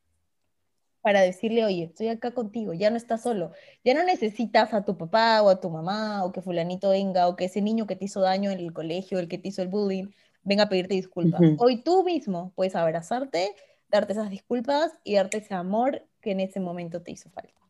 para 1.01 1.21
decirle, 1.21 1.65
oye, 1.65 1.85
estoy 1.85 2.09
acá 2.09 2.33
contigo, 2.33 2.73
ya 2.73 2.91
no 2.91 2.97
estás 2.97 3.23
solo, 3.23 3.53
ya 3.85 3.95
no 3.95 4.05
necesitas 4.05 4.73
a 4.73 4.85
tu 4.85 4.97
papá 4.97 5.43
o 5.43 5.49
a 5.51 5.61
tu 5.61 5.71
mamá 5.71 6.25
o 6.25 6.33
que 6.33 6.41
fulanito 6.41 6.91
venga 6.91 7.29
o 7.29 7.37
que 7.37 7.47
ese 7.47 7.61
niño 7.61 7.87
que 7.87 7.97
te 7.97 8.05
hizo 8.05 8.21
daño 8.21 8.51
en 8.51 8.61
el 8.61 8.73
colegio, 8.73 9.19
el 9.19 9.29
que 9.29 9.39
te 9.39 9.49
hizo 9.49 9.63
el 9.63 9.69
bullying, 9.69 10.07
venga 10.45 10.65
a 10.65 10.69
pedirte 10.69 10.95
disculpas. 10.95 11.41
Uh 11.41 11.45
-huh. 11.45 11.57
Hoy 11.59 11.83
tú 11.83 12.05
mismo 12.05 12.53
puedes 12.55 12.77
abrazarte, 12.77 13.55
darte 13.89 14.13
esas 14.13 14.31
disculpas 14.31 14.93
y 15.03 15.15
darte 15.15 15.39
ese 15.39 15.55
amor 15.55 16.07
que 16.21 16.31
en 16.31 16.41
ese 16.41 16.61
momento 16.61 17.03
te 17.03 17.13
hizo 17.13 17.29
falta. 17.31 17.61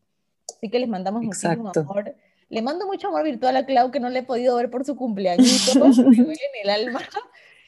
Así 0.57 0.69
que 0.69 0.79
les 0.79 0.89
mandamos 0.89 1.25
Exacto. 1.25 1.63
muchísimo 1.63 1.91
amor. 1.91 2.15
Le 2.51 2.63
mando 2.63 2.87
mucho 2.87 3.09
amor 3.09 3.25
virtual 3.25 3.57
a 3.57 3.65
Clau 3.65 3.91
que 3.91 4.01
no 4.01 4.11
le 4.11 4.21
he 4.21 4.23
podido 4.23 4.55
ver 4.57 4.71
por 4.71 4.85
su 4.85 4.97
cumpleaños, 4.97 5.47
me 5.77 6.17
duele 6.17 6.33
en 6.33 6.63
el 6.63 6.71
alma. 6.71 7.01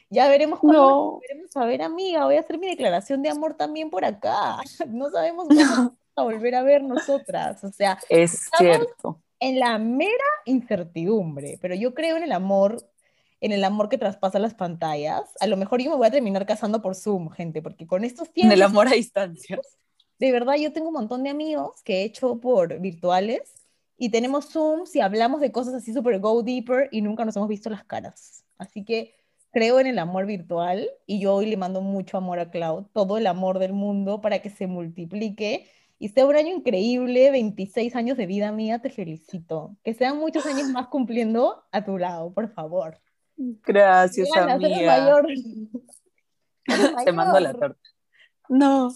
Ya 0.09 0.29
veremos 0.29 0.59
cuándo 0.59 0.81
no. 0.81 1.19
veremos 1.19 1.55
a 1.55 1.65
ver, 1.65 1.81
amiga. 1.81 2.25
Voy 2.25 2.35
a 2.35 2.39
hacer 2.39 2.57
mi 2.57 2.67
declaración 2.67 3.21
de 3.21 3.29
amor 3.29 3.55
también 3.55 3.89
por 3.89 4.05
acá. 4.05 4.57
No 4.87 5.09
sabemos 5.09 5.47
cuándo 5.47 5.63
vamos 5.75 5.93
a 6.15 6.23
volver 6.23 6.55
a 6.55 6.63
ver 6.63 6.83
nosotras. 6.83 7.63
O 7.63 7.71
sea, 7.71 7.99
es 8.09 8.49
cierto. 8.57 9.21
En 9.39 9.59
la 9.59 9.77
mera 9.77 10.11
incertidumbre, 10.45 11.59
pero 11.61 11.75
yo 11.75 11.93
creo 11.93 12.17
en 12.17 12.23
el 12.23 12.31
amor, 12.31 12.77
en 13.39 13.51
el 13.51 13.63
amor 13.63 13.87
que 13.89 13.97
traspasa 13.97 14.39
las 14.39 14.55
pantallas. 14.55 15.21
A 15.39 15.47
lo 15.47 15.57
mejor 15.57 15.81
yo 15.81 15.91
me 15.91 15.97
voy 15.97 16.07
a 16.07 16.11
terminar 16.11 16.45
casando 16.45 16.81
por 16.81 16.95
Zoom, 16.95 17.29
gente, 17.29 17.61
porque 17.61 17.85
con 17.85 18.03
estos 18.03 18.31
tiempos. 18.31 18.53
En 18.53 18.57
el 18.57 18.63
amor 18.63 18.87
a 18.87 18.91
distancia. 18.91 19.59
De 20.17 20.31
verdad, 20.31 20.55
yo 20.55 20.73
tengo 20.73 20.87
un 20.87 20.95
montón 20.95 21.21
de 21.23 21.29
amigos 21.29 21.83
que 21.83 21.97
he 21.97 22.03
hecho 22.03 22.39
por 22.39 22.79
virtuales 22.79 23.53
y 23.97 24.09
tenemos 24.09 24.49
Zooms 24.51 24.95
y 24.95 25.01
hablamos 25.01 25.41
de 25.41 25.51
cosas 25.51 25.75
así 25.75 25.93
súper 25.93 26.19
go 26.19 26.41
deeper 26.41 26.89
y 26.91 27.01
nunca 27.01 27.25
nos 27.25 27.35
hemos 27.35 27.49
visto 27.49 27.69
las 27.69 27.83
caras. 27.83 28.43
Así 28.57 28.83
que 28.83 29.13
creo 29.51 29.79
en 29.79 29.87
el 29.87 29.99
amor 29.99 30.25
virtual 30.25 30.89
y 31.05 31.19
yo 31.19 31.35
hoy 31.35 31.47
le 31.47 31.57
mando 31.57 31.81
mucho 31.81 32.17
amor 32.17 32.39
a 32.39 32.49
Cloud, 32.49 32.85
todo 32.93 33.17
el 33.17 33.27
amor 33.27 33.59
del 33.59 33.73
mundo 33.73 34.21
para 34.21 34.39
que 34.39 34.49
se 34.49 34.67
multiplique 34.67 35.67
y 35.99 36.09
sea 36.09 36.25
un 36.25 36.35
año 36.35 36.55
increíble, 36.55 37.31
26 37.31 37.95
años 37.95 38.17
de 38.17 38.27
vida 38.27 38.51
mía, 38.51 38.79
te 38.79 38.89
felicito. 38.89 39.75
Que 39.83 39.93
sean 39.93 40.17
muchos 40.17 40.45
años 40.45 40.67
más 40.69 40.87
cumpliendo 40.89 41.63
a 41.71 41.83
tu 41.83 41.97
lado, 41.97 42.31
por 42.33 42.53
favor. 42.53 42.99
Gracias, 43.35 44.27
Diana, 44.31 44.53
amiga. 44.53 44.99
Mayor. 44.99 45.27
Te 47.05 47.11
mando 47.11 47.39
la 47.39 47.53
torta. 47.53 47.89
No. 48.49 48.91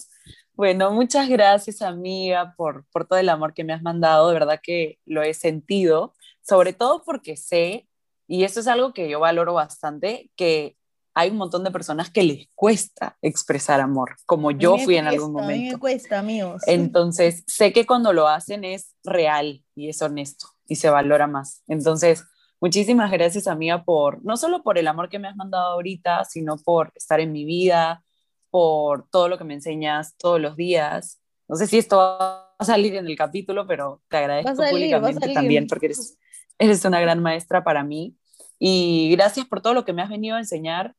Bueno, 0.54 0.92
muchas 0.92 1.28
gracias, 1.28 1.80
amiga, 1.80 2.54
por, 2.56 2.84
por 2.92 3.06
todo 3.06 3.18
el 3.18 3.28
amor 3.28 3.54
que 3.54 3.64
me 3.64 3.72
has 3.72 3.82
mandado. 3.82 4.28
De 4.28 4.34
verdad 4.34 4.60
que 4.62 4.98
lo 5.06 5.22
he 5.22 5.32
sentido, 5.34 6.12
sobre 6.42 6.72
todo 6.72 7.02
porque 7.04 7.36
sé 7.36 7.88
y 8.32 8.44
eso 8.44 8.60
es 8.60 8.66
algo 8.66 8.94
que 8.94 9.10
yo 9.10 9.20
valoro 9.20 9.52
bastante, 9.52 10.30
que 10.36 10.78
hay 11.12 11.28
un 11.28 11.36
montón 11.36 11.64
de 11.64 11.70
personas 11.70 12.10
que 12.10 12.22
les 12.22 12.48
cuesta 12.54 13.18
expresar 13.20 13.78
amor, 13.78 14.16
como 14.24 14.52
yo 14.52 14.78
fui 14.78 14.94
cuesta, 14.94 15.00
en 15.00 15.06
algún 15.06 15.32
momento. 15.32 15.52
A 15.52 15.56
mí 15.58 15.70
me 15.72 15.78
cuesta, 15.78 16.18
amigos. 16.20 16.62
Entonces, 16.66 17.44
sé 17.46 17.74
que 17.74 17.84
cuando 17.84 18.14
lo 18.14 18.28
hacen 18.28 18.64
es 18.64 18.96
real 19.04 19.62
y 19.74 19.90
es 19.90 20.00
honesto 20.00 20.46
y 20.66 20.76
se 20.76 20.88
valora 20.88 21.26
más. 21.26 21.62
Entonces, 21.68 22.24
muchísimas 22.58 23.10
gracias, 23.10 23.48
amiga, 23.48 23.84
por 23.84 24.24
no 24.24 24.38
solo 24.38 24.62
por 24.62 24.78
el 24.78 24.88
amor 24.88 25.10
que 25.10 25.18
me 25.18 25.28
has 25.28 25.36
mandado 25.36 25.74
ahorita, 25.74 26.24
sino 26.24 26.56
por 26.56 26.90
estar 26.94 27.20
en 27.20 27.32
mi 27.32 27.44
vida, 27.44 28.02
por 28.48 29.10
todo 29.10 29.28
lo 29.28 29.36
que 29.36 29.44
me 29.44 29.52
enseñas 29.52 30.16
todos 30.16 30.40
los 30.40 30.56
días. 30.56 31.20
No 31.48 31.56
sé 31.56 31.66
si 31.66 31.76
esto 31.76 31.98
va 31.98 32.54
a 32.58 32.64
salir 32.64 32.94
en 32.94 33.06
el 33.06 33.16
capítulo, 33.18 33.66
pero 33.66 34.00
te 34.08 34.16
agradezco 34.16 34.56
salir, 34.56 34.72
públicamente 34.72 35.34
también 35.34 35.66
porque 35.66 35.84
eres, 35.84 36.18
eres 36.58 36.82
una 36.86 36.98
gran 36.98 37.20
maestra 37.20 37.62
para 37.62 37.84
mí 37.84 38.16
y 38.64 39.10
gracias 39.10 39.44
por 39.44 39.60
todo 39.60 39.74
lo 39.74 39.84
que 39.84 39.92
me 39.92 40.02
has 40.02 40.08
venido 40.08 40.36
a 40.36 40.38
enseñar 40.38 40.94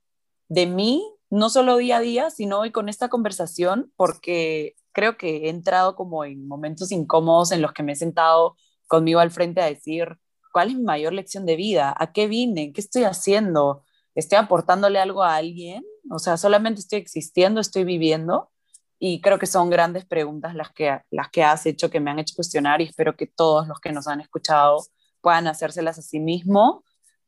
de 0.49 0.65
mí, 0.65 1.01
no 1.29 1.49
solo 1.49 1.77
día 1.77 1.95
a 1.95 2.01
día, 2.01 2.29
sino 2.29 2.59
hoy 2.59 2.71
con 2.71 2.89
esta 2.89 3.07
conversación, 3.07 3.93
porque 3.95 4.75
creo 4.91 5.15
que 5.15 5.45
he 5.45 5.49
entrado 5.49 5.95
como 5.95 6.25
en 6.25 6.45
momentos 6.45 6.91
incómodos 6.91 7.53
en 7.53 7.61
los 7.61 7.71
que 7.71 7.81
me 7.81 7.93
he 7.93 7.95
sentado 7.95 8.57
conmigo 8.85 9.21
al 9.21 9.31
frente 9.31 9.61
a 9.61 9.67
decir, 9.67 10.17
¿cuál 10.51 10.71
es 10.71 10.75
mi 10.75 10.83
mayor 10.83 11.13
lección 11.13 11.45
de 11.45 11.55
vida? 11.55 11.95
¿A 11.97 12.11
qué 12.11 12.27
vine? 12.27 12.73
¿Qué 12.73 12.81
estoy 12.81 13.03
haciendo? 13.05 13.85
¿Estoy 14.13 14.39
aportándole 14.39 14.99
algo 14.99 15.23
a 15.23 15.37
alguien? 15.37 15.85
O 16.11 16.19
sea, 16.19 16.35
solamente 16.35 16.81
estoy 16.81 16.99
existiendo, 16.99 17.61
estoy 17.61 17.85
viviendo. 17.85 18.51
Y 18.99 19.21
creo 19.21 19.39
que 19.39 19.47
son 19.47 19.69
grandes 19.69 20.03
preguntas 20.03 20.53
las 20.53 20.73
que, 20.73 20.99
las 21.11 21.29
que 21.29 21.45
has 21.45 21.65
hecho, 21.65 21.89
que 21.89 22.01
me 22.01 22.11
han 22.11 22.19
hecho 22.19 22.35
cuestionar 22.35 22.81
y 22.81 22.85
espero 22.87 23.15
que 23.15 23.25
todos 23.25 23.69
los 23.69 23.79
que 23.79 23.93
nos 23.93 24.09
han 24.09 24.19
escuchado 24.19 24.83
puedan 25.21 25.47
hacérselas 25.47 25.97
a 25.97 26.01
sí 26.01 26.19
mismos 26.19 26.81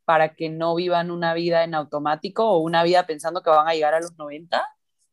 para 0.05 0.35
que 0.35 0.49
no 0.49 0.75
vivan 0.75 1.11
una 1.11 1.33
vida 1.33 1.63
en 1.63 1.73
automático 1.73 2.49
o 2.49 2.59
una 2.59 2.83
vida 2.83 3.05
pensando 3.05 3.41
que 3.41 3.49
van 3.49 3.67
a 3.67 3.73
llegar 3.73 3.93
a 3.93 3.99
los 3.99 4.17
90, 4.17 4.63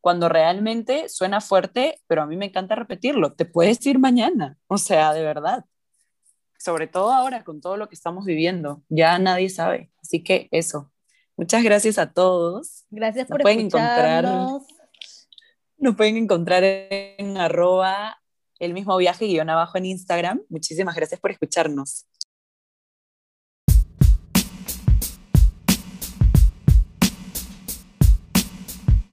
cuando 0.01 0.29
realmente 0.29 1.09
suena 1.09 1.41
fuerte, 1.41 2.01
pero 2.07 2.23
a 2.23 2.27
mí 2.27 2.37
me 2.37 2.47
encanta 2.47 2.75
repetirlo, 2.75 3.35
te 3.35 3.45
puedes 3.45 3.85
ir 3.87 3.99
mañana, 3.99 4.59
o 4.67 4.77
sea, 4.77 5.13
de 5.13 5.23
verdad. 5.23 5.65
Sobre 6.59 6.87
todo 6.87 7.13
ahora 7.13 7.45
con 7.45 7.61
todo 7.61 7.77
lo 7.77 7.89
que 7.89 7.95
estamos 7.95 8.25
viviendo, 8.25 8.83
ya 8.89 9.19
nadie 9.19 9.49
sabe. 9.49 9.91
Así 10.01 10.23
que 10.23 10.49
eso. 10.51 10.93
Muchas 11.37 11.63
gracias 11.65 11.99
a 11.99 12.13
todos. 12.13 12.85
Gracias 12.91 13.27
por 13.27 13.43
pueden 13.43 13.61
encontrar. 13.61 14.25
Nos 15.79 15.97
pueden 15.97 16.17
encontrar 16.17 16.63
en 16.63 17.37
arroba 17.37 18.19
el 18.61 18.75
mismo 18.75 18.97
viaje 18.97 19.27
guion 19.27 19.51
abajo 19.51 19.79
en 19.79 19.87
Instagram. 19.87 20.43
Muchísimas 20.49 20.95
gracias 20.95 21.19
por 21.19 21.33
escucharnos. 21.33 22.07